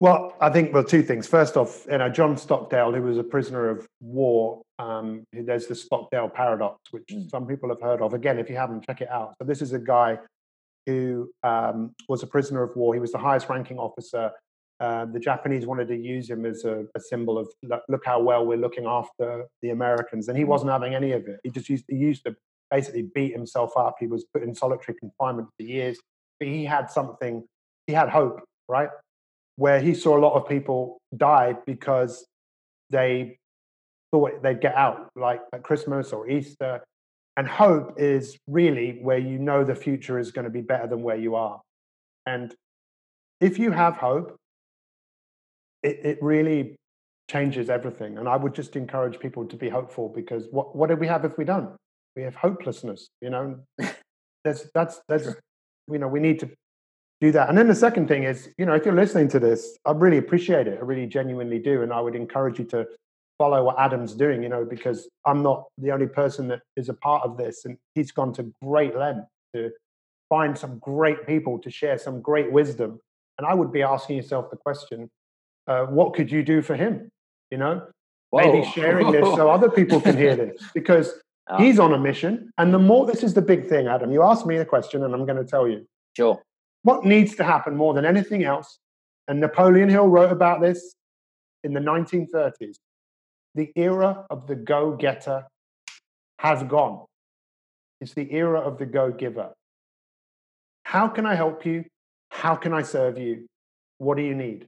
Well, 0.00 0.34
I 0.40 0.50
think 0.50 0.72
well, 0.72 0.84
two 0.84 1.02
things. 1.02 1.26
First 1.26 1.56
off, 1.56 1.84
you 1.90 1.98
know, 1.98 2.08
John 2.08 2.36
Stockdale, 2.36 2.92
who 2.92 3.02
was 3.02 3.18
a 3.18 3.24
prisoner 3.24 3.68
of 3.68 3.86
war, 4.00 4.62
um, 4.78 5.24
there's 5.32 5.66
the 5.66 5.74
Stockdale 5.74 6.28
paradox, 6.28 6.78
which 6.92 7.06
mm. 7.10 7.28
some 7.28 7.46
people 7.46 7.68
have 7.68 7.80
heard 7.80 8.00
of. 8.00 8.14
Again, 8.14 8.38
if 8.38 8.48
you 8.48 8.56
haven't, 8.56 8.86
check 8.86 9.00
it 9.00 9.10
out. 9.10 9.34
So 9.40 9.46
this 9.46 9.60
is 9.60 9.72
a 9.72 9.78
guy 9.78 10.18
who 10.86 11.30
um, 11.42 11.94
was 12.08 12.22
a 12.22 12.26
prisoner 12.26 12.62
of 12.62 12.76
war. 12.76 12.94
He 12.94 13.00
was 13.00 13.12
the 13.12 13.18
highest-ranking 13.18 13.78
officer. 13.78 14.30
Uh, 14.80 15.06
the 15.06 15.18
Japanese 15.18 15.66
wanted 15.66 15.88
to 15.88 15.96
use 15.96 16.30
him 16.30 16.46
as 16.46 16.64
a, 16.64 16.84
a, 16.94 17.00
symbol 17.00 17.36
of 17.36 17.48
look 17.88 18.04
how 18.04 18.20
well 18.20 18.46
we're 18.46 18.56
looking 18.56 18.86
after 18.86 19.44
the 19.60 19.70
Americans, 19.70 20.28
and 20.28 20.38
he 20.38 20.44
mm. 20.44 20.48
wasn't 20.48 20.70
having 20.70 20.94
any 20.94 21.10
of 21.12 21.26
it. 21.26 21.40
He 21.42 21.50
just 21.50 21.68
used 21.68 21.84
he 21.88 21.96
used 21.96 22.24
to 22.26 22.36
basically 22.70 23.08
beat 23.14 23.32
himself 23.32 23.76
up. 23.76 23.96
He 23.98 24.06
was 24.06 24.24
put 24.32 24.44
in 24.44 24.54
solitary 24.54 24.96
confinement 24.96 25.48
for 25.56 25.64
years, 25.64 25.98
but 26.38 26.48
he 26.48 26.64
had 26.64 26.90
something. 26.90 27.44
He 27.88 27.92
had 27.92 28.08
hope, 28.08 28.44
right? 28.68 28.90
where 29.58 29.80
he 29.80 29.92
saw 29.92 30.16
a 30.16 30.20
lot 30.20 30.34
of 30.34 30.48
people 30.48 31.00
die 31.16 31.56
because 31.66 32.24
they 32.90 33.36
thought 34.12 34.40
they'd 34.40 34.60
get 34.60 34.76
out, 34.76 35.10
like 35.16 35.40
at 35.52 35.64
Christmas 35.64 36.12
or 36.12 36.30
Easter. 36.30 36.80
And 37.36 37.46
hope 37.46 37.94
is 37.98 38.38
really 38.46 39.00
where 39.02 39.18
you 39.18 39.36
know 39.38 39.64
the 39.64 39.74
future 39.74 40.18
is 40.18 40.30
going 40.30 40.44
to 40.44 40.50
be 40.50 40.60
better 40.60 40.86
than 40.86 41.02
where 41.02 41.16
you 41.16 41.34
are. 41.34 41.60
And 42.24 42.54
if 43.40 43.58
you 43.58 43.72
have 43.72 43.96
hope, 43.96 44.36
it, 45.82 46.00
it 46.04 46.22
really 46.22 46.76
changes 47.30 47.70
everything. 47.70 48.18
And 48.18 48.28
I 48.28 48.36
would 48.36 48.54
just 48.54 48.76
encourage 48.76 49.18
people 49.18 49.44
to 49.46 49.56
be 49.56 49.68
hopeful 49.68 50.08
because 50.08 50.46
what, 50.50 50.74
what 50.74 50.88
do 50.88 50.96
we 50.96 51.06
have 51.06 51.24
if 51.24 51.36
we 51.36 51.44
don't? 51.44 51.76
We 52.16 52.22
have 52.22 52.34
hopelessness, 52.34 53.08
you 53.20 53.30
know. 53.30 53.60
There's 54.44 54.68
that's 54.74 55.00
that's 55.08 55.28
you 55.90 55.98
know, 55.98 56.08
we 56.08 56.20
need 56.20 56.40
to 56.40 56.50
do 57.20 57.32
that. 57.32 57.48
And 57.48 57.58
then 57.58 57.68
the 57.68 57.74
second 57.74 58.08
thing 58.08 58.24
is, 58.24 58.48
you 58.58 58.66
know, 58.66 58.74
if 58.74 58.84
you're 58.84 58.94
listening 58.94 59.28
to 59.28 59.40
this, 59.40 59.76
I 59.84 59.92
really 59.92 60.18
appreciate 60.18 60.66
it. 60.66 60.78
I 60.78 60.82
really 60.82 61.06
genuinely 61.06 61.58
do. 61.58 61.82
And 61.82 61.92
I 61.92 62.00
would 62.00 62.14
encourage 62.14 62.58
you 62.58 62.64
to 62.66 62.86
follow 63.38 63.64
what 63.64 63.78
Adam's 63.78 64.14
doing, 64.14 64.42
you 64.42 64.48
know, 64.48 64.64
because 64.64 65.08
I'm 65.24 65.42
not 65.42 65.64
the 65.78 65.90
only 65.92 66.06
person 66.06 66.48
that 66.48 66.60
is 66.76 66.88
a 66.88 66.94
part 66.94 67.24
of 67.24 67.36
this. 67.36 67.64
And 67.64 67.76
he's 67.94 68.12
gone 68.12 68.32
to 68.34 68.52
great 68.62 68.96
length 68.96 69.26
to 69.54 69.70
find 70.28 70.56
some 70.56 70.78
great 70.78 71.26
people 71.26 71.58
to 71.60 71.70
share 71.70 71.98
some 71.98 72.20
great 72.20 72.52
wisdom. 72.52 73.00
And 73.38 73.46
I 73.46 73.54
would 73.54 73.72
be 73.72 73.82
asking 73.82 74.16
yourself 74.16 74.50
the 74.50 74.56
question, 74.56 75.08
uh, 75.68 75.84
what 75.84 76.14
could 76.14 76.32
you 76.32 76.42
do 76.42 76.62
for 76.62 76.74
him? 76.74 77.10
You 77.50 77.58
know, 77.58 77.86
Whoa. 78.30 78.40
maybe 78.40 78.66
sharing 78.74 79.12
this 79.12 79.24
so 79.36 79.50
other 79.50 79.70
people 79.70 80.00
can 80.00 80.16
hear 80.16 80.34
this 80.34 80.60
because 80.74 81.12
oh. 81.48 81.58
he's 81.58 81.78
on 81.78 81.92
a 81.92 81.98
mission. 81.98 82.50
And 82.58 82.72
the 82.72 82.78
more, 82.78 83.06
this 83.06 83.22
is 83.22 83.34
the 83.34 83.42
big 83.42 83.68
thing, 83.68 83.86
Adam. 83.86 84.10
You 84.10 84.22
asked 84.22 84.46
me 84.46 84.56
a 84.56 84.64
question 84.64 85.04
and 85.04 85.14
I'm 85.14 85.26
going 85.26 85.38
to 85.38 85.48
tell 85.48 85.68
you. 85.68 85.86
Sure. 86.16 86.40
What 86.82 87.04
needs 87.04 87.36
to 87.36 87.44
happen 87.44 87.76
more 87.76 87.94
than 87.94 88.04
anything 88.04 88.44
else? 88.44 88.78
And 89.28 89.40
Napoleon 89.40 89.88
Hill 89.88 90.08
wrote 90.08 90.32
about 90.32 90.60
this 90.60 90.94
in 91.62 91.74
the 91.74 91.80
1930s. 91.80 92.76
The 93.54 93.70
era 93.76 94.24
of 94.30 94.46
the 94.46 94.54
go 94.54 94.92
getter 94.96 95.44
has 96.38 96.62
gone. 96.62 97.04
It's 98.00 98.14
the 98.14 98.32
era 98.32 98.60
of 98.60 98.78
the 98.78 98.86
go 98.86 99.10
giver. 99.10 99.52
How 100.84 101.08
can 101.08 101.26
I 101.26 101.34
help 101.34 101.66
you? 101.66 101.84
How 102.30 102.54
can 102.54 102.72
I 102.72 102.82
serve 102.82 103.18
you? 103.18 103.46
What 103.98 104.16
do 104.16 104.22
you 104.22 104.34
need? 104.34 104.66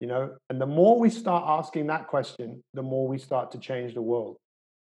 You 0.00 0.06
know, 0.06 0.36
and 0.48 0.60
the 0.60 0.66
more 0.66 0.98
we 0.98 1.10
start 1.10 1.44
asking 1.46 1.88
that 1.88 2.06
question, 2.06 2.62
the 2.74 2.82
more 2.82 3.08
we 3.08 3.18
start 3.18 3.50
to 3.52 3.58
change 3.58 3.94
the 3.94 4.02
world. 4.02 4.36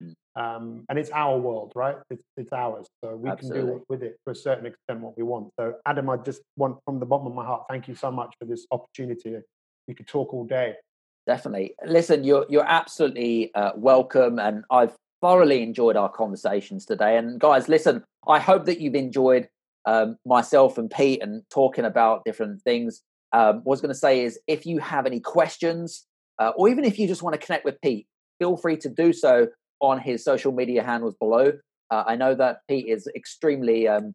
Mm. 0.03 0.15
Um, 0.35 0.85
and 0.89 0.99
it's 0.99 1.11
our 1.11 1.39
world, 1.39 1.73
right? 1.77 1.97
It's, 2.11 2.25
it's 2.37 2.53
ours. 2.53 2.89
So 3.03 3.15
we 3.15 3.31
Absolutely. 3.31 3.61
can 3.61 3.79
do 3.79 3.85
with 3.89 4.03
it 4.03 4.17
to 4.27 4.33
a 4.33 4.35
certain 4.35 4.67
extent 4.67 5.01
what 5.01 5.17
we 5.17 5.23
want. 5.23 5.51
So, 5.59 5.75
Adam, 5.87 6.11
I 6.11 6.17
just 6.17 6.43
want 6.57 6.79
from 6.85 6.99
the 6.99 7.07
bottom 7.07 7.29
of 7.29 7.35
my 7.35 7.45
heart, 7.45 7.65
thank 7.71 7.87
you 7.87 7.95
so 7.95 8.11
much 8.11 8.35
for 8.41 8.45
this 8.45 8.67
opportunity. 8.73 9.37
We 9.87 9.95
could 9.95 10.09
talk 10.09 10.35
all 10.35 10.45
day. 10.45 10.75
Definitely. 11.27 11.75
Listen, 11.87 12.25
you're 12.25 12.45
you're 12.51 12.67
absolutely 12.67 13.55
uh, 13.55 13.73
welcome, 13.77 14.39
and 14.39 14.65
I've 14.71 14.95
thoroughly 15.23 15.63
enjoyed 15.63 15.97
our 15.97 16.11
conversations 16.11 16.85
today. 16.85 17.17
And 17.17 17.41
guys, 17.41 17.67
listen, 17.69 18.05
I 18.29 18.39
hope 18.39 18.67
that 18.67 18.79
you've 18.81 18.95
enjoyed 18.95 19.49
um, 19.87 20.19
myself 20.27 20.77
and 20.77 20.91
Pete 20.91 21.23
and 21.23 21.43
talking 21.51 21.87
about 21.87 22.25
different 22.25 22.61
things. 22.63 23.01
Um, 23.35 23.57
what 23.65 23.73
I 23.73 23.75
was 23.75 23.81
going 23.81 23.93
to 23.93 23.99
say 23.99 24.23
is 24.23 24.39
if 24.47 24.65
you 24.65 24.79
have 24.79 25.07
any 25.07 25.21
questions, 25.21 26.07
uh, 26.39 26.53
or 26.57 26.69
even 26.69 26.85
if 26.85 26.99
you 26.99 27.07
just 27.09 27.23
want 27.23 27.39
to 27.39 27.45
connect 27.45 27.65
with 27.65 27.81
Pete, 27.83 28.07
feel 28.39 28.57
free 28.57 28.77
to 28.79 28.89
do 28.89 29.13
so 29.13 29.49
on 29.81 29.99
his 29.99 30.25
social 30.25 30.53
media 30.53 30.83
handles 30.83 31.15
below. 31.17 31.53
Uh, 31.91 32.05
I 32.07 32.17
know 32.17 32.35
that 32.37 32.59
Pete 32.69 32.87
is 32.89 33.09
extremely, 33.15 33.89
um, 33.89 34.15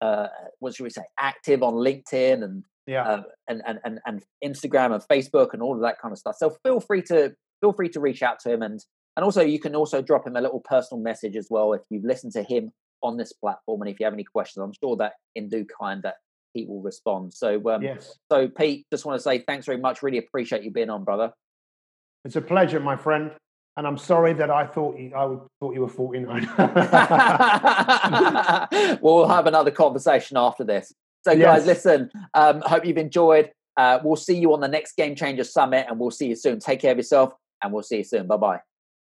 uh, 0.00 0.28
what 0.58 0.74
should 0.74 0.84
we 0.84 0.90
say, 0.90 1.04
active 1.20 1.62
on 1.62 1.74
LinkedIn 1.74 2.42
and, 2.42 2.64
yeah. 2.86 3.02
Uh, 3.02 3.22
and, 3.48 3.62
and, 3.66 3.78
and, 3.84 4.00
and 4.06 4.22
Instagram 4.44 4.94
and 4.94 5.02
Facebook 5.02 5.52
and 5.52 5.60
all 5.62 5.74
of 5.74 5.82
that 5.82 6.00
kind 6.00 6.12
of 6.12 6.18
stuff. 6.18 6.36
So 6.38 6.56
feel 6.64 6.80
free 6.80 7.02
to 7.02 7.34
feel 7.60 7.72
free 7.72 7.88
to 7.90 8.00
reach 8.00 8.22
out 8.22 8.38
to 8.40 8.52
him 8.52 8.62
and 8.62 8.80
and 9.16 9.24
also 9.24 9.40
you 9.42 9.58
can 9.58 9.74
also 9.74 10.02
drop 10.02 10.26
him 10.26 10.36
a 10.36 10.40
little 10.40 10.60
personal 10.60 11.02
message 11.02 11.36
as 11.36 11.48
well 11.50 11.72
if 11.72 11.80
you've 11.90 12.04
listened 12.04 12.32
to 12.32 12.42
him 12.42 12.70
on 13.02 13.16
this 13.16 13.32
platform 13.32 13.80
and 13.82 13.90
if 13.90 13.98
you 13.98 14.04
have 14.04 14.12
any 14.12 14.24
questions 14.24 14.62
i'm 14.62 14.72
sure 14.82 14.96
that 14.96 15.14
in 15.34 15.48
due 15.48 15.66
kind 15.80 16.02
that 16.02 16.16
Pete 16.56 16.68
will 16.68 16.80
respond. 16.80 17.34
So, 17.34 17.68
um, 17.68 17.82
yes. 17.82 18.18
So, 18.32 18.48
Pete, 18.48 18.86
just 18.90 19.04
want 19.04 19.18
to 19.18 19.22
say 19.22 19.40
thanks 19.40 19.66
very 19.66 19.78
much. 19.78 20.02
Really 20.02 20.16
appreciate 20.16 20.62
you 20.62 20.70
being 20.70 20.88
on, 20.88 21.04
brother. 21.04 21.32
It's 22.24 22.36
a 22.36 22.40
pleasure, 22.40 22.80
my 22.80 22.96
friend. 22.96 23.32
And 23.76 23.86
I'm 23.86 23.98
sorry 23.98 24.32
that 24.32 24.50
I 24.50 24.66
thought 24.66 24.98
you, 24.98 25.12
I 25.14 25.36
thought 25.60 25.74
you 25.74 25.82
were 25.82 25.88
49. 25.88 26.48
we'll 29.02 29.28
have 29.28 29.46
another 29.46 29.70
conversation 29.70 30.38
after 30.38 30.64
this. 30.64 30.94
So, 31.24 31.32
yes. 31.32 31.44
guys, 31.44 31.66
listen. 31.66 32.10
Um, 32.32 32.62
hope 32.62 32.86
you've 32.86 32.96
enjoyed. 32.96 33.50
Uh, 33.76 33.98
we'll 34.02 34.16
see 34.16 34.38
you 34.38 34.54
on 34.54 34.60
the 34.60 34.68
next 34.68 34.96
Game 34.96 35.14
Changer 35.14 35.44
Summit, 35.44 35.84
and 35.90 36.00
we'll 36.00 36.10
see 36.10 36.28
you 36.28 36.36
soon. 36.36 36.58
Take 36.58 36.80
care 36.80 36.92
of 36.92 36.96
yourself, 36.96 37.34
and 37.62 37.70
we'll 37.70 37.82
see 37.82 37.98
you 37.98 38.04
soon. 38.04 38.26
Bye 38.26 38.38
bye. 38.38 38.60